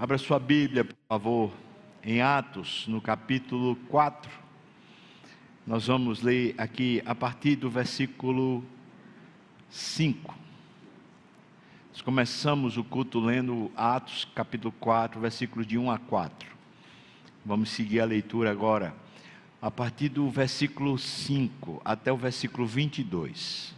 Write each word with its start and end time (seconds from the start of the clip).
Abra 0.00 0.16
sua 0.16 0.38
Bíblia, 0.38 0.84
por 0.84 0.94
favor, 1.08 1.52
em 2.04 2.22
Atos, 2.22 2.84
no 2.86 3.00
capítulo 3.00 3.74
4. 3.88 4.30
Nós 5.66 5.88
vamos 5.88 6.22
ler 6.22 6.54
aqui 6.56 7.02
a 7.04 7.16
partir 7.16 7.56
do 7.56 7.68
versículo 7.68 8.62
5. 9.68 10.38
Nós 11.90 12.00
começamos 12.00 12.76
o 12.76 12.84
culto 12.84 13.18
lendo 13.18 13.72
Atos, 13.74 14.24
capítulo 14.36 14.72
4, 14.78 15.20
versículos 15.20 15.66
de 15.66 15.76
1 15.76 15.90
a 15.90 15.98
4. 15.98 16.48
Vamos 17.44 17.70
seguir 17.70 17.98
a 17.98 18.04
leitura 18.04 18.52
agora, 18.52 18.94
a 19.60 19.68
partir 19.68 20.10
do 20.10 20.30
versículo 20.30 20.96
5 20.96 21.82
até 21.84 22.12
o 22.12 22.16
versículo 22.16 22.68
22. 22.68 23.74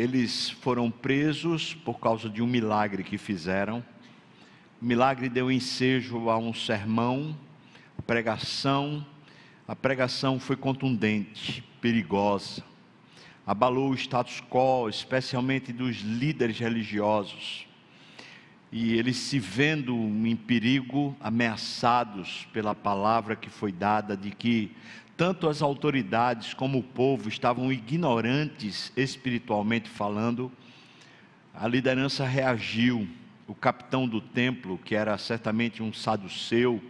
Eles 0.00 0.48
foram 0.48 0.90
presos 0.90 1.74
por 1.74 2.00
causa 2.00 2.26
de 2.26 2.40
um 2.40 2.46
milagre 2.46 3.02
que 3.02 3.18
fizeram. 3.18 3.84
O 4.80 4.84
milagre 4.86 5.28
deu 5.28 5.52
ensejo 5.52 6.30
a 6.30 6.38
um 6.38 6.54
sermão, 6.54 7.36
pregação. 8.06 9.04
A 9.68 9.76
pregação 9.76 10.40
foi 10.40 10.56
contundente, 10.56 11.62
perigosa. 11.82 12.64
Abalou 13.46 13.90
o 13.90 13.94
status 13.94 14.42
quo, 14.48 14.88
especialmente 14.88 15.70
dos 15.70 15.96
líderes 15.96 16.58
religiosos. 16.58 17.66
E 18.72 18.94
eles 18.94 19.18
se 19.18 19.38
vendo 19.38 19.94
em 19.94 20.34
perigo, 20.34 21.14
ameaçados 21.20 22.48
pela 22.54 22.74
palavra 22.74 23.36
que 23.36 23.50
foi 23.50 23.70
dada 23.70 24.16
de 24.16 24.30
que 24.30 24.74
tanto 25.20 25.50
as 25.50 25.60
autoridades 25.60 26.54
como 26.54 26.78
o 26.78 26.82
povo 26.82 27.28
estavam 27.28 27.70
ignorantes 27.70 28.90
espiritualmente 28.96 29.86
falando, 29.86 30.50
a 31.52 31.68
liderança 31.68 32.24
reagiu. 32.24 33.06
O 33.46 33.54
capitão 33.54 34.08
do 34.08 34.22
templo, 34.22 34.78
que 34.82 34.94
era 34.94 35.18
certamente 35.18 35.82
um 35.82 35.92
saduceu, 35.92 36.82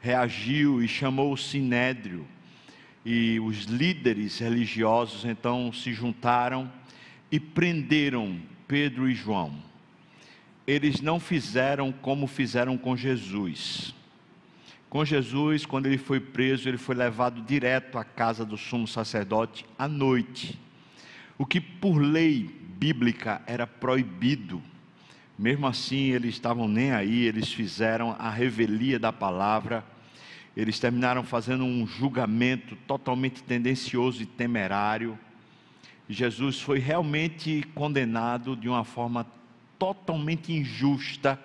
reagiu 0.00 0.82
e 0.82 0.88
chamou 0.88 1.30
o 1.30 1.36
sinédrio. 1.36 2.26
E 3.04 3.38
os 3.38 3.64
líderes 3.64 4.38
religiosos 4.38 5.26
então 5.26 5.70
se 5.74 5.92
juntaram 5.92 6.72
e 7.30 7.38
prenderam 7.38 8.40
Pedro 8.66 9.10
e 9.10 9.14
João. 9.14 9.52
Eles 10.66 11.02
não 11.02 11.20
fizeram 11.20 11.92
como 11.92 12.26
fizeram 12.26 12.78
com 12.78 12.96
Jesus 12.96 13.94
com 14.92 15.06
Jesus, 15.06 15.64
quando 15.64 15.86
ele 15.86 15.96
foi 15.96 16.20
preso, 16.20 16.68
ele 16.68 16.76
foi 16.76 16.94
levado 16.94 17.40
direto 17.40 17.96
à 17.96 18.04
casa 18.04 18.44
do 18.44 18.58
sumo 18.58 18.86
sacerdote 18.86 19.64
à 19.78 19.88
noite. 19.88 20.60
O 21.38 21.46
que 21.46 21.62
por 21.62 21.96
lei 21.96 22.42
bíblica 22.76 23.40
era 23.46 23.66
proibido. 23.66 24.60
Mesmo 25.38 25.66
assim, 25.66 26.10
eles 26.10 26.34
estavam 26.34 26.68
nem 26.68 26.92
aí, 26.92 27.22
eles 27.22 27.50
fizeram 27.50 28.14
a 28.18 28.28
revelia 28.28 28.98
da 28.98 29.10
palavra. 29.10 29.82
Eles 30.54 30.78
terminaram 30.78 31.24
fazendo 31.24 31.64
um 31.64 31.86
julgamento 31.86 32.76
totalmente 32.86 33.42
tendencioso 33.42 34.22
e 34.22 34.26
temerário. 34.26 35.18
Jesus 36.06 36.60
foi 36.60 36.78
realmente 36.78 37.64
condenado 37.74 38.54
de 38.54 38.68
uma 38.68 38.84
forma 38.84 39.26
totalmente 39.78 40.52
injusta 40.52 41.40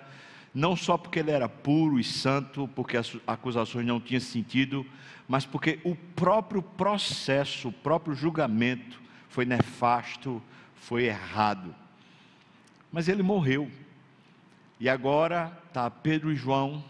não 0.54 0.74
só 0.74 0.96
porque 0.96 1.18
ele 1.18 1.30
era 1.30 1.48
puro 1.48 1.98
e 1.98 2.04
santo, 2.04 2.68
porque 2.74 2.96
as 2.96 3.16
acusações 3.26 3.86
não 3.86 4.00
tinham 4.00 4.20
sentido, 4.20 4.86
mas 5.26 5.44
porque 5.44 5.78
o 5.84 5.94
próprio 5.94 6.62
processo, 6.62 7.68
o 7.68 7.72
próprio 7.72 8.14
julgamento 8.14 9.00
foi 9.28 9.44
nefasto, 9.44 10.42
foi 10.74 11.04
errado. 11.04 11.74
Mas 12.90 13.08
ele 13.08 13.22
morreu. 13.22 13.70
E 14.80 14.88
agora 14.88 15.52
está 15.68 15.90
Pedro 15.90 16.32
e 16.32 16.36
João, 16.36 16.82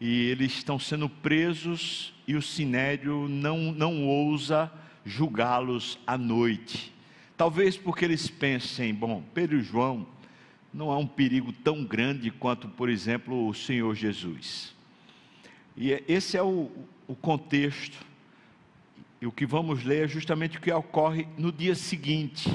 e 0.00 0.26
eles 0.26 0.52
estão 0.52 0.78
sendo 0.78 1.08
presos, 1.08 2.12
e 2.26 2.34
o 2.34 2.42
sinédrio 2.42 3.28
não, 3.28 3.70
não 3.72 4.06
ousa 4.06 4.72
julgá-los 5.04 5.98
à 6.06 6.16
noite. 6.18 6.92
Talvez 7.36 7.76
porque 7.76 8.04
eles 8.04 8.28
pensem, 8.28 8.94
bom, 8.94 9.22
Pedro 9.34 9.58
e 9.58 9.62
João 9.62 10.06
não 10.72 10.90
há 10.90 10.98
um 10.98 11.06
perigo 11.06 11.52
tão 11.52 11.84
grande 11.84 12.30
quanto, 12.30 12.68
por 12.68 12.88
exemplo, 12.88 13.46
o 13.46 13.54
Senhor 13.54 13.94
Jesus. 13.94 14.74
E 15.76 15.92
é, 15.92 16.02
esse 16.08 16.36
é 16.36 16.42
o, 16.42 16.70
o 17.06 17.14
contexto. 17.14 17.98
E 19.20 19.26
o 19.26 19.32
que 19.32 19.46
vamos 19.46 19.84
ler 19.84 20.04
é 20.04 20.08
justamente 20.08 20.58
o 20.58 20.60
que 20.60 20.72
ocorre 20.72 21.28
no 21.38 21.52
dia 21.52 21.74
seguinte, 21.74 22.50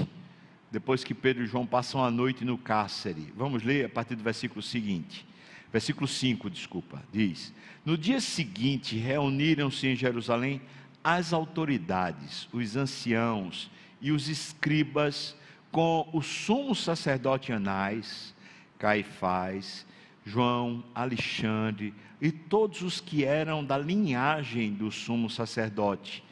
depois 0.72 1.04
que 1.04 1.14
Pedro 1.14 1.44
e 1.44 1.48
João 1.48 1.66
passam 1.66 2.04
a 2.04 2.12
noite 2.12 2.44
no 2.44 2.58
cárcere. 2.58 3.32
Vamos 3.36 3.64
ler 3.64 3.86
a 3.86 3.90
partir 3.90 4.16
do 4.16 4.24
versículo 4.24 4.62
seguinte. 4.62 5.26
Versículo 5.72 6.08
5, 6.08 6.50
desculpa, 6.50 7.04
diz: 7.12 7.54
No 7.86 7.98
dia 7.98 8.20
seguinte 8.20 8.98
reuniram-se 8.98 9.88
em 9.88 9.96
Jerusalém 9.96 10.62
as 11.04 11.32
autoridades, 11.34 12.50
os 12.52 12.76
anciãos 12.76 13.70
e 14.02 14.12
os 14.12 14.28
escribas 14.28 15.36
com 15.72 16.10
o 16.14 16.22
sumo 16.22 16.74
sacerdote 16.74 17.52
Anás, 17.52 18.34
Caifás, 18.78 19.86
João, 20.26 20.84
Alexandre 20.94 21.94
e 22.22 22.32
todos 22.32 22.82
os 22.82 23.00
que 23.00 23.24
eram 23.24 23.64
da 23.64 23.78
linhagem 23.78 24.74
do 24.74 24.92
sumo 24.92 25.30
sacerdote. 25.30 26.24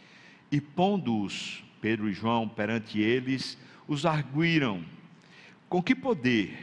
E 0.51 0.59
pondo-os, 0.59 1.63
Pedro 1.81 2.09
e 2.09 2.13
João, 2.13 2.47
perante 2.47 3.00
eles, 3.00 3.57
os 3.88 4.06
arguíram: 4.06 4.84
Com 5.69 5.81
que 5.81 5.95
poder, 5.95 6.57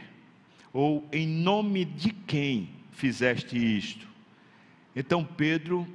ou 0.71 1.07
em 1.11 1.27
nome 1.27 1.85
de 1.85 2.11
quem 2.11 2.69
fizeste 2.91 3.57
isto? 3.57 4.07
Então 4.95 5.23
Pedro, 5.23 5.87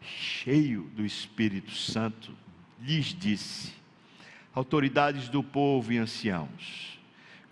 cheio 0.00 0.82
do 0.94 1.04
Espírito 1.04 1.72
Santo, 1.72 2.32
lhes 2.80 3.06
disse: 3.06 3.72
autoridades 4.56 5.28
do 5.28 5.42
povo 5.42 5.92
e 5.92 5.98
anciãos. 5.98 6.98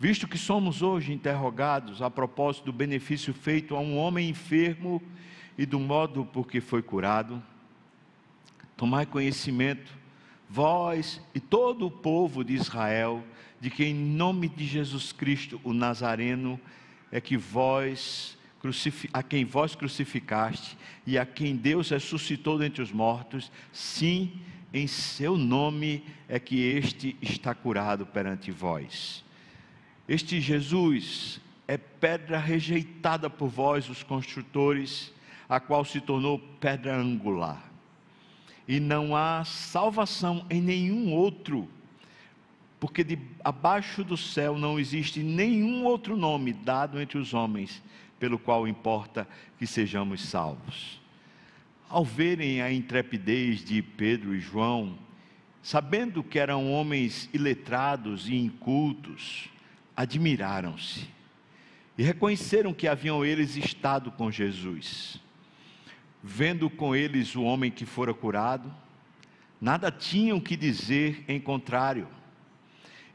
Visto 0.01 0.27
que 0.27 0.39
somos 0.39 0.81
hoje 0.81 1.13
interrogados 1.13 2.01
a 2.01 2.09
propósito 2.09 2.65
do 2.65 2.73
benefício 2.73 3.35
feito 3.35 3.77
a 3.77 3.79
um 3.79 3.99
homem 3.99 4.31
enfermo 4.31 5.03
e 5.59 5.67
do 5.67 5.79
modo 5.79 6.25
por 6.25 6.49
que 6.49 6.63
foi 6.63 6.83
curado, 6.83 7.43
tomai 8.75 9.05
conhecimento, 9.05 9.93
vós 10.49 11.21
e 11.35 11.41
todo 11.41 11.87
o 11.87 11.91
povo 11.91 12.43
de 12.43 12.55
Israel, 12.55 13.23
de 13.61 13.69
que 13.69 13.85
em 13.85 13.95
nome 13.95 14.49
de 14.49 14.65
Jesus 14.67 15.13
Cristo, 15.13 15.61
o 15.63 15.75
Nazareno, 15.75 16.59
é 17.13 17.21
que 17.21 17.37
vós 17.37 18.39
a 19.13 19.23
quem 19.23 19.45
vós 19.45 19.75
crucificaste 19.75 20.79
e 21.07 21.19
a 21.19 21.27
quem 21.27 21.55
Deus 21.55 21.91
ressuscitou 21.91 22.59
dentre 22.59 22.81
os 22.81 22.91
mortos, 22.91 23.53
sim, 23.71 24.41
em 24.75 24.89
seu 24.89 25.39
nome 25.39 26.03
é 26.29 26.41
que 26.41 26.61
este 26.61 27.17
está 27.23 27.55
curado 27.55 28.05
perante 28.05 28.51
vós. 28.51 29.25
Este 30.09 30.41
Jesus 30.41 31.41
é 31.69 31.79
pedra 31.79 32.39
rejeitada 32.39 33.31
por 33.31 33.49
vós, 33.49 33.89
os 33.89 34.03
construtores, 34.03 35.15
a 35.49 35.61
qual 35.61 35.85
se 35.85 36.01
tornou 36.01 36.41
pedra 36.59 36.97
angular. 36.97 37.71
E 38.67 38.81
não 38.81 39.15
há 39.15 39.45
salvação 39.45 40.45
em 40.51 40.61
nenhum 40.61 41.13
outro, 41.13 41.69
porque 42.81 43.05
de 43.05 43.17
abaixo 43.45 44.03
do 44.03 44.17
céu 44.17 44.59
não 44.59 44.77
existe 44.77 45.23
nenhum 45.23 45.85
outro 45.85 46.17
nome 46.17 46.53
dado 46.53 47.01
entre 47.01 47.17
os 47.17 47.33
homens, 47.33 47.81
pelo 48.19 48.41
qual 48.41 48.67
importa 48.67 49.29
que 49.57 49.69
sejamos 49.69 50.21
salvos 50.21 51.04
ao 51.89 52.05
verem 52.05 52.61
a 52.63 52.73
intrepidez 52.73 53.65
de 53.65 53.83
Pedro 53.83 54.35
e 54.35 54.41
João, 54.41 54.99
sabendo 55.63 56.23
que 56.23 56.39
eram 56.39 56.71
homens 56.73 57.29
iletrados 57.33 58.29
e 58.29 58.35
incultos, 58.35 59.49
admiraram-se 59.97 61.15
e 61.97 62.03
reconheceram 62.03 62.75
que 62.75 62.89
haviam 62.89 63.25
eles 63.25 63.57
estado 63.57 64.11
com 64.11 64.31
Jesus. 64.31 65.21
Vendo 66.23 66.69
com 66.69 66.95
eles 66.95 67.37
o 67.37 67.43
homem 67.43 67.71
que 67.71 67.87
fora 67.87 68.13
curado, 68.13 68.73
nada 69.61 69.91
tinham 69.91 70.41
que 70.41 70.57
dizer 70.57 71.25
em 71.29 71.39
contrário, 71.39 72.09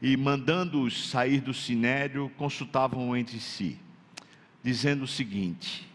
e 0.00 0.16
mandando-os 0.16 1.10
sair 1.10 1.40
do 1.40 1.52
sinédrio, 1.52 2.30
consultavam 2.38 3.14
entre 3.14 3.38
si, 3.38 3.78
dizendo 4.62 5.04
o 5.04 5.08
seguinte: 5.08 5.86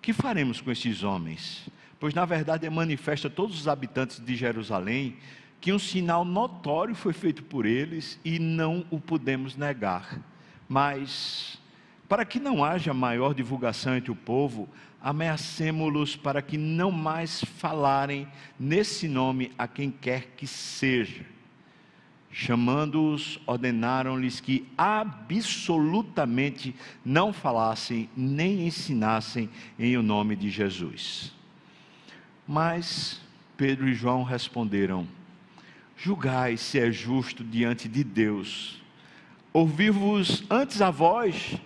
Que 0.00 0.12
faremos 0.12 0.60
com 0.60 0.72
estes 0.72 1.04
homens? 1.04 1.68
Pois 2.02 2.12
na 2.14 2.24
verdade 2.24 2.66
é 2.66 2.70
manifesta 2.70 3.28
a 3.28 3.30
todos 3.30 3.60
os 3.60 3.68
habitantes 3.68 4.18
de 4.18 4.34
Jerusalém 4.34 5.18
que 5.60 5.72
um 5.72 5.78
sinal 5.78 6.24
notório 6.24 6.96
foi 6.96 7.12
feito 7.12 7.44
por 7.44 7.64
eles 7.64 8.18
e 8.24 8.40
não 8.40 8.84
o 8.90 8.98
podemos 8.98 9.54
negar. 9.54 10.18
Mas, 10.68 11.60
para 12.08 12.24
que 12.24 12.40
não 12.40 12.64
haja 12.64 12.92
maior 12.92 13.32
divulgação 13.34 13.94
entre 13.94 14.10
o 14.10 14.16
povo, 14.16 14.68
ameacemos-los 15.00 16.16
para 16.16 16.42
que 16.42 16.58
não 16.58 16.90
mais 16.90 17.44
falarem 17.44 18.26
nesse 18.58 19.06
nome 19.06 19.52
a 19.56 19.68
quem 19.68 19.88
quer 19.88 20.30
que 20.36 20.44
seja. 20.44 21.24
Chamando-os, 22.32 23.38
ordenaram-lhes 23.46 24.40
que 24.40 24.66
absolutamente 24.76 26.74
não 27.04 27.32
falassem 27.32 28.10
nem 28.16 28.66
ensinassem 28.66 29.48
em 29.78 29.96
o 29.96 30.02
nome 30.02 30.34
de 30.34 30.50
Jesus. 30.50 31.40
Mas 32.46 33.20
Pedro 33.56 33.88
e 33.88 33.94
João 33.94 34.22
responderam: 34.22 35.06
Julgai 35.96 36.56
se 36.56 36.78
é 36.78 36.90
justo 36.90 37.42
diante 37.44 37.88
de 37.88 38.02
Deus, 38.02 38.82
ouvir-vos 39.52 40.44
antes 40.50 40.80
a 40.82 40.90
vós 40.90 41.56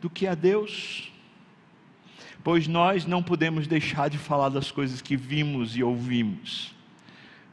do 0.00 0.10
que 0.10 0.26
a 0.26 0.34
Deus. 0.34 1.10
Pois 2.42 2.68
nós 2.68 3.06
não 3.06 3.22
podemos 3.22 3.66
deixar 3.66 4.10
de 4.10 4.18
falar 4.18 4.50
das 4.50 4.70
coisas 4.70 5.00
que 5.00 5.16
vimos 5.16 5.76
e 5.76 5.82
ouvimos 5.82 6.74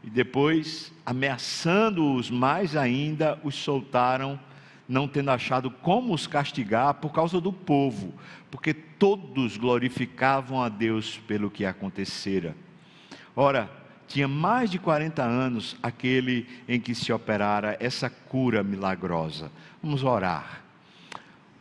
e 0.03 0.09
depois, 0.09 0.91
ameaçando-os 1.05 2.29
mais 2.29 2.75
ainda, 2.75 3.39
os 3.43 3.55
soltaram, 3.55 4.39
não 4.87 5.07
tendo 5.07 5.31
achado 5.31 5.69
como 5.69 6.13
os 6.13 6.27
castigar 6.27 6.95
por 6.95 7.11
causa 7.11 7.39
do 7.39 7.53
povo, 7.53 8.13
porque 8.49 8.73
todos 8.73 9.57
glorificavam 9.57 10.61
a 10.61 10.69
Deus 10.69 11.17
pelo 11.27 11.49
que 11.49 11.65
acontecera. 11.65 12.55
Ora, 13.35 13.69
tinha 14.07 14.27
mais 14.27 14.69
de 14.69 14.77
40 14.77 15.23
anos 15.23 15.77
aquele 15.81 16.47
em 16.67 16.79
que 16.79 16.93
se 16.93 17.13
operara 17.13 17.77
essa 17.79 18.09
cura 18.09 18.61
milagrosa. 18.63 19.51
Vamos 19.81 20.03
orar. 20.03 20.61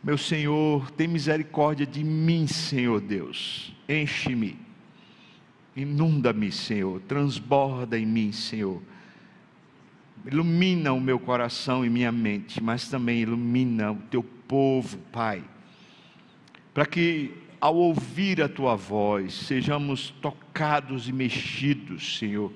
Meu 0.03 0.17
Senhor, 0.17 0.91
tem 0.91 1.07
misericórdia 1.07 1.85
de 1.85 2.03
mim, 2.03 2.47
Senhor 2.47 2.99
Deus. 2.99 3.73
Enche-me 3.87 4.71
Inunda-me, 5.75 6.51
Senhor, 6.51 6.99
transborda 7.01 7.97
em 7.97 8.05
mim, 8.05 8.31
Senhor. 8.31 8.81
Ilumina 10.25 10.93
o 10.93 11.01
meu 11.01 11.19
coração 11.19 11.85
e 11.85 11.89
minha 11.89 12.11
mente, 12.11 12.61
mas 12.61 12.87
também 12.87 13.21
ilumina 13.21 13.91
o 13.91 13.97
teu 14.09 14.23
povo, 14.23 14.97
Pai. 15.11 15.43
Para 16.73 16.85
que 16.85 17.33
ao 17.59 17.75
ouvir 17.75 18.41
a 18.41 18.49
tua 18.49 18.75
voz, 18.75 19.33
sejamos 19.33 20.09
tocados 20.21 21.07
e 21.07 21.13
mexidos, 21.13 22.17
Senhor, 22.17 22.51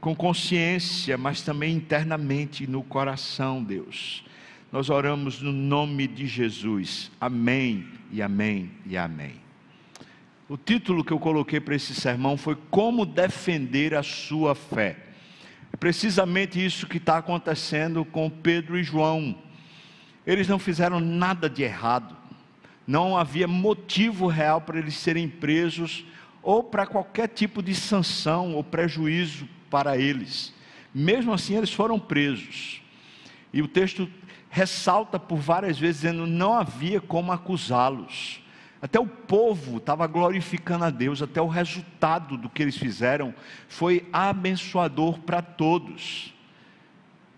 com 0.00 0.14
consciência, 0.14 1.16
mas 1.16 1.42
também 1.42 1.74
internamente 1.74 2.66
no 2.66 2.82
coração, 2.82 3.62
Deus. 3.62 4.24
Nós 4.72 4.88
oramos 4.88 5.42
no 5.42 5.52
nome 5.52 6.06
de 6.06 6.26
Jesus. 6.26 7.10
Amém 7.20 7.86
e 8.10 8.22
amém 8.22 8.70
e 8.86 8.96
amém. 8.96 9.34
O 10.48 10.56
título 10.56 11.04
que 11.04 11.12
eu 11.12 11.18
coloquei 11.18 11.60
para 11.60 11.76
esse 11.76 11.94
sermão 11.94 12.36
foi 12.36 12.56
Como 12.70 13.06
Defender 13.06 13.94
a 13.94 14.02
Sua 14.02 14.54
Fé. 14.54 15.09
Precisamente 15.80 16.62
isso 16.62 16.86
que 16.86 16.98
está 16.98 17.16
acontecendo 17.16 18.04
com 18.04 18.28
Pedro 18.28 18.78
e 18.78 18.82
João. 18.82 19.34
Eles 20.26 20.46
não 20.46 20.58
fizeram 20.58 21.00
nada 21.00 21.48
de 21.48 21.62
errado, 21.62 22.14
não 22.86 23.16
havia 23.16 23.48
motivo 23.48 24.26
real 24.26 24.60
para 24.60 24.78
eles 24.78 24.94
serem 24.94 25.26
presos 25.26 26.04
ou 26.42 26.62
para 26.62 26.86
qualquer 26.86 27.28
tipo 27.28 27.62
de 27.62 27.74
sanção 27.74 28.54
ou 28.54 28.62
prejuízo 28.62 29.48
para 29.70 29.96
eles. 29.96 30.52
Mesmo 30.94 31.32
assim, 31.32 31.56
eles 31.56 31.72
foram 31.72 31.98
presos. 31.98 32.82
E 33.52 33.62
o 33.62 33.68
texto 33.68 34.08
ressalta 34.50 35.18
por 35.18 35.38
várias 35.38 35.78
vezes, 35.78 36.02
dizendo: 36.02 36.26
não 36.26 36.52
havia 36.52 37.00
como 37.00 37.32
acusá-los. 37.32 38.39
Até 38.82 38.98
o 38.98 39.06
povo 39.06 39.76
estava 39.76 40.06
glorificando 40.06 40.84
a 40.84 40.90
Deus, 40.90 41.20
até 41.20 41.40
o 41.40 41.48
resultado 41.48 42.36
do 42.38 42.48
que 42.48 42.62
eles 42.62 42.76
fizeram 42.76 43.34
foi 43.68 44.08
abençoador 44.12 45.18
para 45.18 45.42
todos. 45.42 46.34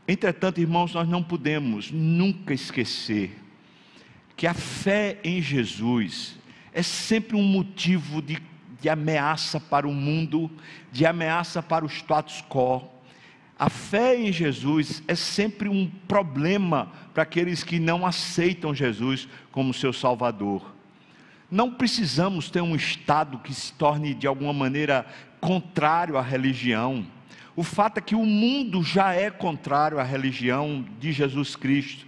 Entretanto, 0.07 0.61
irmãos, 0.61 0.95
nós 0.95 1.09
não 1.09 1.23
podemos 1.23 1.91
nunca 1.91 2.55
esquecer 2.55 3.39
que 4.37 4.47
a 4.47 4.55
fé 4.55 5.19
em 5.23 5.41
Jesus 5.43 6.39
é 6.73 6.83
sempre 6.83 7.37
um 7.37 7.43
motivo 7.43 8.23
de, 8.23 8.41
de 8.81 8.89
ameaça 8.89 9.61
para 9.61 9.87
o 9.87 9.93
mundo, 9.93 10.51
de 10.91 11.05
ameaça 11.05 11.63
para 11.63 11.85
o 11.85 11.89
status 11.89 12.43
quo. 12.49 12.89
A 13.59 13.69
fé 13.69 14.17
em 14.17 14.33
Jesus 14.33 15.03
é 15.07 15.15
sempre 15.15 15.69
um 15.69 15.89
problema 16.09 16.91
para 17.13 17.23
aqueles 17.23 17.63
que 17.63 17.79
não 17.79 18.07
aceitam 18.07 18.75
Jesus 18.75 19.29
como 19.53 19.75
seu 19.75 19.93
Salvador. 19.93 20.72
Não 21.53 21.71
precisamos 21.71 22.49
ter 22.49 22.63
um 22.63 22.75
Estado 22.75 23.37
que 23.37 23.53
se 23.53 23.75
torne 23.75 24.15
de 24.15 24.27
alguma 24.27 24.55
maneira 24.55 25.05
contrário 25.39 26.17
à 26.17 26.23
religião. 26.23 27.07
O 27.55 27.63
fato 27.63 27.99
é 27.99 28.01
que 28.01 28.15
o 28.15 28.25
mundo 28.25 28.83
já 28.83 29.13
é 29.13 29.31
contrário 29.31 29.99
à 29.99 30.03
religião 30.03 30.83
de 30.99 31.13
Jesus 31.13 31.55
Cristo. 31.55 32.07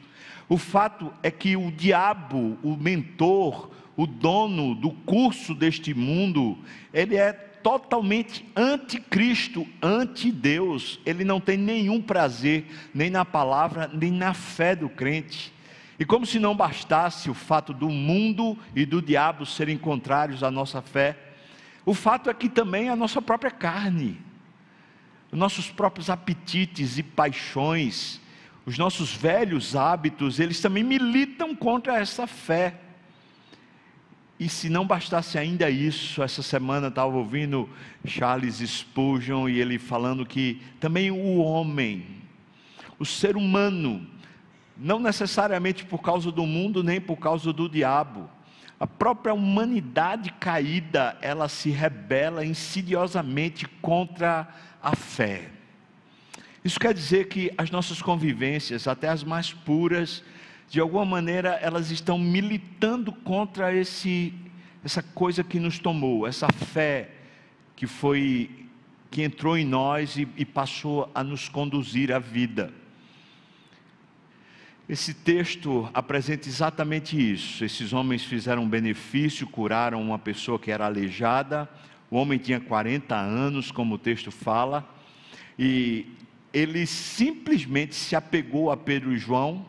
O 0.48 0.56
fato 0.56 1.12
é 1.22 1.30
que 1.30 1.58
o 1.58 1.70
diabo, 1.70 2.56
o 2.62 2.74
mentor, 2.74 3.68
o 3.94 4.06
dono 4.06 4.74
do 4.74 4.90
curso 4.90 5.54
deste 5.54 5.92
mundo, 5.92 6.56
ele 6.90 7.16
é 7.16 7.34
totalmente 7.34 8.46
anticristo, 8.56 9.66
anti-Deus. 9.82 10.98
Ele 11.04 11.22
não 11.22 11.38
tem 11.38 11.58
nenhum 11.58 12.00
prazer 12.00 12.64
nem 12.94 13.10
na 13.10 13.26
palavra, 13.26 13.90
nem 13.92 14.10
na 14.10 14.32
fé 14.32 14.74
do 14.74 14.88
crente. 14.88 15.53
E 15.98 16.04
como 16.04 16.26
se 16.26 16.38
não 16.38 16.56
bastasse 16.56 17.30
o 17.30 17.34
fato 17.34 17.72
do 17.72 17.88
mundo 17.88 18.58
e 18.74 18.84
do 18.84 19.00
diabo 19.00 19.46
serem 19.46 19.78
contrários 19.78 20.42
à 20.42 20.50
nossa 20.50 20.82
fé, 20.82 21.16
o 21.86 21.94
fato 21.94 22.30
é 22.30 22.34
que 22.34 22.48
também 22.48 22.88
a 22.88 22.96
nossa 22.96 23.20
própria 23.20 23.50
carne, 23.50 24.20
os 25.30 25.38
nossos 25.38 25.70
próprios 25.70 26.10
apetites 26.10 26.98
e 26.98 27.02
paixões, 27.02 28.20
os 28.66 28.78
nossos 28.78 29.12
velhos 29.12 29.76
hábitos, 29.76 30.40
eles 30.40 30.60
também 30.60 30.82
militam 30.82 31.54
contra 31.54 31.98
essa 31.98 32.26
fé. 32.26 32.80
E 34.40 34.48
se 34.48 34.68
não 34.68 34.86
bastasse 34.86 35.38
ainda 35.38 35.70
isso, 35.70 36.22
essa 36.22 36.42
semana 36.42 36.88
estava 36.88 37.14
ouvindo 37.14 37.68
Charles 38.04 38.56
Spurgeon 38.56 39.48
e 39.48 39.60
ele 39.60 39.78
falando 39.78 40.26
que 40.26 40.60
também 40.80 41.10
o 41.10 41.36
homem, 41.36 42.06
o 42.98 43.04
ser 43.04 43.36
humano, 43.36 44.04
não 44.76 44.98
necessariamente 44.98 45.84
por 45.84 46.02
causa 46.02 46.30
do 46.30 46.44
mundo, 46.46 46.82
nem 46.82 47.00
por 47.00 47.16
causa 47.16 47.52
do 47.52 47.68
diabo. 47.68 48.28
A 48.78 48.86
própria 48.86 49.32
humanidade 49.32 50.30
caída, 50.32 51.16
ela 51.22 51.48
se 51.48 51.70
rebela 51.70 52.44
insidiosamente 52.44 53.66
contra 53.80 54.48
a 54.82 54.96
fé. 54.96 55.50
Isso 56.64 56.80
quer 56.80 56.94
dizer 56.94 57.28
que 57.28 57.52
as 57.56 57.70
nossas 57.70 58.02
convivências, 58.02 58.88
até 58.88 59.08
as 59.08 59.22
mais 59.22 59.52
puras, 59.52 60.24
de 60.68 60.80
alguma 60.80 61.04
maneira 61.04 61.50
elas 61.62 61.90
estão 61.90 62.18
militando 62.18 63.12
contra 63.12 63.72
esse 63.72 64.34
essa 64.82 65.02
coisa 65.02 65.42
que 65.42 65.58
nos 65.58 65.78
tomou, 65.78 66.26
essa 66.26 66.46
fé 66.52 67.10
que 67.74 67.86
foi 67.86 68.50
que 69.10 69.22
entrou 69.22 69.56
em 69.56 69.64
nós 69.64 70.16
e, 70.16 70.28
e 70.36 70.44
passou 70.44 71.10
a 71.14 71.24
nos 71.24 71.48
conduzir 71.48 72.12
à 72.12 72.18
vida. 72.18 72.72
Esse 74.86 75.14
texto 75.14 75.88
apresenta 75.94 76.46
exatamente 76.46 77.16
isso. 77.16 77.64
Esses 77.64 77.94
homens 77.94 78.22
fizeram 78.22 78.64
um 78.64 78.68
benefício, 78.68 79.46
curaram 79.46 80.02
uma 80.02 80.18
pessoa 80.18 80.58
que 80.58 80.70
era 80.70 80.84
aleijada. 80.84 81.66
O 82.10 82.16
homem 82.16 82.38
tinha 82.38 82.60
40 82.60 83.16
anos, 83.16 83.70
como 83.70 83.94
o 83.94 83.98
texto 83.98 84.30
fala, 84.30 84.86
e 85.58 86.06
ele 86.52 86.86
simplesmente 86.86 87.94
se 87.94 88.14
apegou 88.14 88.70
a 88.70 88.76
Pedro 88.76 89.14
e 89.14 89.16
João, 89.16 89.64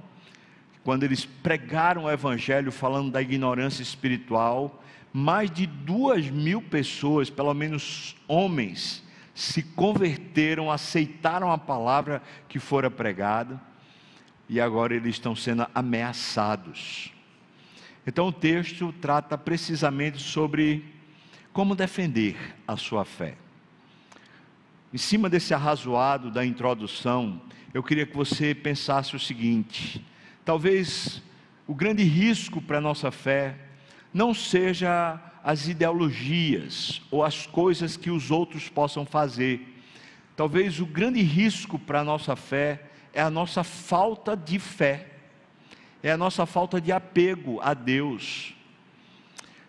quando 0.84 1.03
eles 1.03 1.25
pregaram 1.25 2.03
o 2.03 2.12
Evangelho 2.12 2.69
falando 2.69 3.10
da 3.10 3.22
ignorância 3.22 3.81
espiritual. 3.81 4.84
Mais 5.13 5.50
de 5.50 5.65
duas 5.65 6.29
mil 6.29 6.62
pessoas, 6.62 7.29
pelo 7.29 7.53
menos 7.53 8.17
homens, 8.27 9.01
se 9.34 9.63
converteram, 9.63 10.69
aceitaram 10.69 11.50
a 11.50 11.57
palavra 11.57 12.22
que 12.50 12.60
fora 12.60 12.91
pregada 12.91 13.62
e 14.47 14.59
agora 14.59 14.95
eles 14.95 15.15
estão 15.15 15.35
sendo 15.35 15.67
ameaçados. 15.73 17.11
Então 18.05 18.27
o 18.27 18.33
texto 18.33 18.93
trata 19.01 19.37
precisamente 19.37 20.21
sobre 20.21 20.85
como 21.51 21.75
defender 21.75 22.35
a 22.67 22.77
sua 22.77 23.03
fé. 23.03 23.35
Em 24.93 24.97
cima 24.97 25.29
desse 25.29 25.53
arrazoado 25.53 26.29
da 26.29 26.45
introdução, 26.45 27.41
eu 27.73 27.81
queria 27.81 28.05
que 28.05 28.15
você 28.15 28.53
pensasse 28.53 29.15
o 29.15 29.19
seguinte: 29.19 30.05
talvez 30.45 31.21
o 31.67 31.73
grande 31.73 32.03
risco 32.03 32.61
para 32.61 32.77
a 32.77 32.81
nossa 32.81 33.11
fé 33.11 33.55
não 34.13 34.33
seja 34.33 35.19
as 35.43 35.67
ideologias 35.67 37.01
ou 37.11 37.23
as 37.23 37.45
coisas 37.45 37.97
que 37.97 38.09
os 38.09 38.31
outros 38.31 38.69
possam 38.69 39.05
fazer. 39.05 39.75
Talvez 40.35 40.79
o 40.79 40.85
grande 40.85 41.21
risco 41.21 41.77
para 41.77 42.01
a 42.01 42.03
nossa 42.03 42.35
fé 42.35 42.84
é 43.15 43.22
a 43.22 43.31
nossa 43.31 43.63
falta 43.63 44.36
de 44.36 44.60
fé, 44.60 45.07
é 46.03 46.12
a 46.12 46.17
nossa 46.17 46.45
falta 46.45 46.79
de 46.79 46.91
apego 46.91 47.60
a 47.62 47.74
Deus. 47.74 48.53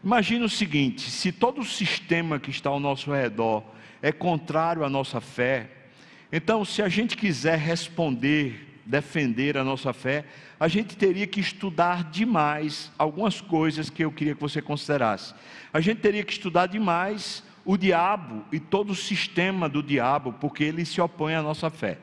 Imagina 0.04 0.44
o 0.44 0.50
seguinte: 0.50 1.10
se 1.10 1.32
todo 1.32 1.60
o 1.62 1.64
sistema 1.64 2.38
que 2.38 2.50
está 2.50 2.68
ao 2.68 2.80
nosso 2.80 3.10
redor 3.12 3.64
é 4.02 4.12
contrário 4.12 4.84
à 4.84 4.90
nossa 4.90 5.20
fé, 5.20 5.70
então 6.30 6.64
se 6.64 6.82
a 6.82 6.88
gente 6.88 7.16
quiser 7.16 7.58
responder 7.58 8.66
defender 8.84 9.56
a 9.56 9.64
nossa 9.64 9.92
fé, 9.92 10.24
a 10.60 10.68
gente 10.68 10.96
teria 10.96 11.26
que 11.26 11.40
estudar 11.40 12.04
demais 12.04 12.92
algumas 12.96 13.40
coisas 13.40 13.90
que 13.90 14.04
eu 14.04 14.12
queria 14.12 14.34
que 14.34 14.40
você 14.40 14.62
considerasse. 14.62 15.34
A 15.72 15.80
gente 15.80 16.00
teria 16.00 16.22
que 16.22 16.32
estudar 16.32 16.66
demais 16.66 17.42
o 17.64 17.76
diabo 17.76 18.44
e 18.52 18.60
todo 18.60 18.90
o 18.90 18.94
sistema 18.94 19.68
do 19.68 19.82
diabo, 19.82 20.32
porque 20.34 20.62
ele 20.62 20.84
se 20.84 21.00
opõe 21.00 21.34
à 21.34 21.42
nossa 21.42 21.68
fé. 21.68 21.98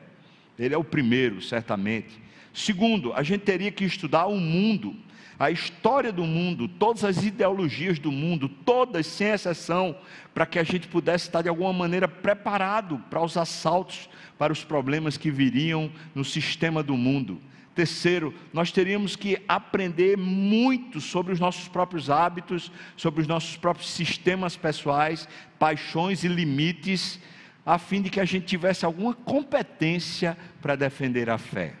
Ele 0.58 0.74
é 0.74 0.78
o 0.78 0.84
primeiro, 0.84 1.40
certamente. 1.40 2.22
Segundo, 2.52 3.12
a 3.12 3.22
gente 3.22 3.40
teria 3.40 3.72
que 3.72 3.84
estudar 3.84 4.26
o 4.26 4.38
mundo, 4.38 4.94
a 5.38 5.50
história 5.50 6.12
do 6.12 6.24
mundo, 6.24 6.68
todas 6.68 7.04
as 7.04 7.24
ideologias 7.24 7.98
do 7.98 8.12
mundo, 8.12 8.48
todas 8.48 9.06
sem 9.06 9.28
exceção, 9.28 9.96
para 10.32 10.46
que 10.46 10.58
a 10.58 10.64
gente 10.64 10.86
pudesse 10.86 11.26
estar 11.26 11.42
de 11.42 11.48
alguma 11.48 11.72
maneira 11.72 12.06
preparado 12.06 13.02
para 13.10 13.22
os 13.22 13.36
assaltos, 13.36 14.08
para 14.38 14.52
os 14.52 14.62
problemas 14.62 15.16
que 15.16 15.30
viriam 15.30 15.90
no 16.14 16.24
sistema 16.24 16.82
do 16.82 16.96
mundo. 16.96 17.40
Terceiro, 17.74 18.32
nós 18.52 18.70
teríamos 18.70 19.16
que 19.16 19.36
aprender 19.48 20.16
muito 20.16 21.00
sobre 21.00 21.32
os 21.32 21.40
nossos 21.40 21.66
próprios 21.66 22.08
hábitos, 22.08 22.70
sobre 22.96 23.20
os 23.20 23.26
nossos 23.26 23.56
próprios 23.56 23.90
sistemas 23.90 24.56
pessoais, 24.56 25.28
paixões 25.58 26.22
e 26.22 26.28
limites, 26.28 27.18
a 27.64 27.78
fim 27.78 28.02
de 28.02 28.10
que 28.10 28.20
a 28.20 28.24
gente 28.24 28.46
tivesse 28.46 28.84
alguma 28.84 29.14
competência 29.14 30.36
para 30.60 30.76
defender 30.76 31.30
a 31.30 31.38
fé. 31.38 31.74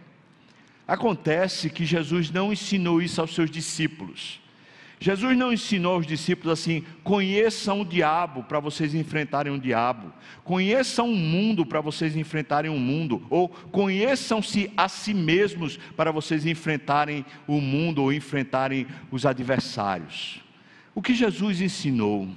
Acontece 0.86 1.70
que 1.70 1.84
Jesus 1.84 2.30
não 2.30 2.52
ensinou 2.52 3.00
isso 3.00 3.20
aos 3.20 3.34
seus 3.34 3.50
discípulos. 3.50 4.40
Jesus 5.00 5.36
não 5.36 5.52
ensinou 5.52 5.94
aos 5.94 6.06
discípulos 6.06 6.58
assim: 6.58 6.84
conheçam 7.02 7.80
o 7.80 7.84
diabo 7.84 8.42
para 8.44 8.60
vocês 8.60 8.94
enfrentarem 8.94 9.52
o 9.52 9.58
diabo, 9.58 10.12
conheçam 10.42 11.10
o 11.10 11.16
mundo 11.16 11.66
para 11.66 11.80
vocês 11.80 12.16
enfrentarem 12.16 12.70
o 12.70 12.78
mundo, 12.78 13.26
ou 13.28 13.48
conheçam-se 13.48 14.70
a 14.76 14.88
si 14.88 15.12
mesmos 15.12 15.78
para 15.96 16.10
vocês 16.10 16.46
enfrentarem 16.46 17.24
o 17.46 17.60
mundo 17.60 18.02
ou 18.02 18.12
enfrentarem 18.12 18.86
os 19.10 19.26
adversários. 19.26 20.40
O 20.94 21.02
que 21.02 21.14
Jesus 21.14 21.60
ensinou? 21.60 22.28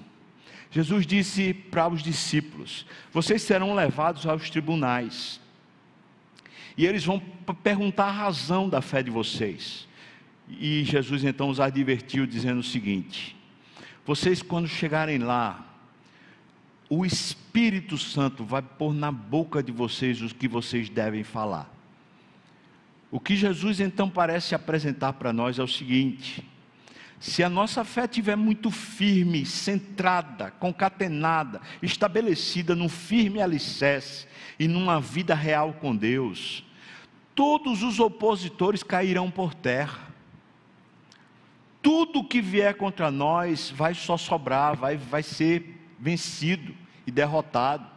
Jesus 0.69 1.05
disse 1.05 1.53
para 1.53 1.87
os 1.87 2.03
discípulos: 2.03 2.85
vocês 3.11 3.41
serão 3.41 3.73
levados 3.73 4.25
aos 4.25 4.49
tribunais, 4.49 5.39
e 6.77 6.85
eles 6.85 7.03
vão 7.03 7.19
perguntar 7.63 8.05
a 8.05 8.11
razão 8.11 8.69
da 8.69 8.81
fé 8.81 9.01
de 9.01 9.09
vocês. 9.09 9.87
E 10.49 10.83
Jesus 10.83 11.23
então 11.23 11.49
os 11.49 11.59
advertiu, 11.59 12.25
dizendo 12.25 12.59
o 12.59 12.63
seguinte: 12.63 13.35
Vocês, 14.05 14.41
quando 14.41 14.67
chegarem 14.67 15.17
lá, 15.17 15.65
o 16.89 17.05
Espírito 17.05 17.97
Santo 17.97 18.45
vai 18.45 18.61
pôr 18.61 18.93
na 18.93 19.11
boca 19.11 19.61
de 19.61 19.71
vocês 19.71 20.21
o 20.21 20.33
que 20.33 20.47
vocês 20.47 20.87
devem 20.89 21.23
falar. 21.23 21.69
O 23.09 23.19
que 23.19 23.35
Jesus 23.35 23.79
então 23.79 24.09
parece 24.09 24.53
apresentar 24.53 25.13
para 25.13 25.33
nós 25.33 25.59
é 25.59 25.63
o 25.63 25.67
seguinte: 25.67 26.45
se 27.19 27.43
a 27.43 27.49
nossa 27.49 27.83
fé 27.83 28.05
estiver 28.05 28.35
muito 28.35 28.69
firme, 28.69 29.45
centrada, 29.45 30.51
concatenada, 30.51 31.61
estabelecida 31.81 32.75
num 32.75 32.89
firme 32.89 33.41
alicerce 33.41 34.27
e 34.59 34.67
numa 34.67 34.99
vida 35.01 35.33
real 35.33 35.73
com 35.73 35.95
Deus, 35.95 36.63
todos 37.33 37.83
os 37.83 37.99
opositores 37.99 38.83
cairão 38.83 39.31
por 39.31 39.53
terra 39.53 40.07
tudo 41.87 42.21
que 42.21 42.41
vier 42.41 42.75
contra 42.75 43.09
nós 43.09 43.69
vai 43.69 43.93
só 43.93 44.17
sobrar, 44.17 44.75
vai, 44.75 44.97
vai 44.97 45.23
ser 45.23 45.87
vencido 45.97 46.75
e 47.05 47.11
derrotado. 47.11 47.87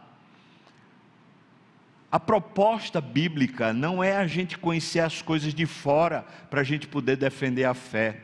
A 2.09 2.17
proposta 2.17 3.01
bíblica 3.01 3.73
não 3.73 4.01
é 4.01 4.15
a 4.15 4.25
gente 4.25 4.57
conhecer 4.57 5.01
as 5.01 5.21
coisas 5.21 5.53
de 5.53 5.65
fora 5.65 6.25
para 6.49 6.61
a 6.61 6.63
gente 6.63 6.87
poder 6.87 7.17
defender 7.17 7.65
a 7.65 7.73
fé. 7.73 8.21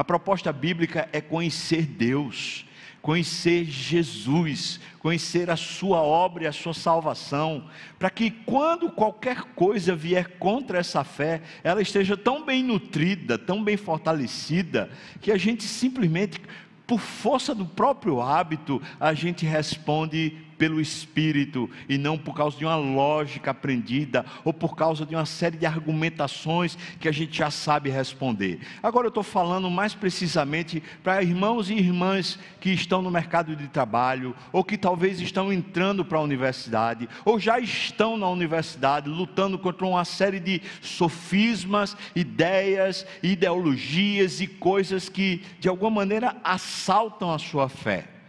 A 0.00 0.04
proposta 0.04 0.50
bíblica 0.50 1.10
é 1.12 1.20
conhecer 1.20 1.84
Deus, 1.84 2.64
conhecer 3.02 3.66
Jesus, 3.66 4.80
conhecer 4.98 5.50
a 5.50 5.56
sua 5.56 6.00
obra 6.00 6.44
e 6.44 6.46
a 6.46 6.52
sua 6.52 6.72
salvação, 6.72 7.68
para 7.98 8.08
que 8.08 8.30
quando 8.30 8.90
qualquer 8.90 9.42
coisa 9.54 9.94
vier 9.94 10.38
contra 10.38 10.78
essa 10.78 11.04
fé, 11.04 11.42
ela 11.62 11.82
esteja 11.82 12.16
tão 12.16 12.46
bem 12.46 12.64
nutrida, 12.64 13.36
tão 13.36 13.62
bem 13.62 13.76
fortalecida, 13.76 14.88
que 15.20 15.30
a 15.30 15.36
gente 15.36 15.64
simplesmente, 15.64 16.40
por 16.86 16.98
força 16.98 17.54
do 17.54 17.66
próprio 17.66 18.22
hábito, 18.22 18.80
a 18.98 19.12
gente 19.12 19.44
responde 19.44 20.34
pelo 20.60 20.78
Espírito 20.78 21.70
e 21.88 21.96
não 21.96 22.18
por 22.18 22.34
causa 22.34 22.58
de 22.58 22.66
uma 22.66 22.76
lógica 22.76 23.50
aprendida 23.50 24.26
ou 24.44 24.52
por 24.52 24.76
causa 24.76 25.06
de 25.06 25.14
uma 25.14 25.24
série 25.24 25.56
de 25.56 25.64
argumentações 25.64 26.76
que 27.00 27.08
a 27.08 27.12
gente 27.12 27.38
já 27.38 27.50
sabe 27.50 27.88
responder. 27.88 28.60
Agora 28.82 29.06
eu 29.06 29.08
estou 29.08 29.22
falando 29.22 29.70
mais 29.70 29.94
precisamente 29.94 30.82
para 31.02 31.22
irmãos 31.22 31.70
e 31.70 31.72
irmãs 31.72 32.38
que 32.60 32.68
estão 32.68 33.00
no 33.00 33.10
mercado 33.10 33.56
de 33.56 33.68
trabalho 33.68 34.36
ou 34.52 34.62
que 34.62 34.76
talvez 34.76 35.18
estão 35.18 35.50
entrando 35.50 36.04
para 36.04 36.18
a 36.18 36.22
universidade 36.22 37.08
ou 37.24 37.40
já 37.40 37.58
estão 37.58 38.18
na 38.18 38.28
universidade 38.28 39.08
lutando 39.08 39.58
contra 39.58 39.86
uma 39.86 40.04
série 40.04 40.38
de 40.38 40.60
sofismas, 40.82 41.96
ideias, 42.14 43.06
ideologias 43.22 44.42
e 44.42 44.46
coisas 44.46 45.08
que 45.08 45.42
de 45.58 45.70
alguma 45.70 45.90
maneira 45.90 46.36
assaltam 46.44 47.32
a 47.32 47.38
sua 47.38 47.66
fé. 47.66 48.19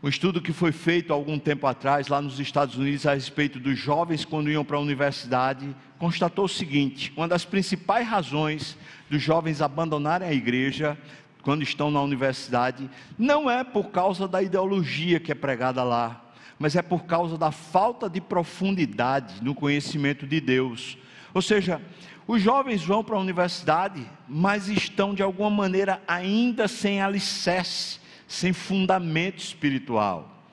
Um 0.00 0.08
estudo 0.08 0.40
que 0.40 0.52
foi 0.52 0.70
feito 0.70 1.12
algum 1.12 1.40
tempo 1.40 1.66
atrás, 1.66 2.06
lá 2.06 2.22
nos 2.22 2.38
Estados 2.38 2.76
Unidos, 2.76 3.04
a 3.04 3.14
respeito 3.14 3.58
dos 3.58 3.76
jovens 3.76 4.24
quando 4.24 4.48
iam 4.48 4.64
para 4.64 4.76
a 4.76 4.80
universidade, 4.80 5.74
constatou 5.98 6.44
o 6.44 6.48
seguinte: 6.48 7.12
uma 7.16 7.26
das 7.26 7.44
principais 7.44 8.06
razões 8.06 8.78
dos 9.10 9.20
jovens 9.20 9.60
abandonarem 9.60 10.28
a 10.28 10.32
igreja 10.32 10.96
quando 11.42 11.64
estão 11.64 11.90
na 11.90 12.00
universidade 12.00 12.88
não 13.18 13.50
é 13.50 13.64
por 13.64 13.90
causa 13.90 14.28
da 14.28 14.40
ideologia 14.40 15.18
que 15.18 15.32
é 15.32 15.34
pregada 15.34 15.82
lá, 15.82 16.24
mas 16.60 16.76
é 16.76 16.82
por 16.82 17.04
causa 17.04 17.36
da 17.36 17.50
falta 17.50 18.08
de 18.08 18.20
profundidade 18.20 19.42
no 19.42 19.52
conhecimento 19.52 20.28
de 20.28 20.40
Deus. 20.40 20.96
Ou 21.34 21.42
seja, 21.42 21.82
os 22.24 22.40
jovens 22.40 22.84
vão 22.84 23.02
para 23.02 23.16
a 23.16 23.20
universidade, 23.20 24.08
mas 24.28 24.68
estão 24.68 25.12
de 25.12 25.24
alguma 25.24 25.50
maneira 25.50 26.00
ainda 26.06 26.68
sem 26.68 27.02
alicerce 27.02 27.98
sem 28.28 28.52
fundamento 28.52 29.38
espiritual. 29.38 30.44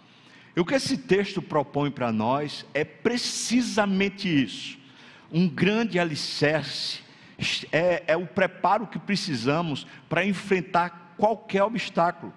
E 0.56 0.60
o 0.62 0.66
que 0.66 0.74
esse 0.74 0.98
texto 0.98 1.42
propõe 1.42 1.92
para 1.92 2.12
nós 2.14 2.66
é 2.74 2.86
precisamente 2.86 4.28
isso: 4.28 4.80
um 5.30 5.48
grande 5.48 6.00
alicerce, 6.00 7.02
é, 7.72 8.04
é 8.08 8.16
o 8.16 8.26
preparo 8.26 8.88
que 8.88 8.98
precisamos 8.98 9.86
para 10.08 10.26
enfrentar 10.26 11.14
qualquer 11.18 11.64
obstáculo, 11.64 12.34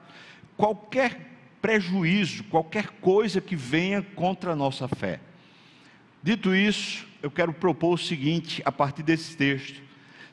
qualquer 0.56 1.28
prejuízo, 1.62 2.42
qualquer 2.44 2.88
coisa 3.00 3.40
que 3.40 3.54
venha 3.54 4.02
contra 4.02 4.52
a 4.52 4.56
nossa 4.56 4.88
fé. 4.88 5.20
Dito 6.20 6.52
isso, 6.52 7.06
eu 7.22 7.30
quero 7.30 7.52
propor 7.52 7.94
o 7.94 7.98
seguinte, 7.98 8.60
a 8.64 8.72
partir 8.72 9.04
desse 9.04 9.36
texto: 9.36 9.80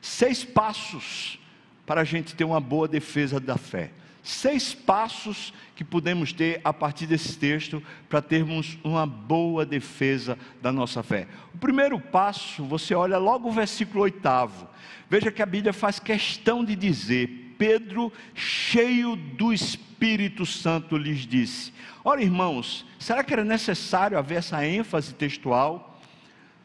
seis 0.00 0.44
passos 0.44 1.38
para 1.86 2.00
a 2.00 2.04
gente 2.04 2.34
ter 2.34 2.42
uma 2.42 2.60
boa 2.60 2.88
defesa 2.88 3.38
da 3.38 3.56
fé 3.56 3.92
seis 4.28 4.74
passos 4.74 5.54
que 5.74 5.84
podemos 5.84 6.32
ter 6.32 6.60
a 6.64 6.72
partir 6.72 7.06
desse 7.06 7.38
texto 7.38 7.82
para 8.08 8.20
termos 8.20 8.76
uma 8.82 9.06
boa 9.06 9.64
defesa 9.64 10.36
da 10.60 10.72
nossa 10.72 11.02
fé. 11.02 11.28
O 11.54 11.58
primeiro 11.58 12.00
passo, 12.00 12.64
você 12.64 12.94
olha 12.94 13.18
logo 13.18 13.48
o 13.48 13.52
versículo 13.52 14.02
oitavo. 14.02 14.68
Veja 15.08 15.30
que 15.30 15.42
a 15.42 15.46
Bíblia 15.46 15.72
faz 15.72 16.00
questão 16.00 16.64
de 16.64 16.74
dizer: 16.74 17.54
Pedro, 17.56 18.12
cheio 18.34 19.14
do 19.14 19.52
Espírito 19.52 20.44
Santo, 20.44 20.96
lhes 20.96 21.20
disse. 21.20 21.72
Ora, 22.02 22.22
irmãos, 22.22 22.84
será 22.98 23.22
que 23.22 23.32
era 23.32 23.44
necessário 23.44 24.18
haver 24.18 24.38
essa 24.38 24.66
ênfase 24.66 25.14
textual? 25.14 26.00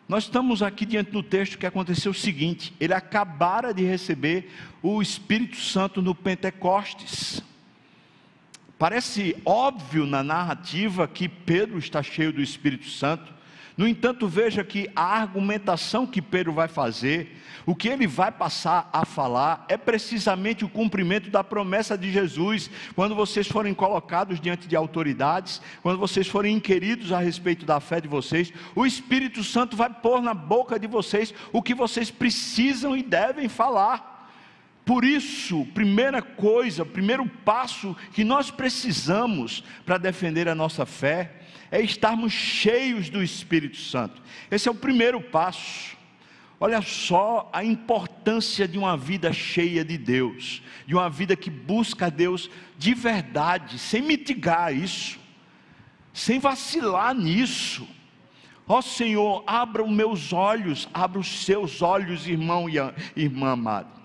Nós 0.08 0.24
estamos 0.24 0.62
aqui 0.62 0.86
diante 0.86 1.12
do 1.12 1.24
texto 1.24 1.58
que 1.58 1.66
aconteceu 1.66 2.12
o 2.12 2.16
seguinte: 2.16 2.74
ele 2.80 2.94
acabara 2.94 3.74
de 3.74 3.84
receber 3.84 4.52
o 4.82 5.02
Espírito 5.02 5.58
Santo 5.58 6.02
no 6.02 6.16
Pentecostes. 6.16 7.42
Parece 8.82 9.40
óbvio 9.46 10.08
na 10.08 10.24
narrativa 10.24 11.08
que 11.08 11.30
Pedro 11.30 11.78
está 11.78 12.02
cheio 12.02 12.34
do 12.34 12.42
Espírito 12.42 12.90
Santo. 12.90 13.32
No 13.78 13.88
entanto, 13.88 14.28
veja 14.28 14.64
que 14.64 14.90
a 14.96 15.04
argumentação 15.04 16.08
que 16.08 16.20
Pedro 16.20 16.52
vai 16.52 16.68
fazer, 16.68 17.44
o 17.64 17.76
que 17.76 17.88
ele 17.88 18.08
vai 18.08 18.32
passar 18.32 18.90
a 18.92 19.06
falar, 19.06 19.68
é 19.70 19.78
precisamente 19.78 20.66
o 20.66 20.70
cumprimento 20.70 21.30
da 21.30 21.44
promessa 21.44 21.96
de 21.96 22.12
Jesus. 22.12 22.72
Quando 22.96 23.14
vocês 23.14 23.48
forem 23.48 23.72
colocados 23.72 24.42
diante 24.42 24.68
de 24.68 24.76
autoridades, 24.76 25.62
quando 25.84 26.00
vocês 26.00 26.28
forem 26.28 26.56
inquiridos 26.56 27.12
a 27.12 27.20
respeito 27.20 27.68
da 27.68 27.80
fé 27.80 28.02
de 28.02 28.08
vocês, 28.08 28.52
o 28.76 28.84
Espírito 28.84 29.44
Santo 29.44 29.78
vai 29.78 29.92
pôr 29.92 30.24
na 30.24 30.34
boca 30.34 30.80
de 30.80 30.88
vocês 30.88 31.36
o 31.54 31.62
que 31.62 31.76
vocês 31.76 32.10
precisam 32.10 32.98
e 32.98 33.04
devem 33.04 33.48
falar. 33.48 34.11
Por 34.86 35.06
isso, 35.06 35.66
primeira 35.74 36.22
coisa, 36.22 36.86
primeiro 36.86 37.28
passo 37.46 37.96
que 38.14 38.24
nós 38.24 38.50
precisamos 38.50 39.64
para 39.86 39.98
defender 39.98 40.48
a 40.50 40.56
nossa 40.56 40.86
fé 40.86 41.42
é 41.70 41.80
estarmos 41.82 42.34
cheios 42.34 43.10
do 43.10 43.24
Espírito 43.24 43.78
Santo. 43.78 44.22
Esse 44.50 44.68
é 44.68 44.72
o 44.72 44.76
primeiro 44.76 45.22
passo. 45.22 45.96
Olha 46.60 46.82
só 46.82 47.50
a 47.54 47.64
importância 47.64 48.68
de 48.68 48.78
uma 48.78 48.96
vida 48.98 49.32
cheia 49.32 49.84
de 49.84 49.98
Deus, 49.98 50.62
de 50.86 50.94
uma 50.94 51.10
vida 51.10 51.36
que 51.36 51.50
busca 51.50 52.08
a 52.08 52.10
Deus 52.10 52.50
de 52.78 52.94
verdade, 52.94 53.80
sem 53.80 54.02
mitigar 54.02 54.76
isso, 54.76 55.20
sem 56.14 56.38
vacilar 56.38 57.16
nisso. 57.16 57.88
Ó 58.68 58.78
oh, 58.78 58.82
Senhor, 58.82 59.44
abra 59.48 59.84
os 59.84 59.90
meus 59.90 60.34
olhos, 60.34 60.88
abra 60.94 61.20
os 61.20 61.46
seus 61.46 61.82
olhos, 61.82 62.28
irmão 62.28 62.68
e 62.70 62.76
irmã 63.16 63.54
amado. 63.54 64.01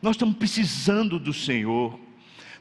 Nós 0.00 0.14
estamos 0.16 0.36
precisando 0.36 1.18
do 1.18 1.32
Senhor, 1.32 1.98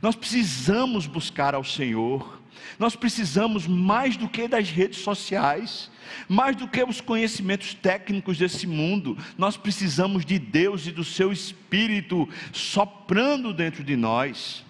nós 0.02 0.16
precisamos 0.16 1.06
buscar 1.06 1.54
ao 1.54 1.64
Senhor, 1.64 2.42
nós 2.80 2.96
precisamos 2.96 3.68
mais 3.68 4.18
do 4.18 4.28
que 4.28 4.48
das 4.48 4.70
redes 4.70 5.00
sociais, 5.00 5.92
mais 6.28 6.56
do 6.56 6.68
que 6.68 6.84
os 6.84 7.02
conhecimentos 7.02 7.74
técnicos 7.74 8.38
desse 8.38 8.66
mundo, 8.68 9.18
nós 9.38 9.58
precisamos 9.58 10.26
de 10.26 10.40
Deus 10.40 10.86
e 10.88 10.92
do 10.92 11.04
seu 11.04 11.32
Espírito 11.32 12.28
soprando 12.52 13.54
dentro 13.54 13.84
de 13.84 13.96
nós. 13.96 14.66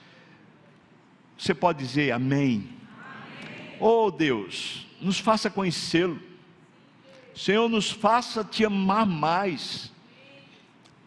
Você 1.38 1.54
pode 1.54 1.80
dizer 1.80 2.12
amém? 2.12 2.70
Oh 3.80 4.10
Deus, 4.10 4.88
nos 5.00 5.20
faça 5.20 5.50
conhecê-lo. 5.50 6.20
Senhor, 7.36 7.70
nos 7.70 7.92
faça 7.92 8.44
te 8.44 8.66
amar 8.66 9.06
mais. 9.06 9.92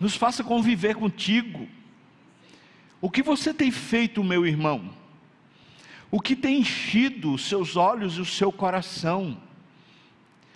Nos 0.00 0.16
faça 0.16 0.42
conviver 0.42 0.97
contigo. 0.97 1.69
O 3.00 3.11
que 3.11 3.23
você 3.23 3.54
tem 3.54 3.71
feito, 3.71 4.25
meu 4.25 4.47
irmão? 4.47 4.90
O 6.11 6.21
que 6.21 6.35
tem 6.35 6.61
enchido 6.61 7.35
os 7.35 7.45
seus 7.45 7.76
olhos 7.76 8.16
e 8.16 8.21
o 8.21 8.25
seu 8.25 8.50
coração? 8.50 9.40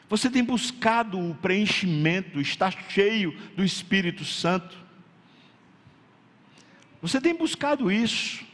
Você 0.08 0.30
tem 0.30 0.42
buscado 0.42 1.18
o 1.18 1.34
preenchimento, 1.34 2.40
está 2.40 2.70
cheio 2.70 3.38
do 3.56 3.62
Espírito 3.62 4.24
Santo? 4.24 4.76
Você 7.00 7.20
tem 7.20 7.34
buscado 7.34 7.92
isso? 7.92 8.44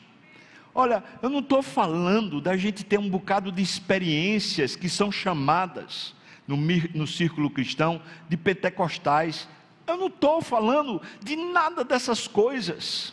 Olha, 0.75 1.03
eu 1.23 1.29
não 1.29 1.41
estou 1.41 1.63
falando 1.63 2.41
da 2.41 2.57
gente 2.57 2.85
ter 2.85 2.99
um 2.99 3.09
bocado 3.09 3.51
de 3.51 3.63
experiências 3.63 4.77
que 4.77 4.89
são 4.89 5.11
chamadas 5.11 6.15
no, 6.47 6.57
no 6.95 7.07
círculo 7.07 7.51
cristão 7.51 8.03
de 8.29 8.37
pentecostais. 8.37 9.49
Eu 9.91 9.97
não 9.97 10.07
estou 10.07 10.41
falando 10.41 11.03
de 11.21 11.35
nada 11.35 11.83
dessas 11.83 12.29
coisas. 12.29 13.13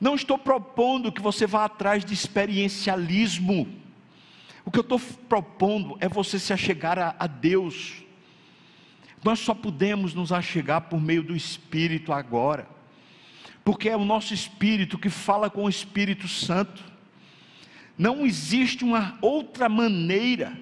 Não 0.00 0.14
estou 0.14 0.38
propondo 0.38 1.12
que 1.12 1.20
você 1.20 1.46
vá 1.46 1.66
atrás 1.66 2.02
de 2.02 2.14
experiencialismo. 2.14 3.68
O 4.64 4.70
que 4.70 4.78
eu 4.78 4.82
estou 4.82 4.98
propondo 5.28 5.98
é 6.00 6.08
você 6.08 6.38
se 6.38 6.52
achegar 6.52 6.98
a, 6.98 7.14
a 7.18 7.26
Deus. 7.26 8.02
Nós 9.22 9.38
só 9.38 9.54
podemos 9.54 10.14
nos 10.14 10.32
achegar 10.32 10.80
por 10.82 10.98
meio 10.98 11.22
do 11.22 11.36
Espírito 11.36 12.10
agora, 12.10 12.66
porque 13.62 13.88
é 13.90 13.96
o 13.96 14.04
nosso 14.04 14.32
Espírito 14.32 14.98
que 14.98 15.10
fala 15.10 15.50
com 15.50 15.64
o 15.64 15.68
Espírito 15.68 16.26
Santo. 16.26 16.82
Não 17.98 18.24
existe 18.24 18.82
uma 18.82 19.18
outra 19.20 19.68
maneira 19.68 20.58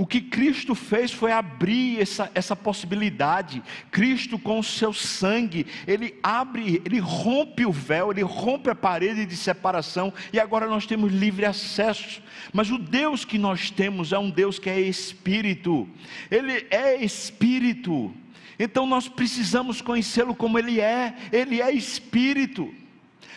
o 0.00 0.06
que 0.06 0.22
Cristo 0.22 0.74
fez 0.74 1.12
foi 1.12 1.30
abrir 1.30 2.00
essa, 2.00 2.32
essa 2.34 2.56
possibilidade. 2.56 3.62
Cristo, 3.90 4.38
com 4.38 4.58
o 4.58 4.64
seu 4.64 4.94
sangue, 4.94 5.66
ele 5.86 6.18
abre, 6.22 6.80
ele 6.86 6.98
rompe 6.98 7.66
o 7.66 7.70
véu, 7.70 8.10
ele 8.10 8.22
rompe 8.22 8.70
a 8.70 8.74
parede 8.74 9.26
de 9.26 9.36
separação, 9.36 10.10
e 10.32 10.40
agora 10.40 10.66
nós 10.66 10.86
temos 10.86 11.12
livre 11.12 11.44
acesso. 11.44 12.22
Mas 12.50 12.70
o 12.70 12.78
Deus 12.78 13.26
que 13.26 13.36
nós 13.36 13.70
temos 13.70 14.10
é 14.10 14.18
um 14.18 14.30
Deus 14.30 14.58
que 14.58 14.70
é 14.70 14.80
espírito, 14.80 15.86
ele 16.30 16.66
é 16.70 17.04
espírito. 17.04 18.10
Então 18.58 18.86
nós 18.86 19.06
precisamos 19.06 19.82
conhecê-lo 19.82 20.34
como 20.34 20.58
ele 20.58 20.80
é, 20.80 21.14
ele 21.30 21.60
é 21.60 21.70
espírito. 21.70 22.74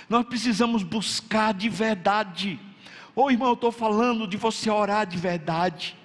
Nós 0.07 0.25
precisamos 0.25 0.81
buscar 0.81 1.53
de 1.53 1.67
verdade. 1.67 2.57
Ô 3.13 3.23
oh, 3.23 3.31
irmão, 3.31 3.49
eu 3.49 3.53
estou 3.55 3.69
falando 3.69 4.25
de 4.25 4.37
você 4.37 4.69
orar 4.69 5.05
de 5.05 5.17
verdade. 5.17 6.01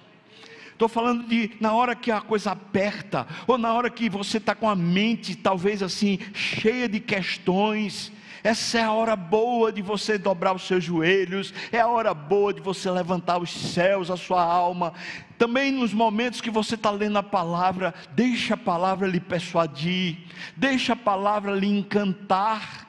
Estou 0.79 0.87
falando 0.87 1.27
de 1.27 1.51
na 1.59 1.73
hora 1.73 1.93
que 1.93 2.09
a 2.09 2.21
coisa 2.21 2.51
aperta, 2.51 3.27
ou 3.45 3.57
na 3.57 3.73
hora 3.73 3.89
que 3.89 4.09
você 4.09 4.37
está 4.37 4.55
com 4.55 4.69
a 4.69 4.77
mente 4.77 5.35
talvez 5.35 5.83
assim, 5.83 6.17
cheia 6.33 6.87
de 6.87 7.01
questões. 7.01 8.13
Essa 8.41 8.79
é 8.79 8.83
a 8.83 8.93
hora 8.93 9.13
boa 9.17 9.73
de 9.73 9.81
você 9.81 10.17
dobrar 10.17 10.55
os 10.55 10.65
seus 10.65 10.81
joelhos, 10.81 11.53
é 11.69 11.81
a 11.81 11.87
hora 11.87 12.13
boa 12.13 12.53
de 12.53 12.61
você 12.61 12.89
levantar 12.89 13.41
os 13.41 13.51
céus, 13.51 14.09
a 14.09 14.15
sua 14.15 14.41
alma. 14.41 14.93
Também 15.37 15.69
nos 15.69 15.93
momentos 15.93 16.39
que 16.39 16.49
você 16.49 16.75
está 16.75 16.91
lendo 16.91 17.17
a 17.17 17.23
palavra, 17.23 17.93
deixa 18.13 18.53
a 18.53 18.57
palavra 18.57 19.05
lhe 19.05 19.19
persuadir, 19.19 20.19
deixa 20.55 20.93
a 20.93 20.95
palavra 20.95 21.51
lhe 21.51 21.67
encantar. 21.67 22.88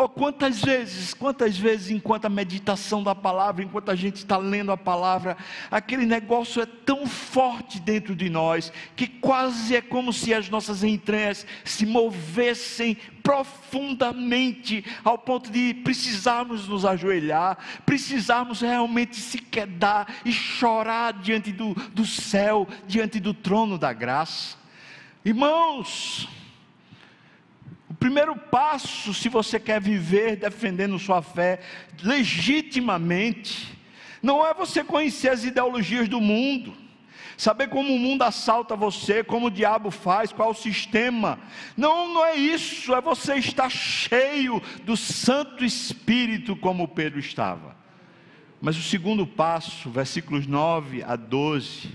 Oh, 0.00 0.08
quantas 0.08 0.60
vezes, 0.62 1.12
quantas 1.12 1.58
vezes, 1.58 1.90
enquanto 1.90 2.26
a 2.26 2.28
meditação 2.28 3.02
da 3.02 3.16
palavra, 3.16 3.64
enquanto 3.64 3.90
a 3.90 3.96
gente 3.96 4.18
está 4.18 4.36
lendo 4.36 4.70
a 4.70 4.76
palavra, 4.76 5.36
aquele 5.72 6.06
negócio 6.06 6.62
é 6.62 6.66
tão 6.66 7.04
forte 7.04 7.80
dentro 7.80 8.14
de 8.14 8.30
nós, 8.30 8.72
que 8.94 9.08
quase 9.08 9.74
é 9.74 9.80
como 9.80 10.12
se 10.12 10.32
as 10.32 10.48
nossas 10.48 10.84
entranhas 10.84 11.44
se 11.64 11.84
movessem 11.84 12.96
profundamente, 13.24 14.84
ao 15.02 15.18
ponto 15.18 15.50
de 15.50 15.74
precisarmos 15.74 16.68
nos 16.68 16.84
ajoelhar, 16.84 17.58
precisarmos 17.84 18.60
realmente 18.60 19.16
se 19.16 19.38
quedar 19.38 20.20
e 20.24 20.30
chorar 20.30 21.12
diante 21.14 21.50
do, 21.50 21.74
do 21.74 22.06
céu, 22.06 22.68
diante 22.86 23.18
do 23.18 23.34
trono 23.34 23.76
da 23.76 23.92
graça. 23.92 24.56
Irmãos, 25.24 26.28
primeiro 28.08 28.34
passo, 28.34 29.12
se 29.12 29.28
você 29.28 29.60
quer 29.60 29.78
viver 29.78 30.36
defendendo 30.36 30.98
sua 30.98 31.20
fé 31.20 31.60
legitimamente, 32.02 33.78
não 34.22 34.46
é 34.46 34.54
você 34.54 34.82
conhecer 34.82 35.28
as 35.28 35.44
ideologias 35.44 36.08
do 36.08 36.18
mundo, 36.18 36.72
saber 37.36 37.68
como 37.68 37.94
o 37.94 37.98
mundo 37.98 38.22
assalta 38.22 38.74
você, 38.74 39.22
como 39.22 39.48
o 39.48 39.50
diabo 39.50 39.90
faz, 39.90 40.32
qual 40.32 40.52
o 40.52 40.54
sistema. 40.54 41.38
Não, 41.76 42.14
não 42.14 42.24
é 42.24 42.34
isso, 42.34 42.94
é 42.94 43.00
você 43.02 43.34
estar 43.34 43.68
cheio 43.68 44.62
do 44.84 44.96
Santo 44.96 45.62
Espírito, 45.62 46.56
como 46.56 46.88
Pedro 46.88 47.18
estava. 47.18 47.76
Mas 48.58 48.78
o 48.78 48.82
segundo 48.82 49.26
passo, 49.26 49.90
versículos 49.90 50.46
9 50.46 51.02
a 51.02 51.14
12: 51.14 51.90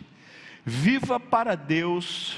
viva 0.63 1.19
para 1.19 1.55
Deus 1.55 2.37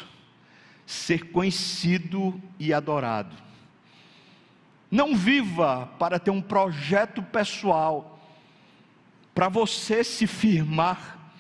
ser 0.86 1.26
conhecido 1.32 2.42
e 2.58 2.74
adorado. 2.74 3.44
Não 4.90 5.16
viva 5.16 5.90
para 6.00 6.20
ter 6.20 6.32
um 6.32 6.42
projeto 6.42 7.22
pessoal, 7.22 8.20
para 9.34 9.50
você 9.50 10.04
se 10.04 10.28
firmar, 10.28 11.34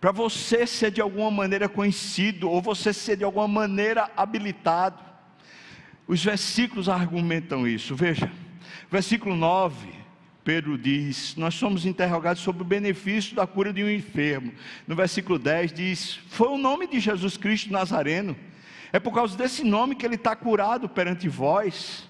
para 0.00 0.12
você 0.12 0.66
ser 0.66 0.90
de 0.90 1.00
alguma 1.00 1.30
maneira 1.30 1.68
conhecido, 1.68 2.48
ou 2.48 2.62
você 2.62 2.92
ser 2.92 3.16
de 3.16 3.24
alguma 3.24 3.48
maneira 3.48 4.10
habilitado. 4.16 5.02
Os 6.06 6.22
versículos 6.22 6.88
argumentam 6.88 7.66
isso, 7.66 7.94
veja, 7.96 8.30
versículo 8.90 9.34
9, 9.34 9.88
Pedro 10.46 10.78
diz: 10.78 11.34
Nós 11.34 11.54
somos 11.56 11.84
interrogados 11.84 12.40
sobre 12.40 12.62
o 12.62 12.64
benefício 12.64 13.34
da 13.34 13.48
cura 13.48 13.72
de 13.72 13.82
um 13.82 13.90
enfermo. 13.90 14.52
No 14.86 14.94
versículo 14.94 15.40
10 15.40 15.72
diz: 15.72 16.20
Foi 16.28 16.46
o 16.46 16.56
nome 16.56 16.86
de 16.86 17.00
Jesus 17.00 17.36
Cristo 17.36 17.72
Nazareno, 17.72 18.36
é 18.92 19.00
por 19.00 19.12
causa 19.12 19.36
desse 19.36 19.64
nome 19.64 19.96
que 19.96 20.06
ele 20.06 20.14
está 20.14 20.36
curado 20.36 20.88
perante 20.88 21.28
vós. 21.28 22.08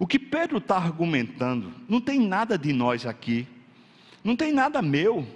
O 0.00 0.06
que 0.06 0.18
Pedro 0.18 0.56
está 0.56 0.78
argumentando, 0.78 1.74
não 1.86 2.00
tem 2.00 2.18
nada 2.18 2.56
de 2.56 2.72
nós 2.72 3.04
aqui, 3.04 3.46
não 4.24 4.34
tem 4.34 4.50
nada 4.50 4.80
meu. 4.80 5.28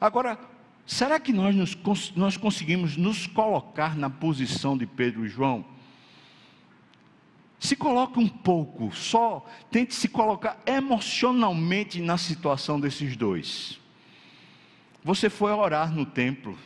Agora, 0.00 0.40
será 0.86 1.20
que 1.20 1.34
nós, 1.34 1.54
nos, 1.54 2.16
nós 2.16 2.34
conseguimos 2.34 2.96
nos 2.96 3.26
colocar 3.26 3.94
na 3.94 4.08
posição 4.08 4.74
de 4.74 4.86
Pedro 4.86 5.26
e 5.26 5.28
João? 5.28 5.66
Se 7.60 7.76
coloque 7.76 8.18
um 8.18 8.26
pouco, 8.26 8.90
só 8.96 9.44
tente 9.70 9.94
se 9.94 10.08
colocar 10.08 10.62
emocionalmente 10.64 12.00
na 12.00 12.16
situação 12.16 12.80
desses 12.80 13.18
dois. 13.18 13.78
Você 15.04 15.28
foi 15.28 15.52
orar 15.52 15.94
no 15.94 16.06
templo. 16.06 16.58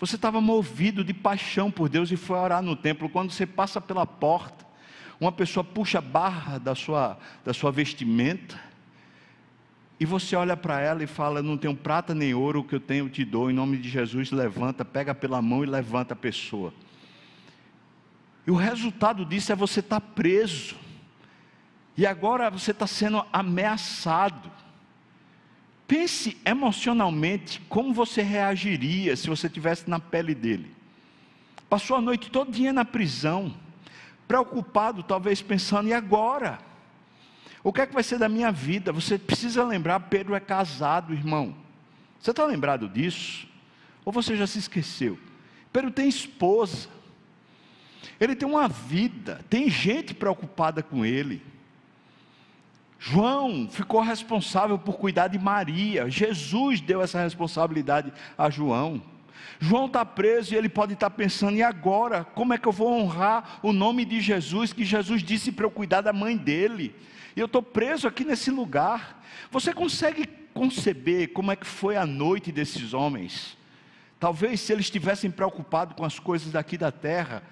Você 0.00 0.16
estava 0.16 0.40
movido 0.40 1.04
de 1.04 1.12
paixão 1.12 1.70
por 1.70 1.90
Deus 1.90 2.10
e 2.10 2.16
foi 2.16 2.38
orar 2.38 2.62
no 2.62 2.74
templo. 2.74 3.10
Quando 3.10 3.30
você 3.30 3.44
passa 3.44 3.78
pela 3.78 4.06
porta, 4.06 4.67
uma 5.20 5.32
pessoa 5.32 5.64
puxa 5.64 5.98
a 5.98 6.02
barra 6.02 6.58
da 6.58 6.74
sua, 6.74 7.18
da 7.44 7.52
sua 7.52 7.72
vestimenta, 7.72 8.58
e 10.00 10.06
você 10.06 10.36
olha 10.36 10.56
para 10.56 10.80
ela 10.80 11.02
e 11.02 11.06
fala: 11.06 11.42
Não 11.42 11.56
tenho 11.56 11.74
prata 11.74 12.14
nem 12.14 12.32
ouro, 12.34 12.60
o 12.60 12.64
que 12.64 12.74
eu 12.74 12.80
tenho 12.80 13.08
te 13.08 13.24
dou, 13.24 13.50
em 13.50 13.54
nome 13.54 13.78
de 13.78 13.88
Jesus, 13.88 14.30
levanta, 14.30 14.84
pega 14.84 15.14
pela 15.14 15.42
mão 15.42 15.64
e 15.64 15.66
levanta 15.66 16.14
a 16.14 16.16
pessoa. 16.16 16.72
E 18.46 18.50
o 18.50 18.54
resultado 18.54 19.24
disso 19.24 19.52
é 19.52 19.56
você 19.56 19.80
estar 19.80 20.00
tá 20.00 20.06
preso, 20.14 20.76
e 21.96 22.06
agora 22.06 22.48
você 22.48 22.70
está 22.70 22.86
sendo 22.86 23.24
ameaçado. 23.32 24.50
Pense 25.88 26.36
emocionalmente 26.44 27.60
como 27.68 27.94
você 27.94 28.22
reagiria 28.22 29.16
se 29.16 29.26
você 29.26 29.46
estivesse 29.46 29.88
na 29.88 29.98
pele 29.98 30.34
dele. 30.34 30.70
Passou 31.68 31.96
a 31.96 32.00
noite 32.00 32.30
todinha 32.30 32.72
na 32.72 32.84
prisão, 32.84 33.54
preocupado, 34.28 35.02
talvez 35.02 35.42
pensando, 35.42 35.88
e 35.88 35.92
agora? 35.92 36.58
O 37.64 37.72
que 37.72 37.80
é 37.80 37.86
que 37.86 37.94
vai 37.94 38.02
ser 38.02 38.18
da 38.18 38.28
minha 38.28 38.52
vida? 38.52 38.92
Você 38.92 39.18
precisa 39.18 39.64
lembrar, 39.64 39.98
Pedro 40.00 40.34
é 40.34 40.40
casado, 40.40 41.14
irmão. 41.14 41.54
Você 42.20 42.30
está 42.30 42.44
lembrado 42.44 42.88
disso? 42.88 43.48
Ou 44.04 44.12
você 44.12 44.36
já 44.36 44.46
se 44.46 44.58
esqueceu? 44.58 45.18
Pedro 45.72 45.90
tem 45.90 46.08
esposa. 46.08 46.88
Ele 48.20 48.36
tem 48.36 48.48
uma 48.48 48.68
vida, 48.68 49.44
tem 49.48 49.68
gente 49.68 50.14
preocupada 50.14 50.82
com 50.82 51.04
ele. 51.04 51.42
João 52.98 53.68
ficou 53.70 54.00
responsável 54.00 54.78
por 54.78 54.96
cuidar 54.96 55.28
de 55.28 55.38
Maria. 55.38 56.10
Jesus 56.10 56.80
deu 56.80 57.00
essa 57.00 57.22
responsabilidade 57.22 58.12
a 58.36 58.50
João. 58.50 59.00
João 59.60 59.86
está 59.86 60.04
preso 60.04 60.54
e 60.54 60.56
ele 60.56 60.68
pode 60.68 60.94
estar 60.94 61.10
tá 61.10 61.16
pensando: 61.16 61.56
e 61.56 61.62
agora? 61.62 62.24
Como 62.24 62.52
é 62.52 62.58
que 62.58 62.68
eu 62.68 62.72
vou 62.72 62.92
honrar 62.92 63.58
o 63.62 63.72
nome 63.72 64.04
de 64.04 64.20
Jesus? 64.20 64.72
Que 64.72 64.84
Jesus 64.84 65.22
disse 65.22 65.50
para 65.52 65.66
eu 65.66 65.70
cuidar 65.70 66.00
da 66.00 66.12
mãe 66.12 66.36
dele. 66.36 66.94
E 67.36 67.40
eu 67.40 67.46
estou 67.46 67.62
preso 67.62 68.06
aqui 68.06 68.24
nesse 68.24 68.50
lugar. 68.50 69.22
Você 69.50 69.72
consegue 69.72 70.26
conceber 70.52 71.32
como 71.32 71.52
é 71.52 71.56
que 71.56 71.66
foi 71.66 71.96
a 71.96 72.04
noite 72.04 72.50
desses 72.50 72.92
homens? 72.92 73.56
Talvez 74.18 74.60
se 74.60 74.72
eles 74.72 74.86
estivessem 74.86 75.30
preocupados 75.30 75.94
com 75.94 76.04
as 76.04 76.18
coisas 76.18 76.52
daqui 76.52 76.76
da 76.76 76.90
terra, 76.90 77.42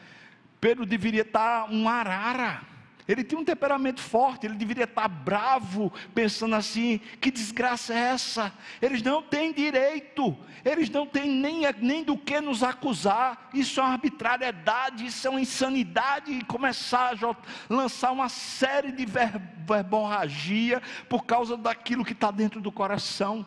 Pedro 0.60 0.84
deveria 0.84 1.22
estar 1.22 1.66
tá 1.66 1.72
um 1.72 1.88
arara 1.88 2.75
ele 3.08 3.22
tinha 3.22 3.40
um 3.40 3.44
temperamento 3.44 4.00
forte, 4.00 4.46
ele 4.46 4.56
deveria 4.56 4.84
estar 4.84 5.06
bravo, 5.06 5.92
pensando 6.12 6.56
assim: 6.56 6.98
que 7.20 7.30
desgraça 7.30 7.94
é 7.94 7.98
essa? 7.98 8.52
Eles 8.82 9.00
não 9.00 9.22
têm 9.22 9.52
direito, 9.52 10.36
eles 10.64 10.90
não 10.90 11.06
têm 11.06 11.30
nem, 11.30 11.62
nem 11.80 12.02
do 12.02 12.18
que 12.18 12.40
nos 12.40 12.64
acusar. 12.64 13.48
Isso 13.54 13.78
é 13.78 13.84
uma 13.84 13.92
arbitrariedade, 13.92 15.06
isso 15.06 15.26
é 15.26 15.30
uma 15.30 15.40
insanidade. 15.40 16.32
E 16.32 16.44
começar 16.44 17.14
a 17.14 17.36
lançar 17.72 18.10
uma 18.10 18.28
série 18.28 18.90
de 18.90 19.06
verborragia 19.06 20.82
por 21.08 21.24
causa 21.24 21.56
daquilo 21.56 22.04
que 22.04 22.12
está 22.12 22.32
dentro 22.32 22.60
do 22.60 22.72
coração. 22.72 23.46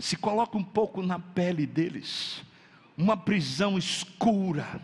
Se 0.00 0.16
coloca 0.16 0.58
um 0.58 0.64
pouco 0.64 1.00
na 1.00 1.18
pele 1.20 1.64
deles, 1.64 2.42
uma 2.96 3.16
prisão 3.16 3.78
escura 3.78 4.80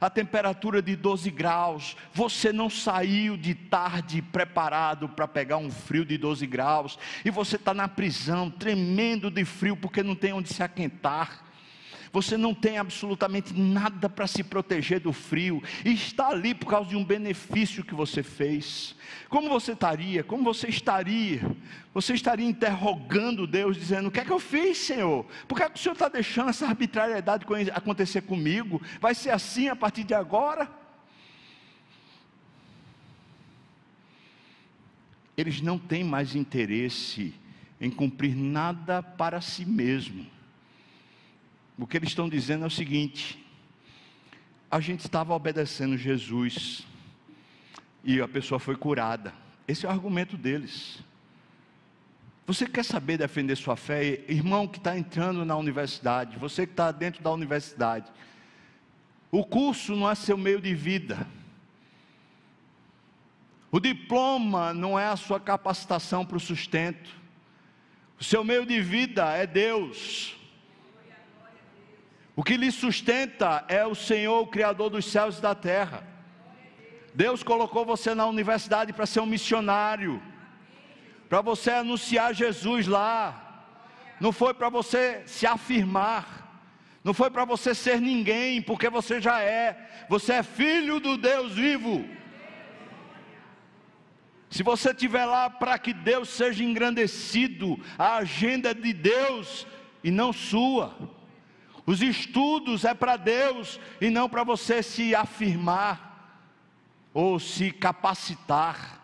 a 0.00 0.08
temperatura 0.08 0.80
de 0.80 0.96
12 0.96 1.30
graus, 1.30 1.96
você 2.12 2.52
não 2.52 2.70
saiu 2.70 3.36
de 3.36 3.54
tarde 3.54 4.22
preparado 4.22 5.08
para 5.08 5.28
pegar 5.28 5.58
um 5.58 5.70
frio 5.70 6.04
de 6.04 6.16
12 6.16 6.46
graus, 6.46 6.98
e 7.24 7.30
você 7.30 7.56
está 7.56 7.74
na 7.74 7.86
prisão, 7.86 8.50
tremendo 8.50 9.30
de 9.30 9.44
frio, 9.44 9.76
porque 9.76 10.02
não 10.02 10.14
tem 10.14 10.32
onde 10.32 10.52
se 10.52 10.62
aquentar 10.62 11.49
você 12.12 12.36
não 12.36 12.52
tem 12.52 12.78
absolutamente 12.78 13.54
nada 13.54 14.08
para 14.08 14.26
se 14.26 14.42
proteger 14.42 15.00
do 15.00 15.12
frio, 15.12 15.62
e 15.84 15.92
está 15.92 16.28
ali 16.28 16.54
por 16.54 16.66
causa 16.66 16.90
de 16.90 16.96
um 16.96 17.04
benefício 17.04 17.84
que 17.84 17.94
você 17.94 18.22
fez. 18.22 18.96
Como 19.28 19.48
você 19.48 19.72
estaria? 19.72 20.24
Como 20.24 20.42
você 20.42 20.68
estaria? 20.68 21.40
Você 21.94 22.14
estaria 22.14 22.46
interrogando 22.46 23.46
Deus, 23.46 23.76
dizendo: 23.76 24.08
O 24.08 24.10
que 24.10 24.20
é 24.20 24.24
que 24.24 24.32
eu 24.32 24.40
fiz, 24.40 24.78
Senhor? 24.78 25.24
Por 25.46 25.56
que, 25.56 25.62
é 25.62 25.70
que 25.70 25.78
o 25.78 25.82
Senhor 25.82 25.92
está 25.92 26.08
deixando 26.08 26.50
essa 26.50 26.66
arbitrariedade 26.66 27.44
acontecer 27.72 28.22
comigo? 28.22 28.82
Vai 29.00 29.14
ser 29.14 29.30
assim 29.30 29.68
a 29.68 29.76
partir 29.76 30.04
de 30.04 30.14
agora? 30.14 30.68
Eles 35.36 35.60
não 35.60 35.78
têm 35.78 36.04
mais 36.04 36.34
interesse 36.34 37.32
em 37.80 37.90
cumprir 37.90 38.36
nada 38.36 39.02
para 39.02 39.40
si 39.40 39.64
mesmo 39.64 40.39
o 41.80 41.86
que 41.86 41.96
eles 41.96 42.10
estão 42.10 42.28
dizendo 42.28 42.64
é 42.64 42.66
o 42.66 42.70
seguinte: 42.70 43.42
a 44.70 44.80
gente 44.80 45.00
estava 45.00 45.34
obedecendo 45.34 45.96
Jesus 45.96 46.86
e 48.04 48.20
a 48.20 48.28
pessoa 48.28 48.60
foi 48.60 48.76
curada. 48.76 49.32
Esse 49.66 49.86
é 49.86 49.88
o 49.88 49.92
argumento 49.92 50.36
deles. 50.36 50.98
Você 52.46 52.66
quer 52.66 52.84
saber 52.84 53.16
defender 53.16 53.56
sua 53.56 53.76
fé, 53.76 54.24
irmão 54.28 54.66
que 54.66 54.78
está 54.78 54.98
entrando 54.98 55.44
na 55.44 55.56
universidade, 55.56 56.36
você 56.36 56.66
que 56.66 56.72
está 56.72 56.90
dentro 56.90 57.22
da 57.22 57.30
universidade, 57.30 58.10
o 59.30 59.44
curso 59.44 59.94
não 59.94 60.10
é 60.10 60.14
seu 60.14 60.36
meio 60.36 60.60
de 60.60 60.74
vida, 60.74 61.26
o 63.70 63.78
diploma 63.78 64.74
não 64.74 64.98
é 64.98 65.06
a 65.06 65.16
sua 65.16 65.38
capacitação 65.38 66.26
para 66.26 66.36
o 66.36 66.40
sustento, 66.40 67.10
o 68.18 68.24
seu 68.24 68.42
meio 68.42 68.66
de 68.66 68.80
vida 68.80 69.32
é 69.32 69.46
Deus. 69.46 70.39
O 72.36 72.42
que 72.42 72.56
lhe 72.56 72.70
sustenta 72.70 73.64
é 73.68 73.84
o 73.84 73.94
Senhor, 73.94 74.40
o 74.40 74.46
Criador 74.46 74.90
dos 74.90 75.04
céus 75.04 75.38
e 75.38 75.42
da 75.42 75.54
terra. 75.54 76.06
Deus 77.14 77.42
colocou 77.42 77.84
você 77.84 78.14
na 78.14 78.26
universidade 78.26 78.92
para 78.92 79.06
ser 79.06 79.20
um 79.20 79.26
missionário, 79.26 80.22
para 81.28 81.40
você 81.40 81.70
anunciar 81.70 82.34
Jesus 82.34 82.86
lá. 82.86 83.46
Não 84.20 84.32
foi 84.32 84.54
para 84.54 84.68
você 84.68 85.22
se 85.26 85.46
afirmar, 85.46 86.40
não 87.02 87.14
foi 87.14 87.30
para 87.30 87.44
você 87.44 87.74
ser 87.74 88.00
ninguém, 88.00 88.60
porque 88.62 88.88
você 88.88 89.20
já 89.20 89.40
é. 89.40 90.06
Você 90.08 90.34
é 90.34 90.42
filho 90.42 91.00
do 91.00 91.16
Deus 91.16 91.52
vivo. 91.52 92.04
Se 94.50 94.62
você 94.62 94.90
estiver 94.90 95.24
lá 95.24 95.48
para 95.48 95.78
que 95.78 95.92
Deus 95.94 96.28
seja 96.28 96.62
engrandecido, 96.64 97.78
a 97.96 98.16
agenda 98.16 98.74
de 98.74 98.92
Deus 98.92 99.66
e 100.02 100.10
não 100.10 100.32
sua. 100.32 101.09
Os 101.90 102.00
estudos 102.02 102.84
é 102.84 102.94
para 102.94 103.16
Deus 103.16 103.80
e 104.00 104.10
não 104.10 104.28
para 104.28 104.44
você 104.44 104.80
se 104.80 105.12
afirmar 105.12 106.38
ou 107.12 107.40
se 107.40 107.72
capacitar. 107.72 109.00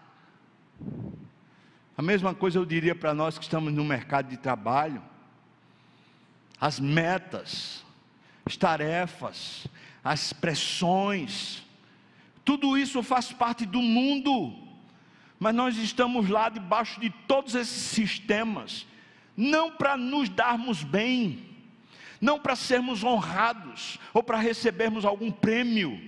A 1.98 2.00
mesma 2.00 2.32
coisa 2.32 2.60
eu 2.60 2.64
diria 2.64 2.94
para 2.94 3.12
nós 3.12 3.38
que 3.38 3.42
estamos 3.42 3.72
no 3.72 3.84
mercado 3.84 4.28
de 4.28 4.36
trabalho. 4.36 5.02
As 6.60 6.78
metas, 6.78 7.84
as 8.44 8.56
tarefas, 8.56 9.66
as 10.04 10.32
pressões, 10.32 11.64
tudo 12.44 12.78
isso 12.78 13.02
faz 13.02 13.32
parte 13.32 13.66
do 13.66 13.82
mundo, 13.82 14.56
mas 15.40 15.52
nós 15.52 15.76
estamos 15.76 16.28
lá 16.28 16.48
debaixo 16.48 17.00
de 17.00 17.10
todos 17.10 17.56
esses 17.56 17.82
sistemas, 17.82 18.86
não 19.36 19.72
para 19.72 19.96
nos 19.96 20.28
darmos 20.28 20.84
bem, 20.84 21.55
não 22.20 22.38
para 22.38 22.56
sermos 22.56 23.02
honrados 23.04 23.98
ou 24.12 24.22
para 24.22 24.38
recebermos 24.38 25.04
algum 25.04 25.30
prêmio. 25.30 26.00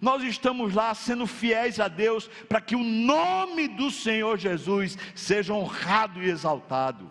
Nós 0.00 0.22
estamos 0.24 0.74
lá 0.74 0.92
sendo 0.94 1.26
fiéis 1.26 1.78
a 1.78 1.86
Deus 1.86 2.28
para 2.48 2.60
que 2.60 2.74
o 2.74 2.82
nome 2.82 3.68
do 3.68 3.90
Senhor 3.90 4.36
Jesus 4.36 4.98
seja 5.14 5.54
honrado 5.54 6.22
e 6.22 6.28
exaltado. 6.28 7.10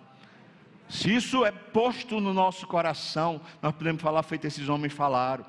Se 0.90 1.16
isso 1.16 1.46
é 1.46 1.52
posto 1.52 2.20
no 2.20 2.34
nosso 2.34 2.68
coração, 2.68 3.40
nós 3.62 3.74
podemos 3.74 4.02
falar 4.02 4.24
feito 4.24 4.46
esses 4.46 4.68
homens 4.68 4.92
falaram. 4.92 5.46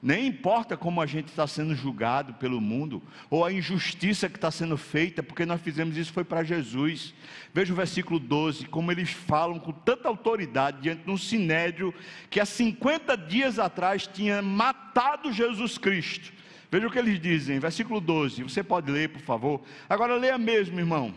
Nem 0.00 0.28
importa 0.28 0.76
como 0.76 1.00
a 1.00 1.06
gente 1.06 1.26
está 1.26 1.44
sendo 1.46 1.74
julgado 1.74 2.34
pelo 2.34 2.60
mundo, 2.60 3.02
ou 3.28 3.44
a 3.44 3.52
injustiça 3.52 4.28
que 4.28 4.36
está 4.36 4.48
sendo 4.48 4.76
feita, 4.76 5.24
porque 5.24 5.44
nós 5.44 5.60
fizemos 5.60 5.96
isso 5.96 6.12
foi 6.12 6.22
para 6.22 6.44
Jesus. 6.44 7.12
Veja 7.52 7.72
o 7.72 7.76
versículo 7.76 8.20
12, 8.20 8.66
como 8.66 8.92
eles 8.92 9.10
falam 9.10 9.58
com 9.58 9.72
tanta 9.72 10.06
autoridade 10.06 10.82
diante 10.82 11.02
de 11.02 11.10
um 11.10 11.18
sinédrio 11.18 11.92
que 12.30 12.38
há 12.38 12.46
50 12.46 13.16
dias 13.16 13.58
atrás 13.58 14.06
tinha 14.06 14.40
matado 14.40 15.32
Jesus 15.32 15.76
Cristo. 15.76 16.32
Veja 16.70 16.86
o 16.86 16.90
que 16.90 16.98
eles 16.98 17.20
dizem, 17.20 17.58
versículo 17.58 18.00
12, 18.00 18.44
você 18.44 18.62
pode 18.62 18.92
ler, 18.92 19.08
por 19.08 19.22
favor. 19.22 19.62
Agora 19.88 20.14
leia 20.14 20.38
mesmo, 20.38 20.78
irmão. 20.78 21.12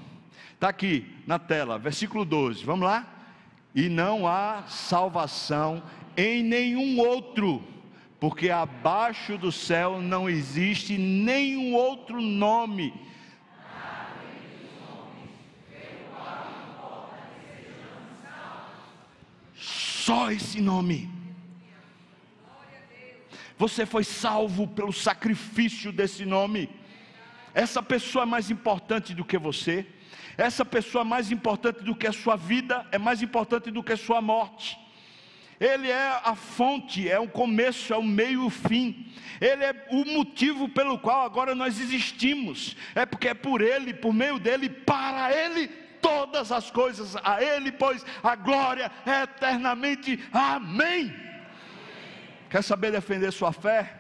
Está 0.56 0.70
aqui 0.70 1.06
na 1.28 1.38
tela, 1.38 1.78
versículo 1.78 2.26
12, 2.26 2.64
vamos 2.64 2.86
lá? 2.86 3.06
E 3.76 3.90
não 3.90 4.28
há 4.28 4.64
salvação 4.68 5.84
em 6.18 6.42
nenhum 6.42 7.00
outro 7.00 7.64
porque 8.22 8.52
abaixo 8.52 9.36
do 9.36 9.52
céu 9.52 10.00
não 10.00 10.30
existe 10.30 10.96
nenhum 10.96 11.74
outro 11.74 12.22
nome. 12.22 12.94
Só 19.56 20.32
esse 20.32 20.62
nome. 20.62 21.10
Você 23.58 23.88
foi 23.88 24.04
salvo 24.04 24.68
pelo 24.68 24.94
sacrifício 24.94 25.92
desse 25.92 26.24
nome. 26.24 26.70
Essa 27.56 27.82
pessoa 27.82 28.22
é 28.22 28.28
mais 28.28 28.52
importante 28.52 29.16
do 29.16 29.26
que 29.26 29.40
você. 29.40 29.84
Essa 30.38 30.64
pessoa 30.64 31.02
é 31.02 31.06
mais 31.06 31.32
importante 31.32 31.84
do 31.84 31.96
que 31.96 32.06
a 32.06 32.14
sua 32.14 32.36
vida, 32.36 32.86
é 32.92 33.00
mais 33.00 33.24
importante 33.24 33.72
do 33.72 33.82
que 33.82 33.94
a 33.94 33.98
sua 33.98 34.22
morte. 34.22 34.81
Ele 35.62 35.92
é 35.92 36.20
a 36.24 36.34
fonte, 36.34 37.08
é 37.08 37.20
o 37.20 37.28
começo, 37.28 37.94
é 37.94 37.98
o 37.98 38.02
meio 38.02 38.42
e 38.42 38.46
o 38.48 38.50
fim. 38.50 39.14
Ele 39.40 39.64
é 39.64 39.88
o 39.92 40.04
motivo 40.06 40.68
pelo 40.68 40.98
qual 40.98 41.24
agora 41.24 41.54
nós 41.54 41.80
existimos. 41.80 42.76
É 42.96 43.06
porque 43.06 43.28
é 43.28 43.36
por 43.36 43.62
Ele, 43.62 43.94
por 43.94 44.12
meio 44.12 44.40
dele, 44.40 44.68
para 44.68 45.32
Ele 45.32 45.68
todas 46.02 46.52
as 46.52 46.72
coisas. 46.72 47.16
A 47.24 47.44
Ele, 47.44 47.72
pois, 47.72 48.04
a 48.24 48.36
glória 48.36 48.92
é 49.06 49.22
eternamente. 49.22 50.20
Amém. 50.34 51.16
Quer 52.50 52.64
saber 52.64 52.92
defender 52.92 53.32
sua 53.32 53.54
fé? 53.54 53.94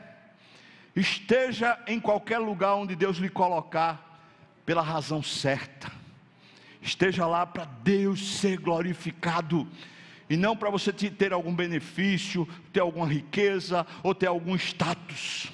Esteja 0.95 1.77
em 1.85 1.99
qualquer 1.99 2.39
lugar 2.39 2.73
onde 2.73 2.95
Deus 2.95 3.17
lhe 3.17 3.29
colocar, 3.29 4.19
pela 4.65 4.81
razão 4.81 5.21
certa. 5.21 5.91
Esteja 6.81 7.27
lá 7.27 7.45
para 7.45 7.65
Deus 7.65 8.39
ser 8.39 8.57
glorificado 8.57 9.69
e 10.31 10.37
não 10.37 10.55
para 10.55 10.69
você 10.69 10.93
ter 10.93 11.33
algum 11.33 11.53
benefício, 11.53 12.47
ter 12.71 12.79
alguma 12.79 13.05
riqueza 13.05 13.85
ou 14.01 14.15
ter 14.15 14.27
algum 14.27 14.55
status. 14.55 15.51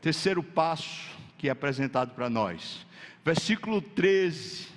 Terceiro 0.00 0.40
passo 0.40 1.10
que 1.36 1.48
é 1.48 1.50
apresentado 1.50 2.14
para 2.14 2.30
nós, 2.30 2.86
versículo 3.24 3.82
13. 3.82 4.68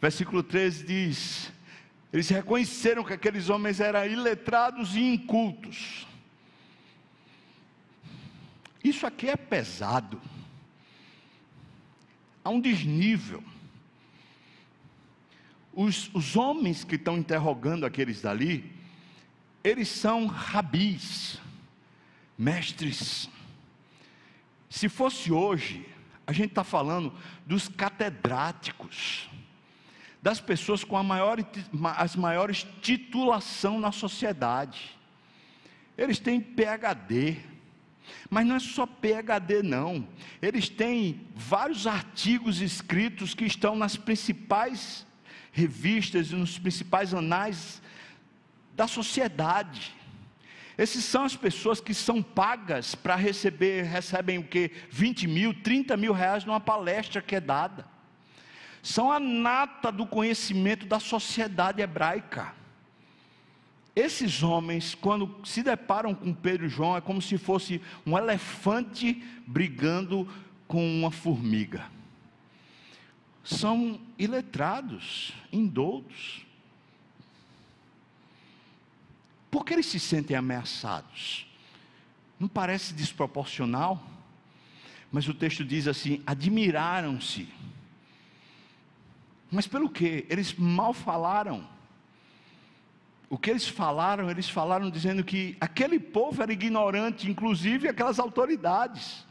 Versículo 0.00 0.44
13 0.44 0.84
diz: 0.86 1.52
Eles 2.12 2.28
reconheceram 2.28 3.02
que 3.02 3.14
aqueles 3.14 3.48
homens 3.48 3.80
eram 3.80 4.06
iletrados 4.06 4.94
e 4.94 5.00
incultos. 5.00 6.06
Isso 8.84 9.08
aqui 9.08 9.28
é 9.28 9.36
pesado. 9.36 10.20
Há 12.44 12.50
um 12.50 12.60
desnível 12.60 13.42
os, 15.78 16.10
os 16.12 16.34
homens 16.34 16.82
que 16.82 16.96
estão 16.96 17.16
interrogando 17.16 17.86
aqueles 17.86 18.20
dali, 18.20 18.68
eles 19.62 19.86
são 19.88 20.26
rabis, 20.26 21.38
mestres. 22.36 23.30
Se 24.68 24.88
fosse 24.88 25.30
hoje, 25.30 25.86
a 26.26 26.32
gente 26.32 26.48
está 26.48 26.64
falando 26.64 27.14
dos 27.46 27.68
catedráticos, 27.68 29.30
das 30.20 30.40
pessoas 30.40 30.82
com 30.82 30.96
a 30.96 31.02
maior, 31.04 31.38
as 31.96 32.16
maiores 32.16 32.66
titulação 32.82 33.78
na 33.78 33.92
sociedade. 33.92 34.98
Eles 35.96 36.18
têm 36.18 36.40
PhD, 36.40 37.36
mas 38.28 38.44
não 38.44 38.56
é 38.56 38.58
só 38.58 38.84
PhD, 38.84 39.62
não. 39.62 40.08
Eles 40.42 40.68
têm 40.68 41.24
vários 41.36 41.86
artigos 41.86 42.60
escritos 42.60 43.32
que 43.32 43.44
estão 43.44 43.76
nas 43.76 43.96
principais 43.96 45.06
revistas 45.58 46.30
e 46.30 46.36
nos 46.36 46.56
principais 46.58 47.12
anais 47.12 47.82
da 48.76 48.86
sociedade. 48.86 49.92
Esses 50.76 51.04
são 51.04 51.24
as 51.24 51.34
pessoas 51.34 51.80
que 51.80 51.92
são 51.92 52.22
pagas 52.22 52.94
para 52.94 53.16
receber, 53.16 53.82
recebem 53.82 54.38
o 54.38 54.44
que? 54.44 54.70
20 54.90 55.26
mil, 55.26 55.52
30 55.52 55.96
mil 55.96 56.12
reais 56.12 56.44
numa 56.44 56.60
palestra 56.60 57.20
que 57.20 57.34
é 57.34 57.40
dada. 57.40 57.84
São 58.80 59.10
a 59.10 59.18
nata 59.18 59.90
do 59.90 60.06
conhecimento 60.06 60.86
da 60.86 61.00
sociedade 61.00 61.82
hebraica. 61.82 62.54
Esses 63.96 64.44
homens, 64.44 64.94
quando 64.94 65.44
se 65.44 65.64
deparam 65.64 66.14
com 66.14 66.32
Pedro 66.32 66.66
e 66.66 66.68
João, 66.68 66.96
é 66.96 67.00
como 67.00 67.20
se 67.20 67.36
fosse 67.36 67.82
um 68.06 68.16
elefante 68.16 69.20
brigando 69.44 70.28
com 70.68 70.86
uma 71.00 71.10
formiga 71.10 71.97
são 73.48 73.98
iletrados, 74.18 75.32
indoutos. 75.50 76.44
Por 79.50 79.64
que 79.64 79.72
eles 79.72 79.86
se 79.86 79.98
sentem 79.98 80.36
ameaçados? 80.36 81.46
Não 82.38 82.46
parece 82.46 82.92
desproporcional? 82.92 84.02
Mas 85.10 85.26
o 85.26 85.32
texto 85.32 85.64
diz 85.64 85.88
assim: 85.88 86.22
admiraram-se. 86.26 87.48
Mas 89.50 89.66
pelo 89.66 89.88
que? 89.88 90.26
Eles 90.28 90.52
mal 90.54 90.92
falaram. 90.92 91.66
O 93.30 93.38
que 93.38 93.48
eles 93.48 93.66
falaram? 93.66 94.30
Eles 94.30 94.50
falaram 94.50 94.90
dizendo 94.90 95.24
que 95.24 95.56
aquele 95.58 95.98
povo 95.98 96.42
era 96.42 96.52
ignorante, 96.52 97.30
inclusive 97.30 97.88
aquelas 97.88 98.18
autoridades. 98.18 99.26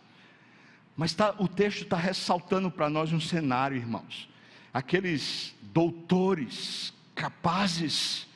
Mas 0.97 1.13
tá, 1.13 1.35
o 1.37 1.47
texto 1.47 1.83
está 1.83 1.95
ressaltando 1.95 2.71
para 2.71 2.89
nós 2.89 3.13
um 3.13 3.19
cenário, 3.19 3.77
irmãos. 3.77 4.27
Aqueles 4.73 5.53
doutores 5.61 6.91
capazes, 7.13 8.27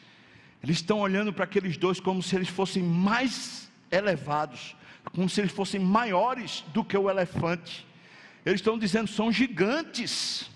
eles 0.63 0.78
estão 0.78 1.00
olhando 1.00 1.34
para 1.34 1.45
aqueles 1.45 1.76
dois 1.76 2.00
como 2.00 2.21
se 2.21 2.36
eles 2.36 2.50
fossem 2.50 2.84
mais 2.84 3.67
elevados, 3.89 4.76
como 5.06 5.28
se 5.28 5.41
eles 5.41 5.52
fossem 5.52 5.80
maiores 5.80 6.63
do 6.71 6.84
que 6.84 6.95
o 6.95 7.10
elefante. 7.10 7.88
Eles 8.45 8.60
estão 8.60 8.78
dizendo 8.78 9.08
são 9.08 9.32
gigantes. 9.32 10.47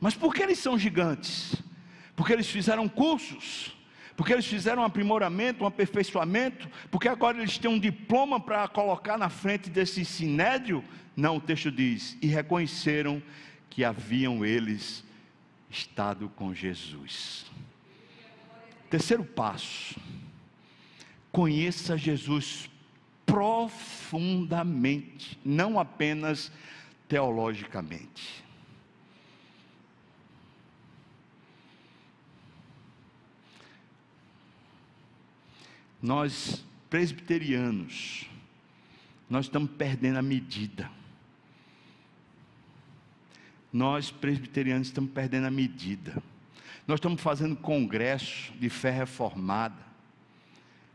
Mas 0.00 0.14
por 0.14 0.34
que 0.34 0.42
eles 0.42 0.58
são 0.58 0.78
gigantes? 0.78 1.54
Porque 2.16 2.32
eles 2.32 2.48
fizeram 2.48 2.88
cursos, 2.88 3.76
porque 4.16 4.32
eles 4.32 4.46
fizeram 4.46 4.82
um 4.82 4.86
aprimoramento, 4.86 5.64
um 5.64 5.66
aperfeiçoamento, 5.66 6.68
porque 6.90 7.08
agora 7.08 7.38
eles 7.38 7.58
têm 7.58 7.70
um 7.70 7.78
diploma 7.78 8.40
para 8.40 8.66
colocar 8.68 9.18
na 9.18 9.28
frente 9.28 9.68
desse 9.68 10.02
sinédrio 10.04 10.82
não, 11.16 11.36
o 11.36 11.40
texto 11.40 11.70
diz: 11.70 12.16
e 12.22 12.26
reconheceram 12.26 13.22
que 13.68 13.84
haviam 13.84 14.44
eles 14.44 15.04
estado 15.70 16.28
com 16.30 16.54
Jesus. 16.54 17.46
Terceiro 18.88 19.24
passo: 19.24 20.00
conheça 21.30 21.96
Jesus 21.96 22.70
profundamente, 23.26 25.38
não 25.44 25.78
apenas 25.78 26.50
teologicamente. 27.08 28.42
Nós, 36.00 36.64
presbiterianos, 36.90 38.26
nós 39.30 39.46
estamos 39.46 39.70
perdendo 39.78 40.18
a 40.18 40.22
medida 40.22 40.90
nós 43.72 44.10
presbiterianos 44.10 44.88
estamos 44.88 45.12
perdendo 45.12 45.46
a 45.46 45.50
medida. 45.50 46.22
Nós 46.86 46.98
estamos 46.98 47.22
fazendo 47.22 47.56
congresso 47.56 48.52
de 48.58 48.68
fé 48.68 48.90
reformada, 48.90 49.80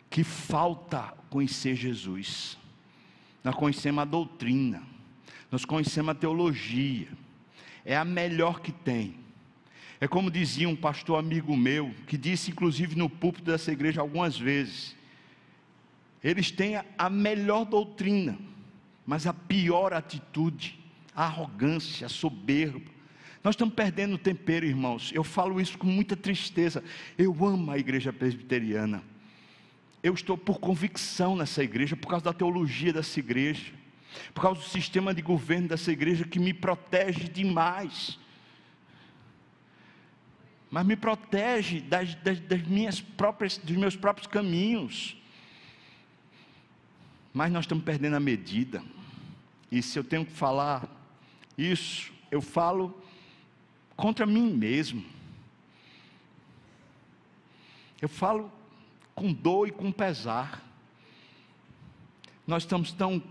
que 0.09 0.23
falta 0.23 1.13
conhecer 1.29 1.75
Jesus. 1.75 2.57
Nós 3.43 3.55
conhecemos 3.55 4.01
a 4.01 4.05
doutrina, 4.05 4.83
nós 5.49 5.65
conhecemos 5.65 6.11
a 6.11 6.15
teologia, 6.15 7.07
é 7.83 7.97
a 7.97 8.05
melhor 8.05 8.59
que 8.59 8.71
tem. 8.71 9.15
É 9.99 10.07
como 10.07 10.29
dizia 10.29 10.69
um 10.69 10.75
pastor 10.75 11.17
amigo 11.17 11.57
meu, 11.57 11.91
que 12.05 12.17
disse 12.17 12.51
inclusive 12.51 12.95
no 12.95 13.09
púlpito 13.09 13.49
dessa 13.49 13.71
igreja 13.71 14.01
algumas 14.01 14.37
vezes: 14.37 14.95
eles 16.23 16.51
têm 16.51 16.75
a 16.97 17.09
melhor 17.09 17.65
doutrina, 17.65 18.37
mas 19.05 19.25
a 19.25 19.33
pior 19.33 19.93
atitude 19.93 20.76
a 21.17 21.23
arrogância, 21.23 22.05
a 22.05 22.09
soberba. 22.09 22.91
Nós 23.43 23.55
estamos 23.55 23.73
perdendo 23.73 24.13
o 24.13 24.17
tempero, 24.19 24.67
irmãos. 24.67 25.11
Eu 25.11 25.23
falo 25.23 25.59
isso 25.59 25.75
com 25.75 25.87
muita 25.87 26.15
tristeza. 26.15 26.83
Eu 27.17 27.33
amo 27.43 27.71
a 27.71 27.77
igreja 27.79 28.13
presbiteriana. 28.13 29.03
Eu 30.03 30.13
estou 30.13 30.37
por 30.37 30.59
convicção 30.59 31.35
nessa 31.35 31.63
igreja, 31.63 31.95
por 31.95 32.07
causa 32.07 32.25
da 32.25 32.33
teologia 32.33 32.93
dessa 32.93 33.19
igreja, 33.19 33.73
por 34.31 34.41
causa 34.41 34.61
do 34.61 34.67
sistema 34.67 35.11
de 35.11 35.23
governo 35.23 35.69
dessa 35.69 35.91
igreja 35.91 36.23
que 36.23 36.37
me 36.37 36.53
protege 36.53 37.27
demais. 37.27 38.19
Mas 40.69 40.85
me 40.85 40.95
protege 40.95 41.81
das, 41.81 42.13
das, 42.15 42.39
das 42.41 42.61
minhas 42.61 43.01
próprias, 43.01 43.57
dos 43.57 43.75
meus 43.75 43.95
próprios 43.95 44.27
caminhos. 44.27 45.17
Mas 47.33 47.51
nós 47.51 47.63
estamos 47.63 47.83
perdendo 47.83 48.17
a 48.17 48.19
medida. 48.19 48.83
E 49.71 49.81
se 49.81 49.97
eu 49.97 50.03
tenho 50.03 50.23
que 50.23 50.31
falar 50.31 50.96
isso 51.57 52.11
eu 52.29 52.41
falo 52.41 53.01
contra 53.95 54.25
mim 54.25 54.53
mesmo. 54.53 55.03
Eu 57.99 58.07
falo 58.07 58.51
com 59.15 59.33
dor 59.33 59.67
e 59.67 59.71
com 59.71 59.91
pesar. 59.91 60.63
Nós 62.45 62.63
estamos 62.63 62.91
tão, 62.91 63.21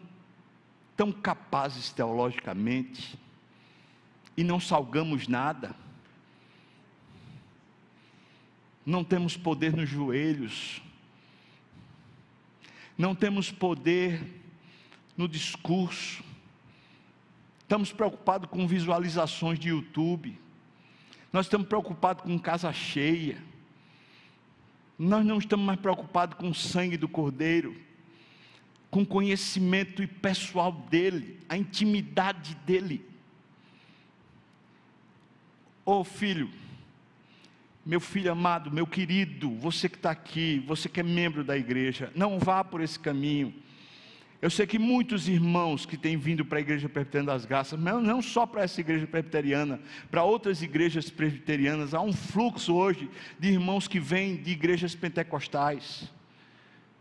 tão 0.97 1.13
capazes 1.13 1.91
teologicamente 1.91 3.17
e 4.37 4.43
não 4.43 4.59
salgamos 4.59 5.29
nada. 5.29 5.75
Não 8.85 9.05
temos 9.05 9.37
poder 9.37 9.75
nos 9.75 9.89
joelhos. 9.89 10.83
Não 12.99 13.15
temos 13.15 13.53
poder 13.53 14.43
no 15.17 15.29
discurso 15.29 16.25
Estamos 17.67 17.93
preocupados 17.93 18.49
com 18.49 18.65
visualizações 18.65 19.59
de 19.59 19.71
YouTube. 19.71 20.39
Nós 21.33 21.47
estamos 21.47 21.67
preocupados 21.67 22.23
com 22.23 22.39
casa 22.39 22.73
cheia. 22.73 23.43
Nós 24.97 25.27
não 25.27 25.39
estamos 25.39 25.67
mais 25.67 25.81
preocupados 25.81 26.39
com 26.39 26.49
o 26.51 26.55
sangue 26.55 26.97
do 26.97 27.09
Cordeiro, 27.09 27.77
com 28.89 29.03
o 29.03 29.07
conhecimento 29.07 30.07
pessoal 30.07 30.71
dele, 30.71 31.41
a 31.49 31.57
intimidade 31.57 32.55
dele. 32.65 33.05
Ô 35.85 35.99
oh, 35.99 36.05
filho, 36.05 36.49
Meu 37.85 37.99
filho 37.99 38.31
amado, 38.31 38.71
meu 38.71 38.87
querido, 38.87 39.51
você 39.57 39.89
que 39.89 39.97
está 39.97 40.13
aqui, 40.13 40.63
você 40.69 40.89
que 40.89 41.01
é 41.01 41.03
membro 41.03 41.43
da 41.43 41.59
igreja, 41.59 42.13
não 42.15 42.39
vá 42.39 42.63
por 42.63 42.81
esse 42.81 42.99
caminho. 42.99 43.53
Eu 44.41 44.51
sei 44.51 44.67
que 44.67 44.79
muitos 44.79 45.29
irmãos 45.29 45.87
que 45.87 45.97
têm 45.97 46.17
vindo 46.17 46.45
para 46.45 46.59
a 46.59 46.61
igreja 46.61 46.89
presbiteriana 46.89 47.33
das 47.33 47.47
graças, 47.47 47.79
mas 47.79 48.03
não 48.03 48.21
só 48.21 48.45
para 48.45 48.63
essa 48.63 48.81
igreja 48.81 49.07
presbiteriana, 49.07 49.81
para 50.11 50.23
outras 50.25 50.61
igrejas 50.61 51.09
presbiterianas, 51.09 51.95
há 51.95 52.01
um 52.01 52.13
fluxo 52.13 52.75
hoje 52.75 53.09
de 53.39 53.49
irmãos 53.49 53.89
que 53.89 53.99
vêm 53.99 54.37
de 54.37 54.51
igrejas 54.51 54.95
pentecostais. 54.95 56.13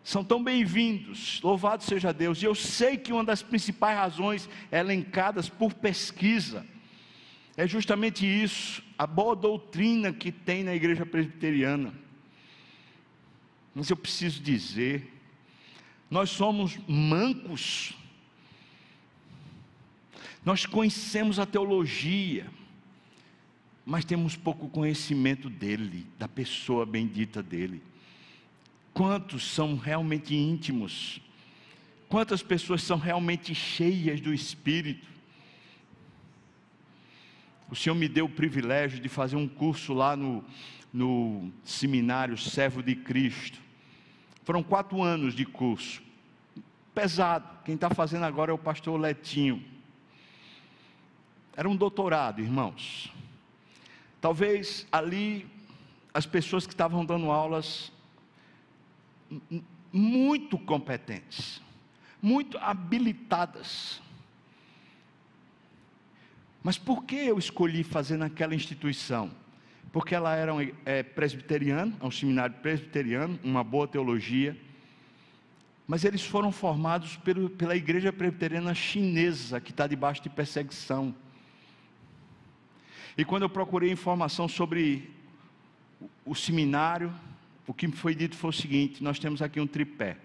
São 0.01 0.23
tão 0.23 0.41
bem-vindos, 0.41 1.41
louvado 1.41 1.83
seja 1.83 2.13
Deus. 2.13 2.41
E 2.41 2.45
eu 2.45 2.55
sei 2.55 2.95
que 2.95 3.11
uma 3.11 3.23
das 3.23 3.41
principais 3.41 3.97
razões 3.97 4.49
elencadas 4.71 5.49
por 5.49 5.73
pesquisa 5.73 6.65
é 7.57 7.65
justamente 7.65 8.25
isso, 8.25 8.83
a 8.97 9.07
boa 9.07 9.35
doutrina 9.35 10.11
que 10.11 10.31
tem 10.31 10.63
na 10.63 10.75
igreja 10.75 11.05
presbiteriana. 11.05 11.93
Mas 13.73 13.89
eu 13.89 13.97
preciso 13.97 14.41
dizer, 14.41 15.11
nós 16.09 16.29
somos 16.29 16.77
mancos. 16.87 17.93
Nós 20.43 20.65
conhecemos 20.65 21.39
a 21.39 21.45
teologia, 21.45 22.45
mas 23.85 24.05
temos 24.05 24.35
pouco 24.35 24.69
conhecimento 24.69 25.49
dele, 25.49 26.05
da 26.19 26.27
pessoa 26.27 26.85
bendita 26.85 27.41
dele. 27.41 27.81
Quantos 28.93 29.43
são 29.43 29.75
realmente 29.75 30.35
íntimos? 30.35 31.19
Quantas 32.07 32.41
pessoas 32.43 32.83
são 32.83 32.97
realmente 32.97 33.53
cheias 33.53 34.21
do 34.21 34.33
Espírito? 34.33 35.07
O 37.69 37.75
Senhor 37.75 37.95
me 37.95 38.07
deu 38.07 38.25
o 38.25 38.29
privilégio 38.29 38.99
de 38.99 39.09
fazer 39.09 39.35
um 39.35 39.47
curso 39.47 39.93
lá 39.93 40.15
no, 40.15 40.43
no 40.93 41.51
seminário 41.63 42.37
Servo 42.37 42.83
de 42.83 42.95
Cristo. 42.95 43.64
Foram 44.45 44.63
quatro 44.63 45.01
anos 45.01 45.33
de 45.33 45.43
curso 45.45 46.05
pesado. 46.93 47.45
Quem 47.65 47.75
está 47.75 47.89
fazendo 47.89 48.23
agora 48.23 48.51
é 48.51 48.53
o 48.53 48.57
pastor 48.57 48.97
Letinho. 48.97 49.61
Era 51.57 51.67
um 51.67 51.75
doutorado, 51.75 52.41
irmãos. 52.41 53.11
Talvez 54.21 54.87
ali 54.91 55.45
as 56.13 56.25
pessoas 56.25 56.65
que 56.65 56.73
estavam 56.73 57.03
dando 57.05 57.29
aulas 57.29 57.91
muito 59.91 60.57
competentes, 60.57 61.61
muito 62.21 62.57
habilitadas. 62.59 64.01
Mas 66.63 66.77
por 66.77 67.03
que 67.03 67.15
eu 67.15 67.37
escolhi 67.37 67.83
fazer 67.83 68.17
naquela 68.17 68.55
instituição? 68.55 69.29
Porque 69.95 70.13
ela 70.13 70.35
era 70.35 70.51
é, 70.83 71.03
presbiteriana, 71.03 71.95
um 72.01 72.11
seminário 72.11 72.53
presbiteriano, 72.55 73.39
uma 73.41 73.63
boa 73.63 73.87
teologia, 73.87 74.53
mas 75.87 76.03
eles 76.03 76.21
foram 76.21 76.51
formados 76.51 77.15
pelo, 77.15 77.49
pela 77.49 77.77
igreja 77.77 78.11
presbiteriana 78.11 78.75
chinesa, 78.75 79.61
que 79.61 79.71
está 79.71 79.87
debaixo 79.87 80.21
de 80.21 80.29
perseguição. 80.29 81.15
E 83.17 83.23
quando 83.23 83.43
eu 83.43 83.49
procurei 83.49 83.89
informação 83.89 84.49
sobre 84.49 85.09
o, 86.01 86.09
o 86.25 86.35
seminário, 86.35 87.13
o 87.65 87.73
que 87.73 87.87
me 87.87 87.93
foi 87.93 88.13
dito 88.13 88.35
foi 88.35 88.49
o 88.49 88.53
seguinte: 88.53 89.01
nós 89.01 89.17
temos 89.17 89.41
aqui 89.41 89.61
um 89.61 89.67
tripé, 89.67 90.17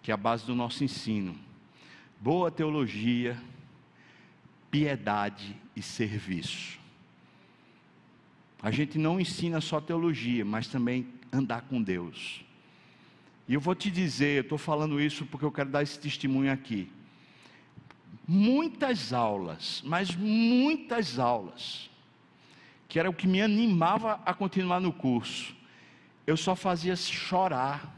que 0.00 0.10
é 0.10 0.14
a 0.14 0.16
base 0.16 0.46
do 0.46 0.54
nosso 0.54 0.82
ensino: 0.82 1.36
boa 2.18 2.50
teologia, 2.50 3.38
piedade 4.70 5.54
e 5.76 5.82
serviço. 5.82 6.82
A 8.64 8.70
gente 8.70 8.96
não 8.96 9.20
ensina 9.20 9.60
só 9.60 9.78
teologia, 9.78 10.42
mas 10.42 10.66
também 10.66 11.06
andar 11.30 11.60
com 11.68 11.82
Deus. 11.82 12.42
E 13.46 13.52
eu 13.52 13.60
vou 13.60 13.74
te 13.74 13.90
dizer, 13.90 14.38
eu 14.38 14.40
estou 14.40 14.56
falando 14.56 14.98
isso 14.98 15.26
porque 15.26 15.44
eu 15.44 15.52
quero 15.52 15.68
dar 15.68 15.82
esse 15.82 15.98
testemunho 15.98 16.50
aqui. 16.50 16.90
Muitas 18.26 19.12
aulas, 19.12 19.82
mas 19.84 20.16
muitas 20.16 21.18
aulas, 21.18 21.90
que 22.88 22.98
era 22.98 23.10
o 23.10 23.12
que 23.12 23.26
me 23.26 23.42
animava 23.42 24.18
a 24.24 24.32
continuar 24.32 24.80
no 24.80 24.94
curso, 24.94 25.54
eu 26.26 26.34
só 26.34 26.56
fazia 26.56 26.96
chorar, 26.96 27.94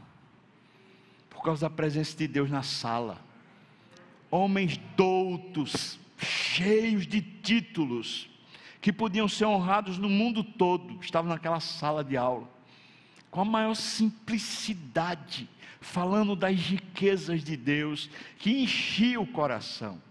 por 1.29 1.41
causa 1.43 1.69
da 1.69 1.73
presença 1.73 2.17
de 2.17 2.27
Deus 2.27 2.51
na 2.51 2.61
sala. 2.61 3.23
Homens 4.29 4.77
doutos, 4.97 5.97
cheios 6.17 7.07
de 7.07 7.21
títulos, 7.21 8.29
que 8.87 8.93
podiam 8.93 9.27
ser 9.27 9.43
honrados 9.43 9.97
no 9.97 10.07
mundo 10.07 10.41
todo, 10.41 10.97
estavam 11.01 11.29
naquela 11.29 11.59
sala 11.59 12.05
de 12.05 12.15
aula 12.15 12.47
com 13.29 13.41
a 13.41 13.43
maior 13.43 13.73
simplicidade, 13.75 15.49
falando 15.81 16.37
das 16.37 16.57
riquezas 16.57 17.43
de 17.43 17.57
Deus, 17.57 18.09
que 18.37 18.63
enchia 18.63 19.19
o 19.19 19.27
coração. 19.27 20.01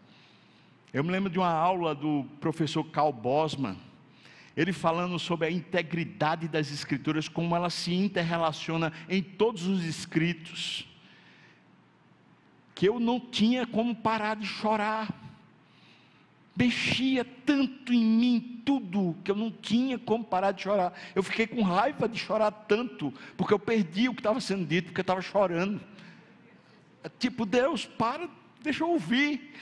Eu 0.93 1.03
me 1.03 1.11
lembro 1.11 1.31
de 1.31 1.39
uma 1.39 1.51
aula 1.51 1.95
do 1.95 2.27
professor 2.39 2.85
Carl 2.85 3.15
Bosman, 3.15 3.79
ele 4.55 4.75
falando 4.75 5.19
sobre 5.19 5.47
a 5.47 5.51
integridade 5.51 6.47
das 6.47 6.71
Escrituras, 6.71 7.31
como 7.31 7.57
ela 7.57 7.71
se 7.71 7.95
interrelaciona 7.95 8.93
em 9.09 9.23
todos 9.23 9.67
os 9.67 9.85
escritos, 9.85 10.87
que 12.75 12.87
eu 12.87 13.01
não 13.01 13.19
tinha 13.19 13.67
como 13.67 13.97
parar 13.97 14.37
de 14.37 14.47
chorar 14.47 15.26
mexia 16.57 17.25
tanto 17.45 17.93
em 17.93 18.05
mim 18.05 18.63
tudo 18.65 19.17
que 19.23 19.31
eu 19.31 19.37
não 19.37 19.51
tinha 19.51 19.99
como 19.99 20.25
parar 20.25 20.53
de 20.53 20.63
chorar. 20.63 20.93
Eu 21.15 21.23
fiquei 21.23 21.47
com 21.47 21.63
raiva 21.63 22.09
de 22.09 22.19
chorar 22.19 22.51
tanto, 22.51 23.13
porque 23.37 23.53
eu 23.53 23.59
perdi 23.59 24.09
o 24.09 24.15
que 24.15 24.21
estava 24.21 24.41
sendo 24.41 24.65
dito, 24.65 24.87
porque 24.87 25.01
eu 25.01 25.03
estava 25.03 25.21
chorando. 25.21 25.81
É 27.05 27.09
tipo, 27.09 27.45
Deus, 27.45 27.85
para, 27.85 28.29
deixa 28.63 28.83
eu 28.83 28.91
ouvir. 28.91 29.55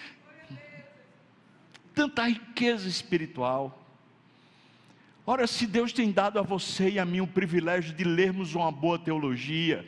Tanta 1.94 2.26
riqueza 2.28 2.88
espiritual. 2.88 3.80
Ora, 5.26 5.46
se 5.46 5.66
Deus 5.66 5.92
tem 5.92 6.12
dado 6.12 6.38
a 6.38 6.42
você 6.42 6.90
e 6.90 6.98
a 6.98 7.04
mim 7.04 7.20
o 7.20 7.26
privilégio 7.26 7.94
de 7.94 8.04
lermos 8.04 8.54
uma 8.54 8.70
boa 8.70 8.98
teologia, 8.98 9.86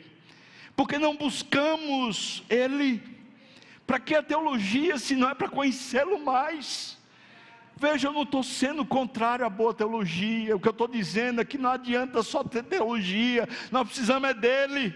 porque 0.75 0.97
não 0.97 1.15
buscamos 1.15 2.43
Ele? 2.49 3.16
Para 3.87 3.99
que 4.01 4.13
a 4.13 4.21
teologia 4.21 4.97
se 4.97 5.15
não 5.15 5.29
é 5.29 5.33
para 5.33 5.47
conhecê-lo 5.47 6.19
mais? 6.23 6.97
Veja, 7.77 8.09
eu 8.09 8.13
não 8.13 8.23
estou 8.23 8.43
sendo 8.43 8.83
contrário 8.83 9.45
à 9.45 9.49
boa 9.49 9.73
teologia. 9.73 10.55
O 10.55 10.59
que 10.59 10.67
eu 10.67 10.71
estou 10.71 10.87
dizendo 10.89 11.39
é 11.39 11.45
que 11.45 11.57
não 11.57 11.69
adianta 11.69 12.21
só 12.21 12.43
ter 12.43 12.63
teologia, 12.63 13.47
nós 13.71 13.87
precisamos 13.87 14.29
é 14.29 14.33
dele. 14.33 14.93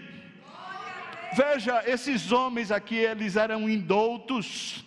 Veja, 1.34 1.82
esses 1.86 2.30
homens 2.30 2.70
aqui, 2.70 2.96
eles 2.96 3.36
eram 3.36 3.66
indoutos, 3.70 4.84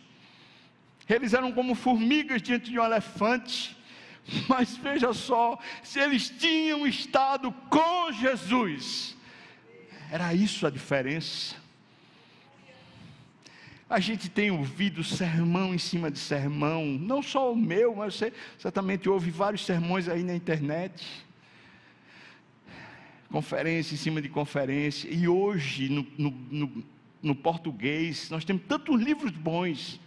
eles 1.10 1.34
eram 1.34 1.52
como 1.52 1.74
formigas 1.74 2.44
diante 2.44 2.70
de 2.70 2.80
um 2.80 2.84
elefante. 2.84 3.76
Mas 4.48 4.78
veja 4.78 5.14
só, 5.14 5.58
se 5.82 6.00
eles 6.00 6.30
tinham 6.30 6.86
estado 6.86 7.52
com 7.70 8.12
Jesus, 8.12 9.16
era 10.12 10.34
isso 10.34 10.68
a 10.68 10.70
diferença. 10.70 11.65
A 13.88 14.00
gente 14.00 14.30
tem 14.30 14.50
ouvido 14.50 15.04
sermão 15.04 15.74
em 15.74 15.78
cima 15.78 16.10
de 16.10 16.18
sermão, 16.18 16.86
não 16.86 17.22
só 17.22 17.54
o 17.54 17.56
meu, 17.56 17.96
mas 17.96 18.16
você 18.16 18.34
certamente 18.58 19.08
ouve 19.08 19.30
vários 19.30 19.64
sermões 19.64 20.10
aí 20.10 20.24
na 20.24 20.36
internet. 20.36 21.24
Conferência 23.30 23.94
em 23.94 23.98
cima 23.98 24.22
de 24.24 24.30
conferência. 24.30 25.08
E 25.08 25.28
hoje, 25.28 25.90
no, 25.90 26.08
no, 26.18 26.32
no, 26.32 26.84
no 27.22 27.36
português, 27.36 28.30
nós 28.32 28.44
temos 28.44 28.64
tantos 28.68 29.00
livros 29.00 29.32
bons. 29.32 30.00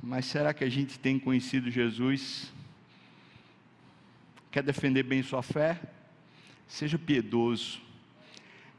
Mas 0.00 0.26
será 0.26 0.54
que 0.54 0.62
a 0.62 0.68
gente 0.68 0.96
tem 0.96 1.18
conhecido 1.18 1.72
Jesus? 1.72 2.52
Quer 4.52 4.62
defender 4.62 5.02
bem 5.02 5.24
sua 5.24 5.42
fé? 5.42 5.80
Seja 6.68 6.96
piedoso. 6.96 7.80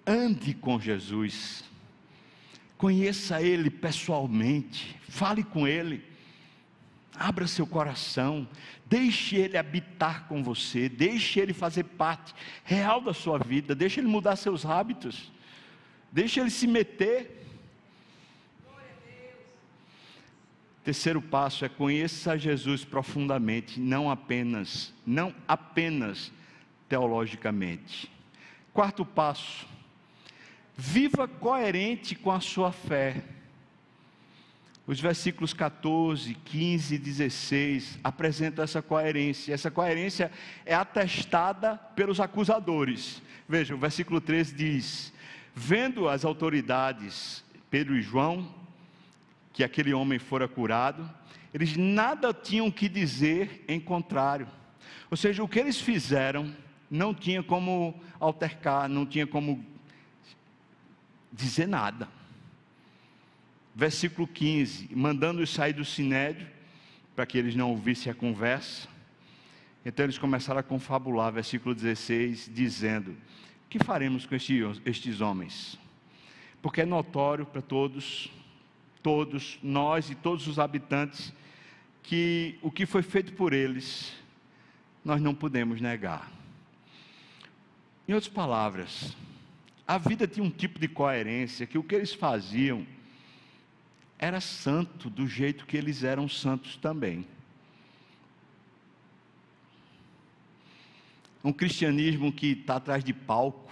Ande 0.08 0.54
com 0.54 0.80
Jesus 0.80 1.70
Conheça 2.82 3.40
Ele 3.40 3.70
pessoalmente, 3.70 5.00
fale 5.08 5.44
com 5.44 5.68
Ele, 5.68 6.04
abra 7.16 7.46
seu 7.46 7.68
coração, 7.68 8.50
deixe 8.88 9.36
Ele 9.36 9.56
habitar 9.56 10.28
com 10.28 10.42
você, 10.42 10.90
deixe 10.90 11.40
Ele 11.40 11.54
fazer 11.54 11.84
parte 11.84 12.34
real 12.64 13.00
da 13.00 13.14
sua 13.14 13.38
vida, 13.38 13.76
deixe 13.76 14.00
Ele 14.00 14.08
mudar 14.08 14.36
seus 14.36 14.66
hábitos, 14.66 15.32
deixe 16.12 16.40
Ele 16.40 16.50
se 16.50 16.66
meter. 16.66 17.46
Terceiro 20.84 21.22
passo 21.22 21.64
é 21.64 21.70
conheça 21.70 22.36
Jesus 22.36 22.84
profundamente, 22.84 23.80
não 23.80 24.10
apenas, 24.10 24.92
não 25.06 25.36
apenas 25.48 26.32
teologicamente. 26.90 28.12
Quarto 28.74 29.06
passo, 29.06 29.68
Viva 30.78 31.28
coerente 31.28 32.16
com 32.16 32.32
a 32.32 32.40
sua 32.40 32.72
fé. 32.72 33.24
Os 34.88 35.00
versículos 35.00 35.54
14, 35.54 36.34
15 36.34 36.96
e 36.96 36.98
16 36.98 38.00
apresentam 38.04 38.64
essa 38.64 38.82
coerência. 38.82 39.54
Essa 39.54 39.70
coerência 39.70 40.32
é 40.66 40.74
atestada 40.74 41.76
pelos 41.96 42.20
acusadores. 42.20 43.22
Veja, 43.48 43.76
o 43.76 43.78
versículo 43.78 44.20
13 44.20 44.56
diz: 44.56 45.14
Vendo 45.54 46.10
as 46.10 46.26
autoridades, 46.26 47.44
Pedro 47.70 47.96
e 47.96 48.02
João, 48.02 48.54
que 49.54 49.64
aquele 49.64 49.94
homem 49.94 50.18
fora 50.18 50.48
curado, 50.48 51.10
eles 51.54 51.76
nada 51.78 52.34
tinham 52.34 52.72
que 52.72 52.90
dizer 52.90 53.64
em 53.68 53.80
contrário. 53.80 54.48
Ou 55.10 55.18
seja, 55.18 55.44
o 55.44 55.48
que 55.48 55.60
eles 55.60 55.80
fizeram 55.80 56.56
não 56.90 57.14
tinha 57.14 57.44
como 57.44 58.02
altercar, 58.20 58.90
não 58.90 59.06
tinha 59.06 59.28
como 59.28 59.66
dizer 61.32 61.68
nada. 61.68 62.08
Versículo 63.74 64.28
15: 64.28 64.90
mandando-os 64.96 65.50
sair 65.50 65.74
do 65.74 65.86
sinédrio, 65.86 66.48
para 67.16 67.26
que 67.26 67.38
eles 67.38 67.56
não 67.56 67.70
ouvissem 67.72 68.12
a 68.12 68.16
conversa. 68.16 68.88
Então 69.86 70.06
eles 70.06 70.18
começaram 70.18 70.60
a 70.60 70.64
confabular, 70.64 71.32
versículo 71.32 71.74
16, 71.74 72.50
dizendo: 72.54 73.16
Que 73.70 73.80
faremos 73.80 74.26
com 74.26 74.36
estes, 74.36 74.82
estes 74.86 75.22
homens? 75.22 75.80
Porque 76.62 76.82
é 76.82 76.86
notório 76.86 77.46
para 77.46 77.62
todos, 77.62 78.32
todos, 79.02 79.58
nós 79.64 80.10
e 80.10 80.16
todos 80.16 80.48
os 80.48 80.60
habitantes, 80.60 81.34
que 82.04 82.60
o 82.62 82.70
que 82.70 82.86
foi 82.86 83.02
feito 83.02 83.34
por 83.34 83.54
eles, 83.54 84.14
nós 85.04 85.22
não 85.22 85.34
podemos 85.34 85.82
negar. 85.82 86.32
Em 88.08 88.14
outras 88.14 88.32
palavras, 88.32 89.16
a 89.88 89.98
vida 89.98 90.28
tinha 90.28 90.46
um 90.46 90.50
tipo 90.50 90.80
de 90.80 90.88
coerência 90.88 91.66
que 91.66 91.78
o 91.78 91.84
que 91.84 91.96
eles 91.96 92.14
faziam 92.14 92.86
era 94.22 94.40
santo 94.40 95.10
do 95.10 95.28
jeito 95.28 95.66
que 95.66 95.76
eles 95.76 96.04
eram 96.04 96.30
santos 96.30 96.78
também. 96.78 97.26
Um 101.44 101.52
cristianismo 101.52 102.32
que 102.32 102.52
está 102.52 102.76
atrás 102.76 103.04
de 103.04 103.14
palco. 103.14 103.72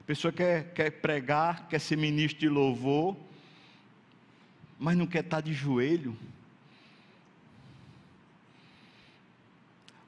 A 0.00 0.04
pessoa 0.04 0.32
quer, 0.32 0.72
quer 0.72 0.90
pregar, 0.90 1.68
quer 1.68 1.80
ser 1.80 1.96
ministro 1.96 2.38
de 2.38 2.48
louvor, 2.48 3.16
mas 4.78 4.96
não 4.96 5.06
quer 5.06 5.24
estar 5.24 5.38
tá 5.38 5.40
de 5.40 5.52
joelho. 5.52 6.16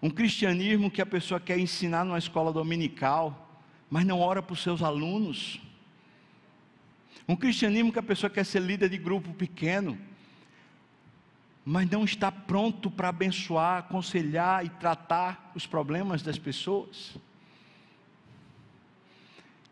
Um 0.01 0.09
cristianismo 0.09 0.88
que 0.88 1.03
a 1.03 1.07
pessoa 1.07 1.41
quer 1.41 1.59
ensinar 1.59 2.05
numa 2.05 2.16
escola 2.16 2.53
dominical, 2.53 3.50
mas 3.91 4.07
não 4.07 4.20
ora 4.20 4.41
para 4.41 4.53
os 4.55 4.62
seus 4.62 4.82
alunos. 4.82 5.61
Um 7.28 7.34
cristianismo 7.34 7.93
que 7.93 7.99
a 7.99 8.03
pessoa 8.03 8.30
quer 8.30 8.47
ser 8.47 8.61
líder 8.61 8.88
de 8.88 8.97
grupo 8.97 9.34
pequeno, 9.34 9.99
mas 11.64 11.91
não 11.91 12.05
está 12.05 12.30
pronto 12.30 12.91
para 12.91 13.09
abençoar, 13.09 13.78
aconselhar 13.78 14.64
e 14.64 14.68
tratar 14.68 15.51
os 15.55 15.66
problemas 15.66 16.22
das 16.22 16.38
pessoas. 16.38 17.16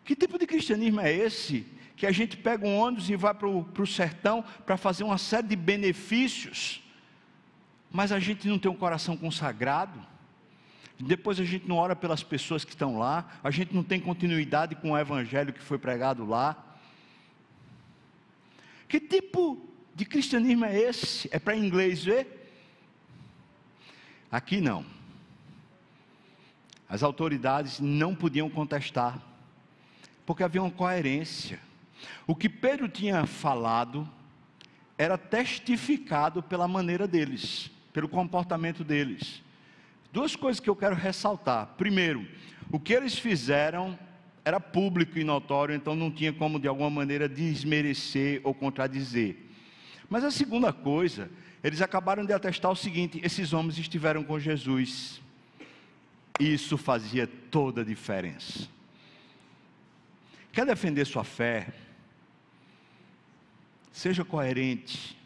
Que 0.04 0.16
tipo 0.16 0.38
de 0.38 0.46
cristianismo 0.46 1.00
é 1.00 1.12
esse? 1.12 1.66
Que 1.96 2.06
a 2.06 2.12
gente 2.12 2.36
pega 2.36 2.66
um 2.66 2.76
ônibus 2.76 3.08
e 3.08 3.16
vai 3.16 3.34
para 3.34 3.48
o 3.48 3.86
sertão 3.86 4.44
para 4.66 4.76
fazer 4.76 5.04
uma 5.04 5.18
série 5.18 5.48
de 5.48 5.56
benefícios, 5.56 6.82
mas 7.90 8.10
a 8.10 8.18
gente 8.18 8.48
não 8.48 8.58
tem 8.58 8.70
um 8.70 8.76
coração 8.76 9.16
consagrado 9.16 9.98
depois 11.05 11.38
a 11.38 11.44
gente 11.44 11.68
não 11.68 11.76
ora 11.76 11.94
pelas 11.94 12.22
pessoas 12.22 12.64
que 12.64 12.72
estão 12.72 12.99
lá, 12.99 13.38
a 13.42 13.51
gente 13.51 13.74
não 13.74 13.84
tem 13.84 14.01
continuidade 14.01 14.74
com 14.74 14.90
o 14.90 14.99
evangelho 14.99 15.53
que 15.53 15.62
foi 15.62 15.78
pregado 15.78 16.26
lá. 16.26 16.57
Que 18.88 18.99
tipo 18.99 19.68
de 19.94 20.05
cristianismo 20.05 20.64
é 20.64 20.76
esse? 20.76 21.28
É 21.32 21.38
para 21.38 21.57
inglês 21.57 22.03
ver? 22.03 22.51
Aqui 24.30 24.61
não. 24.61 24.84
As 26.88 27.03
autoridades 27.03 27.78
não 27.78 28.14
podiam 28.14 28.51
contestar, 28.51 29.20
porque 30.26 30.42
havia 30.42 30.62
uma 30.62 30.70
coerência. 30.70 31.61
O 32.26 32.34
que 32.34 32.49
Pedro 32.49 32.88
tinha 32.88 33.24
falado 33.26 34.09
era 34.96 35.16
testificado 35.16 36.42
pela 36.42 36.66
maneira 36.66 37.07
deles, 37.07 37.70
pelo 37.92 38.09
comportamento 38.09 38.82
deles. 38.82 39.42
Duas 40.12 40.34
coisas 40.34 40.61
que 40.61 40.70
eu 40.70 40.76
quero 40.76 40.94
ressaltar. 40.94 41.74
Primeiro, 41.76 42.26
o 42.70 42.80
que 42.80 42.92
eles 42.92 43.18
fizeram 43.18 43.98
era 44.44 44.59
público 44.59 45.18
e 45.18 45.24
notório, 45.24 45.74
então 45.74 45.94
não 45.94 46.11
tinha 46.11 46.32
como 46.32 46.59
de 46.59 46.66
alguma 46.66 46.88
maneira 46.88 47.28
desmerecer 47.28 48.40
ou 48.44 48.54
contradizer. 48.54 49.36
Mas 50.09 50.24
a 50.24 50.30
segunda 50.30 50.72
coisa, 50.72 51.30
eles 51.62 51.82
acabaram 51.82 52.24
de 52.24 52.32
atestar 52.32 52.70
o 52.70 52.76
seguinte: 52.76 53.20
esses 53.22 53.52
homens 53.52 53.78
estiveram 53.78 54.24
com 54.24 54.40
Jesus. 54.40 55.20
Isso 56.40 56.78
fazia 56.78 57.26
toda 57.26 57.82
a 57.82 57.84
diferença. 57.84 58.68
Quer 60.52 60.64
defender 60.64 61.04
sua 61.04 61.24
fé? 61.24 61.68
Seja 63.92 64.24
coerente. 64.24 65.18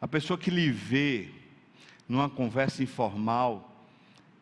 A 0.00 0.06
pessoa 0.06 0.38
que 0.38 0.50
lhe 0.50 0.70
vê 0.70 1.30
numa 2.08 2.28
conversa 2.28 2.82
informal, 2.82 3.72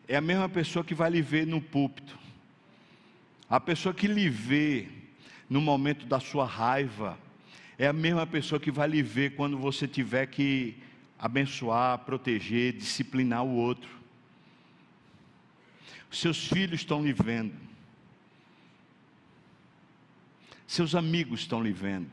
é 0.06 0.16
a 0.16 0.20
mesma 0.20 0.48
pessoa 0.48 0.84
que 0.84 0.94
vai 0.94 1.10
lhe 1.10 1.22
ver 1.22 1.46
no 1.46 1.60
púlpito. 1.60 2.18
A 3.48 3.58
pessoa 3.58 3.94
que 3.94 4.06
lhe 4.06 4.28
vê 4.28 4.88
no 5.48 5.60
momento 5.60 6.06
da 6.06 6.20
sua 6.20 6.44
raiva, 6.44 7.18
é 7.78 7.86
a 7.86 7.92
mesma 7.92 8.26
pessoa 8.26 8.60
que 8.60 8.70
vai 8.70 8.88
lhe 8.88 9.02
ver 9.02 9.34
quando 9.34 9.58
você 9.58 9.86
tiver 9.86 10.26
que 10.26 10.76
abençoar, 11.18 11.98
proteger, 11.98 12.72
disciplinar 12.72 13.44
o 13.44 13.54
outro. 13.54 13.90
Seus 16.10 16.46
filhos 16.46 16.80
estão 16.80 17.04
lhe 17.04 17.12
vendo. 17.12 17.54
Seus 20.66 20.94
amigos 20.94 21.40
estão 21.40 21.62
lhe 21.62 21.72
vendo. 21.72 22.10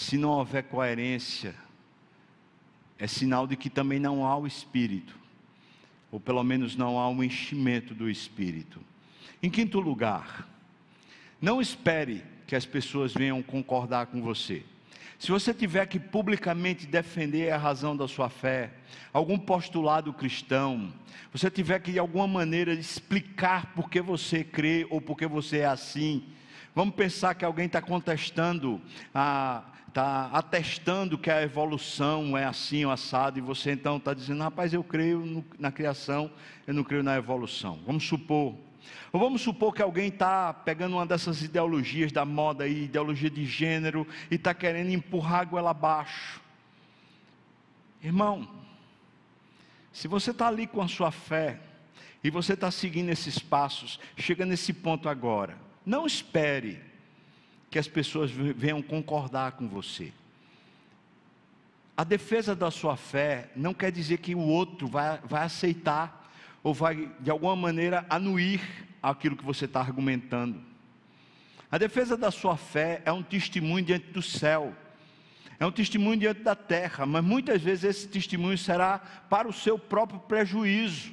Se 0.00 0.16
não 0.16 0.30
houver 0.30 0.62
coerência, 0.62 1.54
é 2.98 3.06
sinal 3.06 3.46
de 3.46 3.54
que 3.54 3.68
também 3.68 4.00
não 4.00 4.26
há 4.26 4.34
o 4.34 4.46
Espírito, 4.46 5.14
ou 6.10 6.18
pelo 6.18 6.42
menos 6.42 6.74
não 6.74 6.98
há 6.98 7.06
um 7.10 7.22
enchimento 7.22 7.94
do 7.94 8.08
Espírito. 8.08 8.80
Em 9.42 9.50
quinto 9.50 9.78
lugar, 9.78 10.48
não 11.38 11.60
espere 11.60 12.24
que 12.46 12.56
as 12.56 12.64
pessoas 12.64 13.12
venham 13.12 13.42
concordar 13.42 14.06
com 14.06 14.22
você. 14.22 14.64
Se 15.18 15.30
você 15.30 15.52
tiver 15.52 15.84
que 15.84 16.00
publicamente 16.00 16.86
defender 16.86 17.52
a 17.52 17.58
razão 17.58 17.94
da 17.94 18.08
sua 18.08 18.30
fé, 18.30 18.72
algum 19.12 19.38
postulado 19.38 20.14
cristão, 20.14 20.90
você 21.30 21.50
tiver 21.50 21.78
que 21.78 21.92
de 21.92 21.98
alguma 21.98 22.26
maneira 22.26 22.72
explicar 22.72 23.74
por 23.74 23.90
que 23.90 24.00
você 24.00 24.42
crê 24.42 24.86
ou 24.88 24.98
por 24.98 25.18
que 25.18 25.26
você 25.26 25.58
é 25.58 25.66
assim, 25.66 26.24
vamos 26.74 26.94
pensar 26.94 27.34
que 27.34 27.44
alguém 27.44 27.66
está 27.66 27.82
contestando 27.82 28.80
a, 29.14 29.62
está 29.90 30.30
atestando 30.32 31.18
que 31.18 31.30
a 31.30 31.42
evolução 31.42 32.38
é 32.38 32.44
assim, 32.44 32.84
o 32.84 32.90
assado, 32.90 33.38
e 33.38 33.42
você 33.42 33.72
então 33.72 33.96
está 33.96 34.14
dizendo, 34.14 34.42
rapaz, 34.42 34.72
eu 34.72 34.82
creio 34.82 35.18
no, 35.18 35.44
na 35.58 35.70
criação, 35.70 36.30
eu 36.66 36.72
não 36.72 36.84
creio 36.84 37.02
na 37.02 37.16
evolução. 37.16 37.80
Vamos 37.84 38.06
supor. 38.06 38.54
Ou 39.12 39.20
vamos 39.20 39.42
supor 39.42 39.74
que 39.74 39.82
alguém 39.82 40.08
está 40.08 40.54
pegando 40.54 40.94
uma 40.96 41.04
dessas 41.04 41.42
ideologias 41.42 42.12
da 42.12 42.24
moda 42.24 42.64
aí, 42.64 42.84
ideologia 42.84 43.28
de 43.28 43.44
gênero, 43.44 44.06
e 44.30 44.36
está 44.36 44.54
querendo 44.54 44.90
empurrar 44.90 45.40
a 45.40 45.44
goela 45.44 45.70
abaixo. 45.70 46.40
Irmão, 48.02 48.48
se 49.92 50.06
você 50.08 50.30
está 50.30 50.46
ali 50.46 50.66
com 50.66 50.80
a 50.80 50.88
sua 50.88 51.10
fé, 51.10 51.60
e 52.22 52.30
você 52.30 52.52
está 52.52 52.70
seguindo 52.70 53.10
esses 53.10 53.38
passos, 53.38 53.98
chega 54.16 54.46
nesse 54.46 54.72
ponto 54.72 55.08
agora, 55.08 55.56
não 55.84 56.06
espere 56.06 56.89
que 57.70 57.78
as 57.78 57.86
pessoas 57.86 58.30
venham 58.30 58.82
concordar 58.82 59.52
com 59.52 59.68
você. 59.68 60.12
A 61.96 62.02
defesa 62.02 62.56
da 62.56 62.70
sua 62.70 62.96
fé 62.96 63.50
não 63.54 63.72
quer 63.72 63.92
dizer 63.92 64.18
que 64.18 64.34
o 64.34 64.40
outro 64.40 64.88
vai, 64.88 65.20
vai 65.24 65.44
aceitar 65.44 66.32
ou 66.62 66.74
vai, 66.74 67.10
de 67.20 67.30
alguma 67.30 67.54
maneira, 67.54 68.04
anuir 68.10 68.60
aquilo 69.02 69.36
que 69.36 69.44
você 69.44 69.66
está 69.66 69.80
argumentando. 69.80 70.60
A 71.70 71.78
defesa 71.78 72.16
da 72.16 72.30
sua 72.30 72.56
fé 72.56 73.00
é 73.04 73.12
um 73.12 73.22
testemunho 73.22 73.84
diante 73.84 74.06
do 74.06 74.20
céu, 74.20 74.74
é 75.58 75.64
um 75.64 75.70
testemunho 75.70 76.18
diante 76.18 76.42
da 76.42 76.56
terra, 76.56 77.06
mas 77.06 77.22
muitas 77.22 77.62
vezes 77.62 77.84
esse 77.84 78.08
testemunho 78.08 78.58
será 78.58 78.98
para 78.98 79.46
o 79.46 79.52
seu 79.52 79.78
próprio 79.78 80.18
prejuízo. 80.20 81.12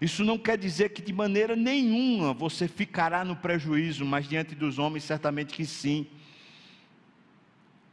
Isso 0.00 0.24
não 0.24 0.36
quer 0.36 0.58
dizer 0.58 0.90
que 0.90 1.00
de 1.00 1.12
maneira 1.12 1.54
nenhuma 1.54 2.32
você 2.32 2.66
ficará 2.66 3.24
no 3.24 3.36
prejuízo, 3.36 4.04
mas 4.04 4.28
diante 4.28 4.54
dos 4.54 4.78
homens, 4.78 5.04
certamente 5.04 5.54
que 5.54 5.64
sim. 5.64 6.06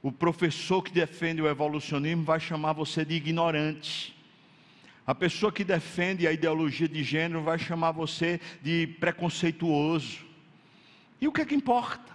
O 0.01 0.11
professor 0.11 0.81
que 0.81 0.91
defende 0.91 1.41
o 1.41 1.47
evolucionismo 1.47 2.23
vai 2.23 2.39
chamar 2.39 2.73
você 2.73 3.05
de 3.05 3.13
ignorante. 3.13 4.15
A 5.05 5.13
pessoa 5.13 5.51
que 5.51 5.63
defende 5.63 6.27
a 6.27 6.31
ideologia 6.31 6.87
de 6.87 7.03
gênero 7.03 7.41
vai 7.41 7.59
chamar 7.59 7.91
você 7.91 8.39
de 8.61 8.87
preconceituoso. 8.99 10.25
E 11.19 11.27
o 11.27 11.31
que 11.31 11.41
é 11.41 11.45
que 11.45 11.55
importa? 11.55 12.11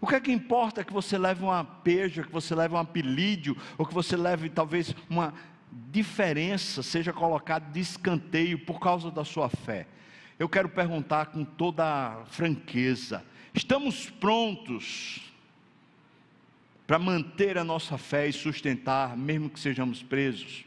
O 0.00 0.06
que 0.06 0.14
é 0.14 0.20
que 0.20 0.32
importa 0.32 0.84
que 0.84 0.92
você 0.92 1.18
leve 1.18 1.42
uma 1.42 1.64
peja, 1.64 2.22
que 2.22 2.32
você 2.32 2.54
leve 2.54 2.74
um 2.74 2.78
apelídio, 2.78 3.56
ou 3.76 3.84
que 3.84 3.94
você 3.94 4.16
leve 4.16 4.48
talvez 4.48 4.94
uma 5.10 5.34
diferença 5.70 6.82
seja 6.82 7.12
colocada 7.12 7.70
de 7.70 7.80
escanteio 7.80 8.58
por 8.58 8.78
causa 8.78 9.10
da 9.10 9.24
sua 9.24 9.48
fé? 9.48 9.86
Eu 10.38 10.48
quero 10.48 10.68
perguntar 10.68 11.26
com 11.26 11.44
toda 11.44 12.24
franqueza: 12.26 13.24
estamos 13.52 14.08
prontos 14.10 15.32
para 16.86 16.98
manter 16.98 17.58
a 17.58 17.64
nossa 17.64 17.98
fé 17.98 18.28
e 18.28 18.32
sustentar, 18.32 19.16
mesmo 19.16 19.50
que 19.50 19.60
sejamos 19.60 20.02
presos? 20.02 20.64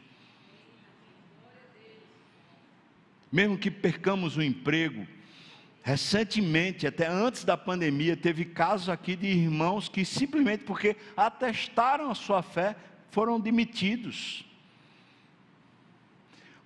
Mesmo 3.32 3.58
que 3.58 3.72
percamos 3.72 4.36
o 4.36 4.42
emprego, 4.42 5.08
Recentemente, 5.84 6.86
até 6.86 7.08
antes 7.08 7.44
da 7.44 7.58
pandemia, 7.58 8.16
teve 8.16 8.46
casos 8.46 8.88
aqui 8.88 9.16
de 9.16 9.26
irmãos 9.26 9.90
que 9.90 10.06
simplesmente 10.06 10.64
porque 10.64 10.96
atestaram 11.18 12.12
a 12.12 12.16
sua 12.16 12.44
fé 12.44 12.76
foram 13.10 13.40
demitidos. 13.40 14.46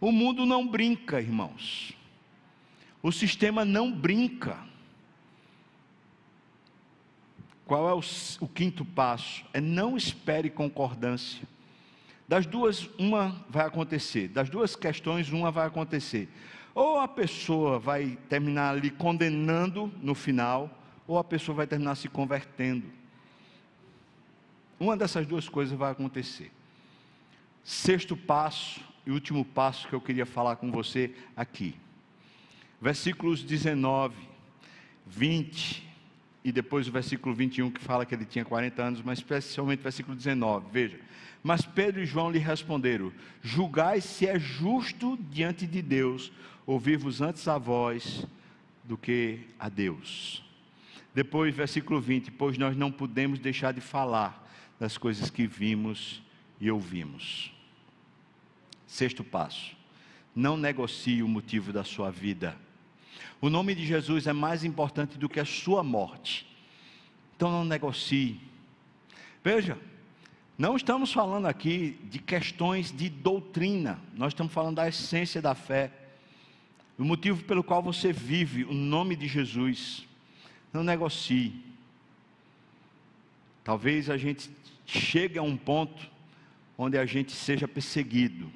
O 0.06 0.12
mundo 0.12 0.46
não 0.46 0.68
brinca, 0.68 1.20
irmãos. 1.20 1.92
O 3.02 3.12
sistema 3.12 3.66
não 3.66 3.92
brinca. 3.92 4.60
Qual 7.66 7.90
é 7.90 7.94
o, 7.96 8.02
o, 8.40 8.48
quinto 8.48 8.86
passo? 8.86 9.44
É 9.52 9.60
não 9.60 9.98
espere 9.98 10.48
concordância. 10.52 11.48
Das 12.28 12.46
duas, 12.46 12.88
uma 13.00 13.44
vai 13.50 13.66
acontecer. 13.66 14.28
Das 14.28 14.48
duas 14.48 14.76
questões, 14.76 15.32
uma 15.32 15.50
vai 15.50 15.66
acontecer. 15.66 16.30
Ou 16.76 17.00
a 17.00 17.08
pessoa 17.08 17.80
vai 17.80 18.16
terminar 18.30 18.76
ali 18.76 18.92
condenando 18.92 19.92
no 20.04 20.14
final, 20.14 20.70
ou 21.08 21.18
a 21.18 21.24
pessoa 21.24 21.56
vai 21.56 21.66
terminar 21.66 21.96
se 21.96 22.08
convertendo. 22.08 22.86
Uma 24.80 24.96
dessas 24.96 25.26
duas 25.26 25.50
coisas 25.50 25.76
vai 25.76 25.92
acontecer. 25.92 26.52
Sexto 27.64 28.16
passo 28.16 28.94
e 29.06 29.12
último 29.12 29.46
passo 29.46 29.88
que 29.88 29.94
eu 29.94 30.02
queria 30.02 30.26
falar 30.26 30.56
com 30.56 30.72
você 30.72 31.14
aqui. 31.36 31.76
Versículos 32.82 33.44
19, 33.44 34.16
20 35.06 35.86
e 36.44 36.52
depois 36.52 36.88
o 36.88 36.92
versículo 36.92 37.34
21 37.34 37.72
que 37.72 37.82
fala 37.82 38.06
que 38.06 38.14
ele 38.14 38.26
tinha 38.26 38.46
40 38.46 38.84
anos, 38.84 39.02
mas 39.02 39.18
especialmente 39.18 39.80
o 39.80 39.84
versículo 39.84 40.16
19. 40.16 40.68
Veja: 40.72 41.00
Mas 41.42 41.64
Pedro 41.66 42.02
e 42.02 42.06
João 42.06 42.30
lhe 42.30 42.38
responderam: 42.38 43.12
Julgai 43.42 44.02
se 44.02 44.28
é 44.28 44.38
justo 44.38 45.18
diante 45.32 45.66
de 45.66 45.82
Deus 45.82 46.32
ouvir-vos 46.66 47.22
antes 47.22 47.48
a 47.48 47.58
vós 47.58 48.28
do 48.84 48.96
que 48.96 49.40
a 49.58 49.70
Deus. 49.70 50.44
Depois, 51.16 51.56
versículo 51.56 52.00
20: 52.00 52.32
Pois 52.32 52.58
nós 52.58 52.78
não 52.78 52.92
podemos 52.92 53.40
deixar 53.40 53.74
de 53.74 53.82
falar 53.82 54.46
das 54.80 54.98
coisas 54.98 55.30
que 55.30 55.48
vimos 55.48 56.22
e 56.60 56.70
ouvimos. 56.70 57.55
Sexto 58.88 59.24
passo: 59.24 59.76
não 60.36 60.58
negocie 60.58 61.24
o 61.24 61.28
motivo 61.28 61.74
da 61.74 61.84
sua 61.84 62.12
vida. 62.12 62.56
O 63.42 63.50
nome 63.50 63.76
de 63.76 63.86
Jesus 63.86 64.28
é 64.28 64.34
mais 64.34 64.64
importante 64.64 65.18
do 65.18 65.30
que 65.30 65.40
a 65.40 65.46
sua 65.46 65.84
morte. 65.84 66.48
Então 67.36 67.52
não 67.52 67.66
negocie. 67.66 68.40
Veja, 69.44 69.78
não 70.58 70.76
estamos 70.76 71.12
falando 71.12 71.46
aqui 71.46 72.00
de 72.04 72.20
questões 72.20 72.92
de 72.92 73.10
doutrina, 73.10 74.00
nós 74.14 74.34
estamos 74.34 74.54
falando 74.54 74.78
da 74.78 74.88
essência 74.88 75.42
da 75.42 75.54
fé 75.54 75.92
o 76.98 77.04
motivo 77.04 77.44
pelo 77.44 77.64
qual 77.64 77.82
você 77.84 78.12
vive 78.14 78.64
o 78.64 78.74
nome 78.74 79.16
de 79.16 79.28
Jesus. 79.28 80.08
Não 80.72 80.84
negocie. 80.84 81.62
Talvez 83.64 84.10
a 84.10 84.18
gente 84.18 84.50
chegue 84.86 85.38
a 85.38 85.42
um 85.42 85.58
ponto 85.58 86.10
onde 86.78 86.98
a 86.98 87.06
gente 87.06 87.32
seja 87.32 87.68
perseguido. 87.68 88.52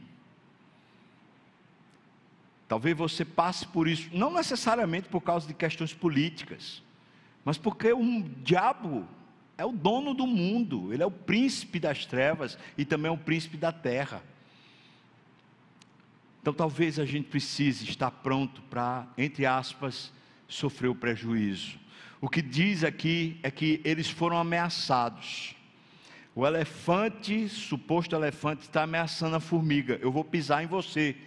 Talvez 2.69 2.95
você 2.95 3.25
passe 3.25 3.65
por 3.67 3.87
isso, 3.87 4.09
não 4.13 4.31
necessariamente 4.31 5.09
por 5.09 5.21
causa 5.21 5.47
de 5.47 5.55
questões 5.55 5.91
políticas, 5.91 6.83
mas 7.43 7.57
porque 7.57 7.91
o 7.91 8.21
diabo 8.43 9.07
é 9.57 9.65
o 9.65 9.71
dono 9.71 10.13
do 10.13 10.27
mundo, 10.27 10.93
ele 10.93 11.01
é 11.01 11.05
o 11.05 11.09
príncipe 11.09 11.79
das 11.79 12.05
trevas 12.05 12.59
e 12.77 12.85
também 12.85 13.09
é 13.09 13.11
o 13.11 13.17
príncipe 13.17 13.57
da 13.57 13.71
terra. 13.71 14.21
Então 16.43 16.53
talvez 16.53 16.99
a 16.99 17.05
gente 17.05 17.27
precise 17.27 17.85
estar 17.85 18.11
pronto 18.11 18.61
para, 18.69 19.07
entre 19.17 19.47
aspas, 19.47 20.13
sofrer 20.47 20.89
o 20.89 20.95
prejuízo. 20.95 21.79
O 22.21 22.29
que 22.29 22.39
diz 22.41 22.83
aqui 22.83 23.39
é 23.41 23.49
que 23.49 23.81
eles 23.83 24.11
foram 24.11 24.37
ameaçados. 24.37 25.55
O 26.35 26.45
elefante, 26.45 27.49
suposto 27.49 28.15
elefante, 28.15 28.61
está 28.61 28.83
ameaçando 28.83 29.35
a 29.35 29.39
formiga. 29.39 29.97
Eu 30.03 30.11
vou 30.11 30.23
pisar 30.23 30.63
em 30.63 30.67
você. 30.67 31.17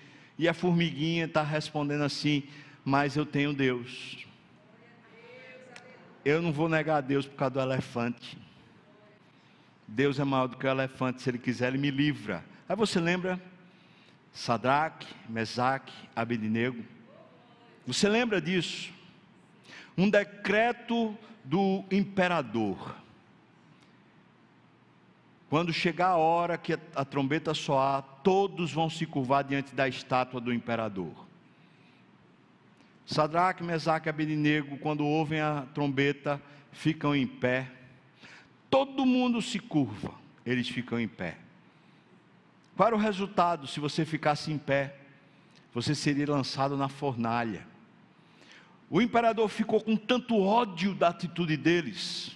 E 0.42 0.48
a 0.48 0.52
formiguinha 0.52 1.26
está 1.26 1.40
respondendo 1.40 2.02
assim: 2.02 2.42
Mas 2.84 3.16
eu 3.16 3.24
tenho 3.24 3.52
Deus. 3.52 4.26
Eu 6.24 6.42
não 6.42 6.50
vou 6.50 6.68
negar 6.68 6.96
a 6.96 7.00
Deus 7.00 7.28
por 7.28 7.36
causa 7.36 7.54
do 7.54 7.60
elefante. 7.60 8.36
Deus 9.86 10.18
é 10.18 10.24
maior 10.24 10.48
do 10.48 10.56
que 10.56 10.66
o 10.66 10.68
elefante. 10.68 11.22
Se 11.22 11.30
Ele 11.30 11.38
quiser, 11.38 11.68
Ele 11.68 11.78
me 11.78 11.92
livra. 11.92 12.44
Aí 12.68 12.74
você 12.74 12.98
lembra 12.98 13.40
Sadraque, 14.32 15.06
Mesaque, 15.28 15.92
Abednego. 16.16 16.84
Você 17.86 18.08
lembra 18.08 18.40
disso? 18.40 18.92
Um 19.96 20.10
decreto 20.10 21.16
do 21.44 21.84
imperador. 21.88 22.96
Quando 25.52 25.70
chegar 25.70 26.08
a 26.08 26.16
hora 26.16 26.56
que 26.56 26.78
a 26.94 27.04
trombeta 27.04 27.52
soar, 27.52 28.00
todos 28.24 28.72
vão 28.72 28.88
se 28.88 29.04
curvar 29.04 29.44
diante 29.44 29.74
da 29.74 29.86
estátua 29.86 30.40
do 30.40 30.50
imperador. 30.50 31.12
Sadraque, 33.04 33.62
Mesaque 33.62 34.08
e 34.08 34.08
Abednego, 34.08 34.78
quando 34.78 35.04
ouvem 35.04 35.42
a 35.42 35.66
trombeta, 35.74 36.40
ficam 36.70 37.14
em 37.14 37.26
pé. 37.26 37.70
Todo 38.70 39.04
mundo 39.04 39.42
se 39.42 39.58
curva, 39.58 40.14
eles 40.46 40.70
ficam 40.70 40.98
em 40.98 41.06
pé. 41.06 41.36
Qual 42.74 42.86
era 42.86 42.96
o 42.96 42.98
resultado 42.98 43.66
se 43.66 43.78
você 43.78 44.06
ficasse 44.06 44.50
em 44.50 44.56
pé? 44.56 44.96
Você 45.74 45.94
seria 45.94 46.30
lançado 46.30 46.78
na 46.78 46.88
fornalha. 46.88 47.66
O 48.88 49.02
imperador 49.02 49.50
ficou 49.50 49.82
com 49.82 49.98
tanto 49.98 50.34
ódio 50.40 50.94
da 50.94 51.08
atitude 51.08 51.58
deles, 51.58 52.34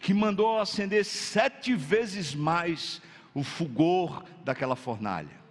que 0.00 0.14
mandou 0.14 0.58
acender 0.58 1.04
sete 1.04 1.74
vezes 1.74 2.34
mais 2.34 3.00
o 3.34 3.42
fulgor 3.42 4.24
daquela 4.44 4.76
fornalha. 4.76 5.46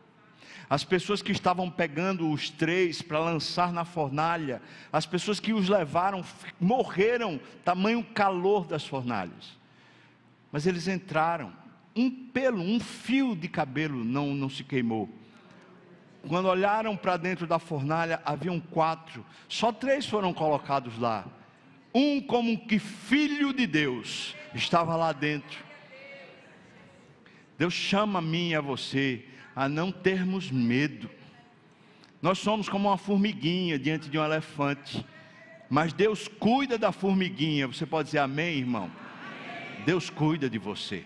As 0.69 0.83
pessoas 0.83 1.21
que 1.21 1.31
estavam 1.31 1.69
pegando 1.69 2.31
os 2.31 2.49
três 2.49 3.01
para 3.01 3.19
lançar 3.19 3.71
na 3.71 3.85
fornalha, 3.85 4.61
as 4.91 5.05
pessoas 5.05 5.39
que 5.39 5.53
os 5.53 5.69
levaram 5.69 6.23
morreram, 6.59 7.39
tamanho 7.63 8.03
calor 8.03 8.65
das 8.65 8.85
fornalhas. 8.85 9.57
Mas 10.51 10.65
eles 10.65 10.87
entraram 10.87 11.53
um 11.95 12.09
pelo, 12.09 12.61
um 12.61 12.79
fio 12.79 13.35
de 13.35 13.47
cabelo 13.47 14.03
não, 14.03 14.33
não 14.33 14.49
se 14.49 14.63
queimou. 14.63 15.09
Quando 16.27 16.47
olharam 16.47 16.97
para 16.97 17.17
dentro 17.17 17.45
da 17.45 17.59
fornalha, 17.59 18.19
haviam 18.25 18.59
quatro, 18.59 19.23
só 19.47 19.71
três 19.71 20.07
foram 20.07 20.33
colocados 20.33 20.97
lá. 20.97 21.25
Um, 21.97 22.19
como 22.19 22.67
que 22.67 22.77
filho 22.77 23.53
de 23.53 23.65
Deus, 23.65 24.35
estava 24.53 24.97
lá 24.97 25.13
dentro. 25.13 25.63
Deus 27.57 27.73
chama 27.73 28.19
a 28.19 28.21
mim 28.21 28.49
e 28.49 28.55
a 28.55 28.59
você 28.59 29.23
a 29.55 29.69
não 29.69 29.93
termos 29.93 30.51
medo. 30.51 31.09
Nós 32.21 32.37
somos 32.39 32.67
como 32.67 32.89
uma 32.89 32.97
formiguinha 32.97 33.79
diante 33.79 34.09
de 34.09 34.19
um 34.19 34.25
elefante, 34.25 35.05
mas 35.69 35.93
Deus 35.93 36.27
cuida 36.27 36.77
da 36.77 36.91
formiguinha. 36.91 37.65
Você 37.65 37.85
pode 37.85 38.07
dizer 38.07 38.19
amém, 38.19 38.57
irmão? 38.57 38.91
Deus 39.85 40.09
cuida 40.09 40.49
de 40.49 40.57
você. 40.57 41.05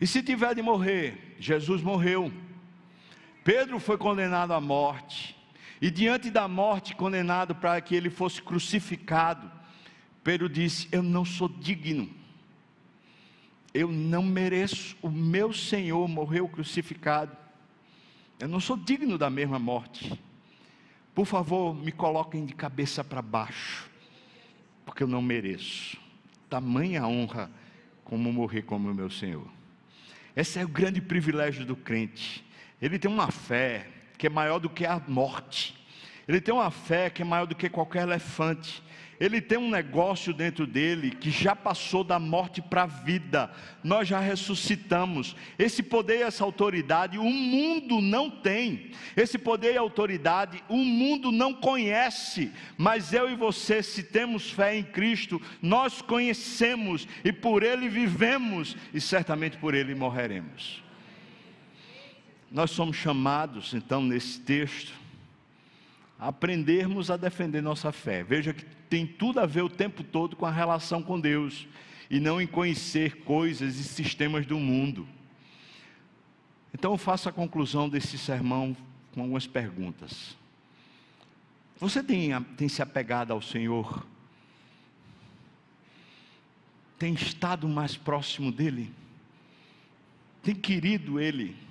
E 0.00 0.06
se 0.06 0.22
tiver 0.22 0.54
de 0.54 0.62
morrer, 0.62 1.36
Jesus 1.38 1.82
morreu. 1.82 2.32
Pedro 3.44 3.78
foi 3.78 3.98
condenado 3.98 4.52
à 4.52 4.60
morte. 4.60 5.36
E 5.84 5.90
diante 5.90 6.30
da 6.30 6.48
morte, 6.48 6.96
condenado 6.96 7.54
para 7.54 7.78
que 7.78 7.94
ele 7.94 8.08
fosse 8.08 8.40
crucificado, 8.40 9.52
Pedro 10.22 10.48
disse: 10.48 10.88
Eu 10.90 11.02
não 11.02 11.26
sou 11.26 11.46
digno. 11.46 12.08
Eu 13.74 13.92
não 13.92 14.22
mereço. 14.22 14.96
O 15.02 15.10
meu 15.10 15.52
Senhor 15.52 16.08
morreu 16.08 16.48
crucificado. 16.48 17.36
Eu 18.40 18.48
não 18.48 18.60
sou 18.60 18.78
digno 18.78 19.18
da 19.18 19.28
mesma 19.28 19.58
morte. 19.58 20.18
Por 21.14 21.26
favor, 21.26 21.74
me 21.74 21.92
coloquem 21.92 22.46
de 22.46 22.54
cabeça 22.54 23.04
para 23.04 23.20
baixo, 23.20 23.90
porque 24.86 25.02
eu 25.02 25.06
não 25.06 25.20
mereço. 25.20 25.98
Tamanha 26.48 27.06
honra 27.06 27.50
como 28.04 28.32
morrer 28.32 28.62
como 28.62 28.90
o 28.90 28.94
meu 28.94 29.10
Senhor. 29.10 29.46
Esse 30.34 30.58
é 30.58 30.64
o 30.64 30.68
grande 30.68 31.02
privilégio 31.02 31.66
do 31.66 31.76
crente. 31.76 32.42
Ele 32.80 32.98
tem 32.98 33.10
uma 33.10 33.30
fé 33.30 33.90
que 34.18 34.26
é 34.26 34.30
maior 34.30 34.58
do 34.58 34.70
que 34.70 34.86
a 34.86 35.00
morte. 35.06 35.74
Ele 36.26 36.40
tem 36.40 36.54
uma 36.54 36.70
fé 36.70 37.10
que 37.10 37.22
é 37.22 37.24
maior 37.24 37.46
do 37.46 37.54
que 37.54 37.68
qualquer 37.68 38.02
elefante. 38.02 38.82
Ele 39.20 39.40
tem 39.40 39.56
um 39.56 39.70
negócio 39.70 40.32
dentro 40.32 40.66
dele 40.66 41.10
que 41.12 41.30
já 41.30 41.54
passou 41.54 42.02
da 42.02 42.18
morte 42.18 42.60
para 42.60 42.82
a 42.82 42.86
vida. 42.86 43.50
Nós 43.82 44.08
já 44.08 44.18
ressuscitamos. 44.18 45.36
Esse 45.58 45.82
poder 45.82 46.18
e 46.18 46.22
essa 46.22 46.44
autoridade 46.44 47.16
o 47.16 47.24
mundo 47.24 48.00
não 48.00 48.28
tem. 48.28 48.90
Esse 49.16 49.38
poder 49.38 49.74
e 49.74 49.78
autoridade 49.78 50.62
o 50.68 50.76
mundo 50.76 51.30
não 51.30 51.54
conhece. 51.54 52.52
Mas 52.76 53.12
eu 53.12 53.30
e 53.30 53.36
você, 53.36 53.82
se 53.82 54.02
temos 54.02 54.50
fé 54.50 54.76
em 54.76 54.82
Cristo, 54.82 55.40
nós 55.62 56.02
conhecemos 56.02 57.06
e 57.24 57.32
por 57.32 57.62
ele 57.62 57.88
vivemos 57.88 58.76
e 58.92 59.00
certamente 59.00 59.56
por 59.58 59.74
ele 59.74 59.94
morreremos. 59.94 60.83
Nós 62.54 62.70
somos 62.70 62.96
chamados, 62.96 63.74
então, 63.74 64.00
nesse 64.00 64.38
texto, 64.38 64.94
a 66.16 66.28
aprendermos 66.28 67.10
a 67.10 67.16
defender 67.16 67.60
nossa 67.60 67.90
fé. 67.90 68.22
Veja 68.22 68.54
que 68.54 68.64
tem 68.88 69.04
tudo 69.04 69.40
a 69.40 69.44
ver 69.44 69.62
o 69.62 69.68
tempo 69.68 70.04
todo 70.04 70.36
com 70.36 70.46
a 70.46 70.52
relação 70.52 71.02
com 71.02 71.18
Deus 71.18 71.66
e 72.08 72.20
não 72.20 72.40
em 72.40 72.46
conhecer 72.46 73.24
coisas 73.24 73.76
e 73.76 73.82
sistemas 73.82 74.46
do 74.46 74.56
mundo. 74.56 75.04
Então 76.72 76.92
eu 76.92 76.96
faço 76.96 77.28
a 77.28 77.32
conclusão 77.32 77.88
desse 77.88 78.16
sermão 78.16 78.76
com 79.12 79.22
algumas 79.22 79.48
perguntas. 79.48 80.36
Você 81.80 82.04
tem, 82.04 82.40
tem 82.56 82.68
se 82.68 82.80
apegado 82.80 83.32
ao 83.32 83.42
Senhor? 83.42 84.06
Tem 87.00 87.14
estado 87.14 87.68
mais 87.68 87.96
próximo 87.96 88.52
dEle? 88.52 88.92
Tem 90.40 90.54
querido 90.54 91.18
Ele? 91.18 91.63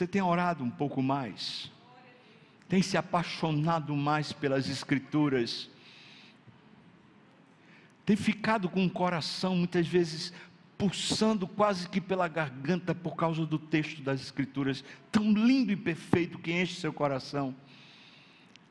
Você 0.00 0.06
tem 0.06 0.22
orado 0.22 0.64
um 0.64 0.70
pouco 0.70 1.02
mais? 1.02 1.70
Tem 2.70 2.80
se 2.80 2.96
apaixonado 2.96 3.94
mais 3.94 4.32
pelas 4.32 4.66
Escrituras? 4.66 5.68
Tem 8.06 8.16
ficado 8.16 8.66
com 8.70 8.82
o 8.86 8.88
coração 8.88 9.54
muitas 9.54 9.86
vezes 9.86 10.32
pulsando 10.78 11.46
quase 11.46 11.86
que 11.86 12.00
pela 12.00 12.28
garganta 12.28 12.94
por 12.94 13.14
causa 13.14 13.44
do 13.44 13.58
texto 13.58 14.00
das 14.00 14.22
Escrituras, 14.22 14.82
tão 15.12 15.34
lindo 15.34 15.70
e 15.70 15.76
perfeito 15.76 16.38
que 16.38 16.50
enche 16.50 16.80
seu 16.80 16.94
coração? 16.94 17.54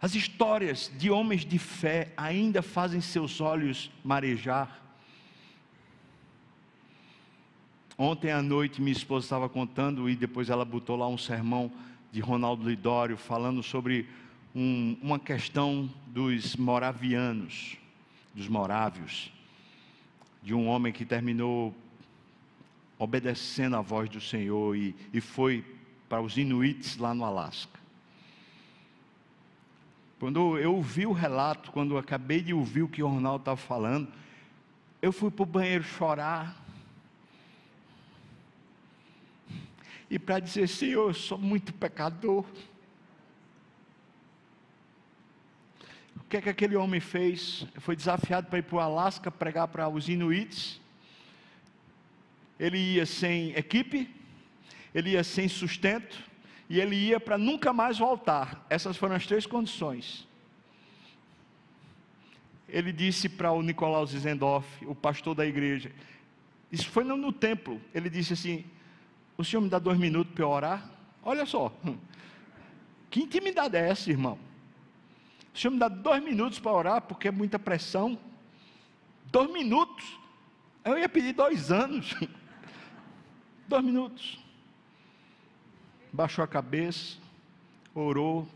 As 0.02 0.16
histórias 0.16 0.92
de 0.98 1.12
homens 1.12 1.46
de 1.46 1.60
fé 1.60 2.12
ainda 2.18 2.64
fazem 2.64 3.02
seus 3.02 3.40
olhos 3.40 3.92
marejar. 4.04 4.82
Ontem 8.02 8.32
à 8.32 8.42
noite 8.42 8.82
minha 8.82 8.94
esposa 8.94 9.26
estava 9.26 9.50
contando 9.50 10.10
e 10.10 10.16
depois 10.16 10.50
ela 10.50 10.64
botou 10.64 10.96
lá 10.96 11.06
um 11.06 11.18
sermão 11.18 11.70
de 12.14 12.22
Ronaldo 12.22 12.70
Lidório 12.70 13.18
falando 13.18 13.62
sobre 13.62 14.08
um, 14.56 14.96
uma 15.02 15.20
questão 15.20 15.90
dos 16.08 16.56
moravianos, 16.56 17.76
dos 18.34 18.48
morávios, 18.48 19.34
de 20.42 20.54
um 20.54 20.66
homem 20.70 20.94
que 20.94 21.04
terminou 21.04 21.76
obedecendo 22.98 23.76
à 23.76 23.82
voz 23.82 24.10
do 24.10 24.22
Senhor 24.22 24.78
e, 24.78 24.96
e 25.12 25.20
foi 25.20 25.62
para 26.08 26.22
os 26.22 26.38
Inuits 26.38 26.96
lá 26.96 27.14
no 27.14 27.26
Alasca. 27.26 27.82
Quando 30.22 30.58
eu 30.58 30.74
ouvi 30.74 31.06
o 31.06 31.12
relato, 31.12 31.70
quando 31.74 31.98
acabei 31.98 32.40
de 32.40 32.54
ouvir 32.54 32.84
o 32.84 32.88
que 32.88 33.04
o 33.04 33.10
Ronaldo 33.10 33.42
estava 33.42 33.58
falando, 33.58 34.08
eu 35.02 35.12
fui 35.12 35.30
para 35.30 35.44
o 35.44 35.46
banheiro 35.46 35.84
chorar 35.84 36.69
e 40.10 40.18
para 40.18 40.40
dizer: 40.40 40.68
Senhor, 40.68 41.10
eu 41.10 41.14
sou 41.14 41.38
muito 41.38 41.74
pecador. 41.74 42.46
O 46.16 46.24
que 46.30 46.38
é 46.38 46.42
que 46.42 46.50
aquele 46.50 46.76
homem 46.76 47.00
fez? 47.00 47.66
Foi 47.80 47.96
desafiado 47.96 48.48
para 48.48 48.60
ir 48.60 48.64
para 48.64 48.76
o 48.76 48.80
Alasca 48.80 49.32
pregar 49.32 49.68
para 49.68 49.88
os 49.90 50.08
Inuits. 50.08 50.80
Ele 52.60 52.78
ia 52.78 53.06
sem 53.06 53.52
equipe, 53.52 54.14
ele 54.94 55.12
ia 55.12 55.24
sem 55.24 55.48
sustento, 55.48 56.22
e 56.70 56.80
ele 56.80 56.96
ia 56.96 57.20
para 57.20 57.38
nunca 57.38 57.72
mais 57.72 57.98
voltar. 57.98 58.66
Essas 58.70 58.98
foram 58.98 59.16
as 59.16 59.26
três 59.26 59.46
condições. 59.46 60.28
Ele 62.68 62.92
disse 62.92 63.28
para 63.28 63.52
o 63.52 63.64
Nicolau 63.64 64.06
Zizendorf, 64.06 64.68
o 64.86 64.94
pastor 64.94 65.34
da 65.34 65.46
igreja, 65.46 65.92
isso 66.72 66.88
foi 66.90 67.04
no, 67.04 67.18
no 67.18 67.34
templo, 67.34 67.82
ele 67.96 68.10
disse 68.10 68.34
assim: 68.34 68.66
o 69.40 69.44
senhor 69.46 69.62
me 69.62 69.70
dá 69.70 69.80
dois 69.80 69.98
minutos 69.98 70.34
para 70.34 70.44
eu 70.44 70.50
orar? 70.50 70.92
Olha 71.24 71.46
só. 71.46 71.72
Que 73.10 73.22
intimidade 73.22 73.76
é 73.76 73.90
essa, 73.90 74.12
irmão? 74.12 74.38
O 75.52 75.58
senhor 75.58 75.72
me 75.72 75.80
dá 75.80 75.88
dois 75.88 76.24
minutos 76.24 76.60
para 76.60 76.72
orar, 76.72 77.02
porque 77.02 77.30
é 77.30 77.32
muita 77.32 77.58
pressão. 77.58 78.20
Dois 79.32 79.52
minutos. 79.52 80.06
Eu 80.86 80.96
ia 80.96 81.10
pedir 81.10 81.34
dois 81.34 81.72
anos. 81.72 82.14
Dois 83.68 83.84
minutos. 83.84 84.40
Baixou 86.14 86.44
a 86.44 86.48
cabeça, 86.48 87.18
orou. 87.96 88.48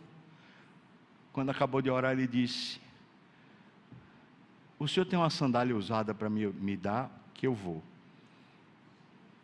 Quando 1.32 1.50
acabou 1.50 1.82
de 1.82 1.90
orar, 1.90 2.12
ele 2.12 2.28
disse: 2.28 2.80
O 4.78 4.88
senhor 4.88 5.06
tem 5.06 5.18
uma 5.18 5.32
sandália 5.32 5.76
usada 5.76 6.14
para 6.14 6.30
me, 6.30 6.46
me 6.46 6.78
dar, 6.78 7.10
que 7.34 7.48
eu 7.48 7.56
vou 7.56 7.82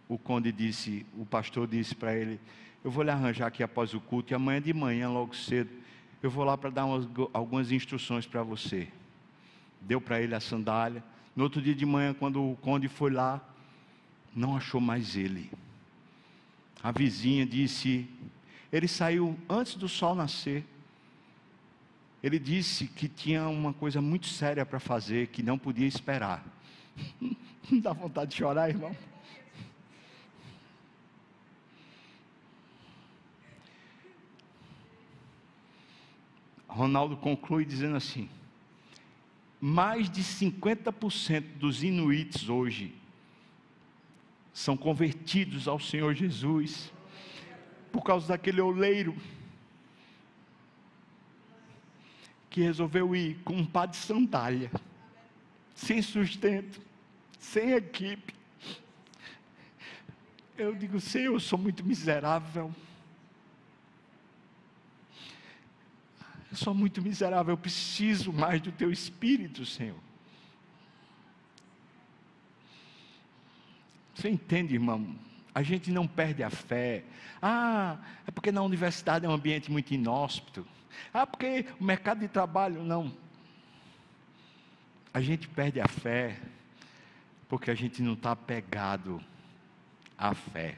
o 0.10 0.18
conde 0.18 0.52
disse, 0.52 1.06
o 1.16 1.24
pastor 1.24 1.68
disse 1.68 1.94
para 1.94 2.16
ele: 2.16 2.40
Eu 2.84 2.90
vou 2.90 3.04
lhe 3.04 3.12
arranjar 3.12 3.46
aqui 3.46 3.62
após 3.62 3.94
o 3.94 4.02
culto, 4.02 4.34
e 4.34 4.36
amanhã 4.36 4.60
de 4.60 4.74
manhã, 4.74 5.08
logo 5.08 5.36
cedo, 5.36 5.70
eu 6.22 6.32
vou 6.32 6.44
lá 6.44 6.58
para 6.58 6.72
dar 6.72 6.86
umas, 6.86 7.08
algumas 7.32 7.72
instruções 7.72 8.26
para 8.26 8.42
você. 8.42 8.88
Deu 9.80 10.02
para 10.02 10.20
ele 10.20 10.34
a 10.34 10.40
sandália. 10.40 11.04
No 11.36 11.44
outro 11.44 11.62
dia 11.62 11.76
de 11.76 11.86
manhã, 11.86 12.14
quando 12.14 12.44
o 12.44 12.58
conde 12.58 12.88
foi 12.88 13.12
lá, 13.12 13.40
não 14.36 14.58
achou 14.58 14.82
mais 14.82 15.16
ele. 15.16 15.52
A 16.82 16.92
vizinha 16.92 17.46
disse: 17.46 18.10
Ele 18.74 18.88
saiu 18.88 19.38
antes 19.48 19.76
do 19.76 19.88
sol 19.88 20.16
nascer. 20.16 20.66
Ele 22.22 22.40
disse 22.40 22.88
que 22.88 23.08
tinha 23.08 23.48
uma 23.48 23.72
coisa 23.72 24.02
muito 24.02 24.26
séria 24.26 24.66
para 24.66 24.80
fazer, 24.80 25.28
que 25.28 25.44
não 25.44 25.58
podia 25.58 25.88
esperar. 25.88 26.44
Dá 27.72 27.94
vontade 27.94 28.32
de 28.32 28.38
chorar, 28.38 28.70
irmão? 28.70 28.94
Ronaldo 36.70 37.18
conclui 37.18 37.66
dizendo 37.66 37.98
assim: 37.98 38.30
mais 39.60 40.10
de 40.10 40.24
50% 40.24 41.42
dos 41.58 41.84
inuits 41.84 42.48
hoje 42.48 42.96
são 44.54 44.78
convertidos 44.78 45.68
ao 45.68 45.80
Senhor 45.80 46.14
Jesus 46.14 46.94
por 47.92 48.04
causa 48.04 48.28
daquele 48.30 48.62
oleiro 48.62 49.16
que 52.50 52.62
resolveu 52.62 53.16
ir 53.16 53.40
com 53.44 53.54
um 53.54 53.66
par 53.66 53.88
de 53.88 53.98
sandália, 53.98 54.72
sem 55.76 56.02
sustento, 56.02 56.82
sem 57.38 57.74
equipe. 57.74 58.34
Eu 60.58 60.76
digo, 60.76 61.00
Senhor, 61.00 61.34
eu 61.34 61.40
sou 61.40 61.58
muito 61.58 61.86
miserável. 61.86 62.74
Eu 66.52 66.58
sou 66.58 66.74
muito 66.74 67.02
miserável, 67.02 67.54
eu 67.54 67.58
preciso 67.58 68.34
mais 68.34 68.60
do 68.62 68.72
teu 68.72 68.92
espírito, 68.92 69.66
Senhor. 69.66 70.00
Você 74.16 74.30
entende, 74.30 74.74
irmão? 74.74 75.16
A 75.54 75.62
gente 75.62 75.92
não 75.92 76.08
perde 76.08 76.44
a 76.44 76.50
fé. 76.50 77.04
Ah, 77.42 77.98
é 78.26 78.32
porque 78.32 78.52
na 78.52 78.62
universidade 78.62 79.26
é 79.26 79.30
um 79.30 79.32
ambiente 79.32 79.72
muito 79.72 79.94
inóspito. 79.94 80.68
Ah, 81.14 81.26
porque 81.26 81.68
o 81.80 81.84
mercado 81.84 82.20
de 82.20 82.28
trabalho, 82.28 82.84
não. 82.84 83.16
A 85.14 85.22
gente 85.22 85.48
perde 85.48 85.80
a 85.80 85.88
fé 85.88 86.40
porque 87.48 87.72
a 87.72 87.76
gente 87.76 88.02
não 88.02 88.14
está 88.14 88.32
apegado 88.32 89.24
à 90.18 90.34
fé. 90.34 90.78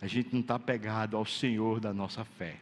A 0.00 0.06
gente 0.06 0.32
não 0.32 0.40
está 0.40 0.54
apegado 0.54 1.16
ao 1.16 1.26
Senhor 1.26 1.80
da 1.80 1.92
nossa 1.92 2.24
fé 2.24 2.56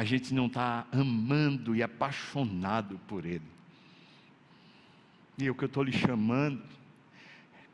a 0.00 0.04
gente 0.04 0.32
não 0.32 0.46
está 0.46 0.86
amando 0.90 1.76
e 1.76 1.82
apaixonado 1.82 2.98
por 3.06 3.26
Ele. 3.26 3.44
E 5.36 5.50
o 5.50 5.54
que 5.54 5.64
eu 5.64 5.66
estou 5.66 5.82
lhe 5.82 5.92
chamando 5.92 6.62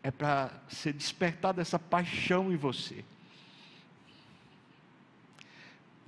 é 0.02 0.10
para 0.10 0.50
ser 0.68 0.92
despertada 0.92 1.62
essa 1.62 1.78
paixão 1.78 2.52
em 2.52 2.56
você. 2.56 3.04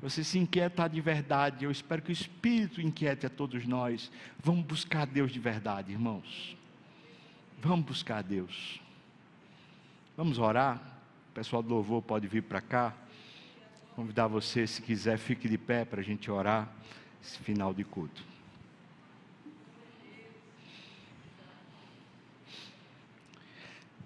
Você 0.00 0.24
se 0.24 0.40
inquietar 0.40 0.90
de 0.90 1.00
verdade, 1.00 1.64
eu 1.64 1.70
espero 1.70 2.02
que 2.02 2.10
o 2.10 2.12
Espírito 2.12 2.80
inquiete 2.80 3.24
a 3.24 3.30
todos 3.30 3.64
nós. 3.64 4.10
Vamos 4.42 4.66
buscar 4.66 5.06
Deus 5.06 5.30
de 5.30 5.38
verdade, 5.38 5.92
irmãos. 5.92 6.56
Vamos 7.60 7.86
buscar 7.86 8.24
Deus. 8.24 8.80
Vamos 10.16 10.36
orar. 10.40 10.82
O 11.30 11.32
pessoal 11.32 11.62
do 11.62 11.68
louvor 11.68 12.02
pode 12.02 12.26
vir 12.26 12.42
para 12.42 12.60
cá. 12.60 12.92
Convidar 13.98 14.28
você, 14.28 14.64
se 14.64 14.80
quiser, 14.80 15.18
fique 15.18 15.48
de 15.48 15.58
pé 15.58 15.84
para 15.84 16.00
a 16.00 16.04
gente 16.04 16.30
orar 16.30 16.72
esse 17.20 17.36
final 17.40 17.74
de 17.74 17.82
culto. 17.82 18.22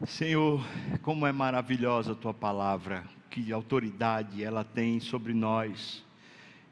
Senhor, 0.06 0.64
como 1.02 1.26
é 1.26 1.30
maravilhosa 1.30 2.12
a 2.12 2.14
tua 2.14 2.32
palavra, 2.32 3.04
que 3.28 3.52
autoridade 3.52 4.42
ela 4.42 4.64
tem 4.64 4.98
sobre 4.98 5.34
nós. 5.34 6.02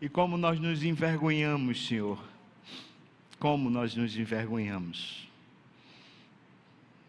E 0.01 0.09
como 0.09 0.39
nós 0.39 0.59
nos 0.59 0.83
envergonhamos, 0.83 1.87
Senhor. 1.89 2.19
Como 3.39 3.69
nós 3.69 3.95
nos 3.95 4.17
envergonhamos. 4.17 5.29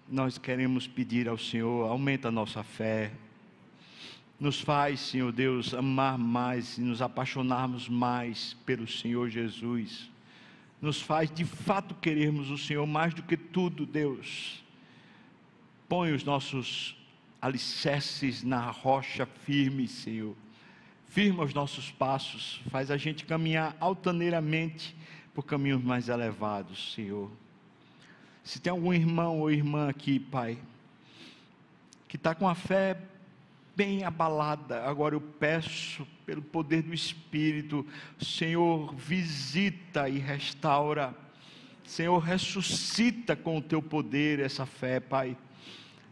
Nós 0.10 0.38
queremos 0.38 0.88
pedir 0.88 1.30
ao 1.30 1.38
Senhor, 1.38 1.90
aumenta 1.90 2.28
a 2.28 2.32
nossa 2.32 2.64
fé. 2.64 3.14
Nos 4.42 4.60
faz, 4.60 5.00
Senhor 5.02 5.32
Deus, 5.32 5.72
amar 5.72 6.18
mais 6.18 6.80
e 6.80 6.82
nos 6.82 7.00
apaixonarmos 7.00 7.88
mais 7.88 8.56
pelo 8.66 8.88
Senhor 8.88 9.30
Jesus. 9.30 10.10
Nos 10.82 11.00
faz 11.00 11.30
de 11.30 11.46
fato 11.46 11.94
querermos 11.94 12.50
o 12.50 12.58
Senhor 12.58 12.88
mais 12.88 13.14
do 13.14 13.22
que 13.22 13.38
tudo, 13.38 13.86
Deus 13.86 14.64
Põe 15.88 16.12
os 16.12 16.24
nossos 16.24 16.98
alicerces 17.40 18.42
na 18.42 18.72
rocha 18.72 19.28
firme, 19.28 19.88
Senhor. 19.88 20.36
Firma 21.08 21.44
os 21.44 21.54
nossos 21.54 21.92
passos, 21.92 22.62
faz 22.72 22.90
a 22.90 22.98
gente 22.98 23.26
caminhar 23.26 23.78
altaneiramente 23.80 24.96
por 25.36 25.46
caminhos 25.46 25.84
mais 25.84 26.10
elevados, 26.10 26.94
Senhor. 26.96 27.30
Se 28.44 28.60
tem 28.60 28.72
algum 28.72 28.92
irmão 28.92 29.40
ou 29.40 29.52
irmã 29.52 29.88
aqui, 29.88 30.20
Pai, 30.20 30.58
que 32.08 32.16
está 32.16 32.34
com 32.34 32.50
a 32.50 32.56
fé 32.56 32.98
bem 33.76 34.04
abalada, 34.04 34.84
agora 34.84 35.16
eu 35.16 35.22
peço, 35.22 36.06
pelo 36.26 36.42
poder 36.42 36.84
do 36.84 36.94
Espírito, 36.94 37.86
Senhor, 38.20 38.94
visita 38.96 40.08
e 40.10 40.18
restaura. 40.18 41.16
Senhor, 41.84 42.20
ressuscita 42.20 43.36
com 43.36 43.58
o 43.58 43.62
teu 43.62 43.82
poder 43.82 44.40
essa 44.40 44.66
fé, 44.66 45.00
Pai. 45.00 45.36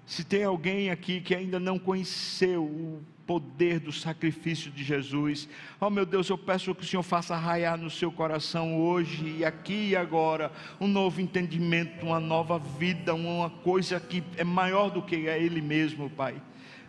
Se 0.05 0.23
tem 0.23 0.43
alguém 0.43 0.89
aqui 0.89 1.21
que 1.21 1.35
ainda 1.35 1.59
não 1.59 1.77
conheceu 1.77 2.63
o 2.63 3.03
poder 3.27 3.79
do 3.79 3.91
sacrifício 3.91 4.71
de 4.71 4.83
Jesus, 4.83 5.47
oh 5.79 5.87
meu 5.91 6.03
Deus, 6.03 6.27
eu 6.27 6.37
peço 6.37 6.73
que 6.73 6.81
o 6.81 6.85
Senhor 6.85 7.03
faça 7.03 7.35
raiar 7.35 7.77
no 7.77 7.91
seu 7.91 8.11
coração 8.11 8.81
hoje 8.81 9.37
e 9.37 9.45
aqui 9.45 9.89
e 9.89 9.95
agora 9.95 10.51
um 10.81 10.87
novo 10.87 11.21
entendimento, 11.21 12.07
uma 12.07 12.19
nova 12.19 12.57
vida, 12.57 13.13
uma 13.13 13.51
coisa 13.51 13.99
que 13.99 14.23
é 14.35 14.43
maior 14.43 14.89
do 14.89 15.03
que 15.03 15.27
é 15.27 15.39
Ele 15.39 15.61
mesmo, 15.61 16.09
Pai. 16.09 16.41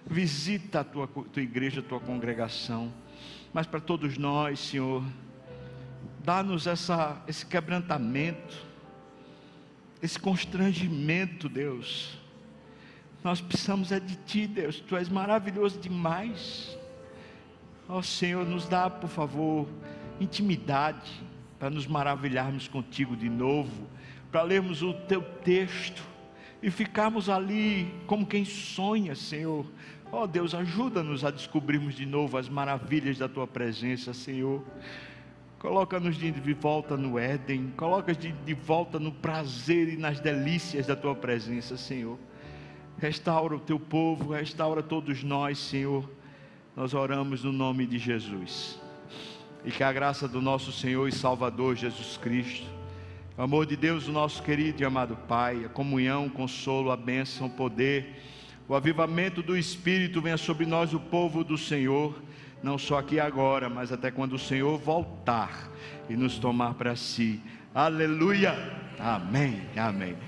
Visita 0.07 0.81
a 0.81 0.85
tua, 0.85 1.07
tua 1.07 1.43
igreja, 1.43 1.81
a 1.81 1.85
tua 1.85 2.01
congregação, 2.01 2.93
mas 3.53 3.67
para 3.67 3.81
todos 3.81 4.17
nós, 4.17 4.59
Senhor, 4.59 5.05
dá-nos 6.25 6.67
esse 7.27 7.47
quebrantamento, 7.47 8.67
esse 10.03 10.19
constrangimento, 10.19 11.49
Deus 11.49 12.21
nós 13.23 13.41
precisamos 13.41 13.93
é 13.93 14.01
de 14.01 14.17
Ti, 14.17 14.47
Deus. 14.47 14.81
Tu 14.81 14.97
és 14.97 15.09
maravilhoso 15.09 15.79
demais. 15.79 16.77
Ó 17.89 17.99
oh, 17.99 18.03
Senhor, 18.03 18.47
nos 18.47 18.67
dá, 18.67 18.89
por 18.89 19.11
favor, 19.11 19.69
intimidade 20.21 21.11
para 21.59 21.69
nos 21.69 21.87
maravilharmos 21.87 22.69
contigo 22.69 23.15
de 23.17 23.29
novo, 23.29 23.87
para 24.33 24.43
lermos 24.43 24.83
o 24.83 24.95
Teu 24.95 25.21
texto 25.23 26.03
e 26.63 26.71
ficarmos 26.71 27.29
ali 27.29 27.93
como 28.07 28.27
quem 28.27 28.45
sonha, 28.45 29.15
Senhor. 29.15 29.67
Ó 30.13 30.25
oh, 30.25 30.27
Deus, 30.27 30.55
ajuda-nos 30.55 31.25
a 31.25 31.31
descobrirmos 31.31 31.95
de 31.95 32.05
novo 32.05 32.37
as 32.37 32.49
maravilhas 32.49 33.17
da 33.17 33.29
Tua 33.29 33.47
presença, 33.47 34.13
Senhor. 34.13 34.63
Coloca-nos 35.59 36.17
de 36.17 36.55
volta 36.55 36.97
no 36.97 37.19
Éden, 37.19 37.73
coloca-nos 37.77 38.19
de 38.19 38.55
volta 38.55 38.99
no 38.99 39.13
prazer 39.13 39.89
e 39.89 39.97
nas 39.97 40.19
delícias 40.19 40.87
da 40.87 40.97
Tua 40.97 41.15
presença, 41.15 41.77
Senhor. 41.77 42.19
Restaura 42.99 43.57
o 43.57 43.61
teu 43.61 43.79
povo, 43.79 44.33
restaura 44.33 44.83
todos 44.83 45.23
nós, 45.23 45.59
Senhor. 45.59 46.11
Nós 46.75 46.93
oramos 46.93 47.45
no 47.45 47.53
nome 47.53 47.87
de 47.87 47.99
Jesus. 47.99 48.81
E 49.65 49.71
que 49.71 49.85
a 49.85 49.93
graça 49.93 50.27
do 50.27 50.41
nosso 50.41 50.73
Senhor 50.73 51.09
e 51.09 51.13
Salvador 51.13 51.77
Jesus 51.77 52.17
Cristo, 52.17 52.67
o 53.41 53.43
amor 53.43 53.65
de 53.65 53.75
Deus, 53.75 54.07
o 54.07 54.13
nosso 54.13 54.43
querido 54.43 54.83
e 54.83 54.85
amado 54.85 55.17
Pai, 55.17 55.65
a 55.65 55.69
comunhão, 55.71 56.27
o 56.27 56.31
consolo, 56.31 56.91
a 56.91 56.97
bênção, 56.97 57.47
o 57.47 57.51
poder, 57.51 58.21
o 58.69 58.75
avivamento 58.75 59.43
do 59.43 59.57
Espírito 59.57 60.21
venha 60.21 60.37
sobre 60.37 60.67
nós, 60.67 60.93
o 60.93 61.01
povo 61.01 61.43
do 61.43 61.57
Senhor, 61.57 62.15
não 62.63 62.77
só 62.77 62.99
aqui 62.99 63.19
agora, 63.19 63.71
mas 63.71 63.93
até 63.93 64.11
quando 64.11 64.35
o 64.35 64.39
Senhor 64.39 64.79
voltar 64.79 65.71
e 66.07 66.15
nos 66.19 66.39
tomar 66.39 66.75
para 66.75 66.95
si. 66.95 67.41
Aleluia. 67.75 68.55
Amém. 68.99 69.63
Amém. 69.75 70.19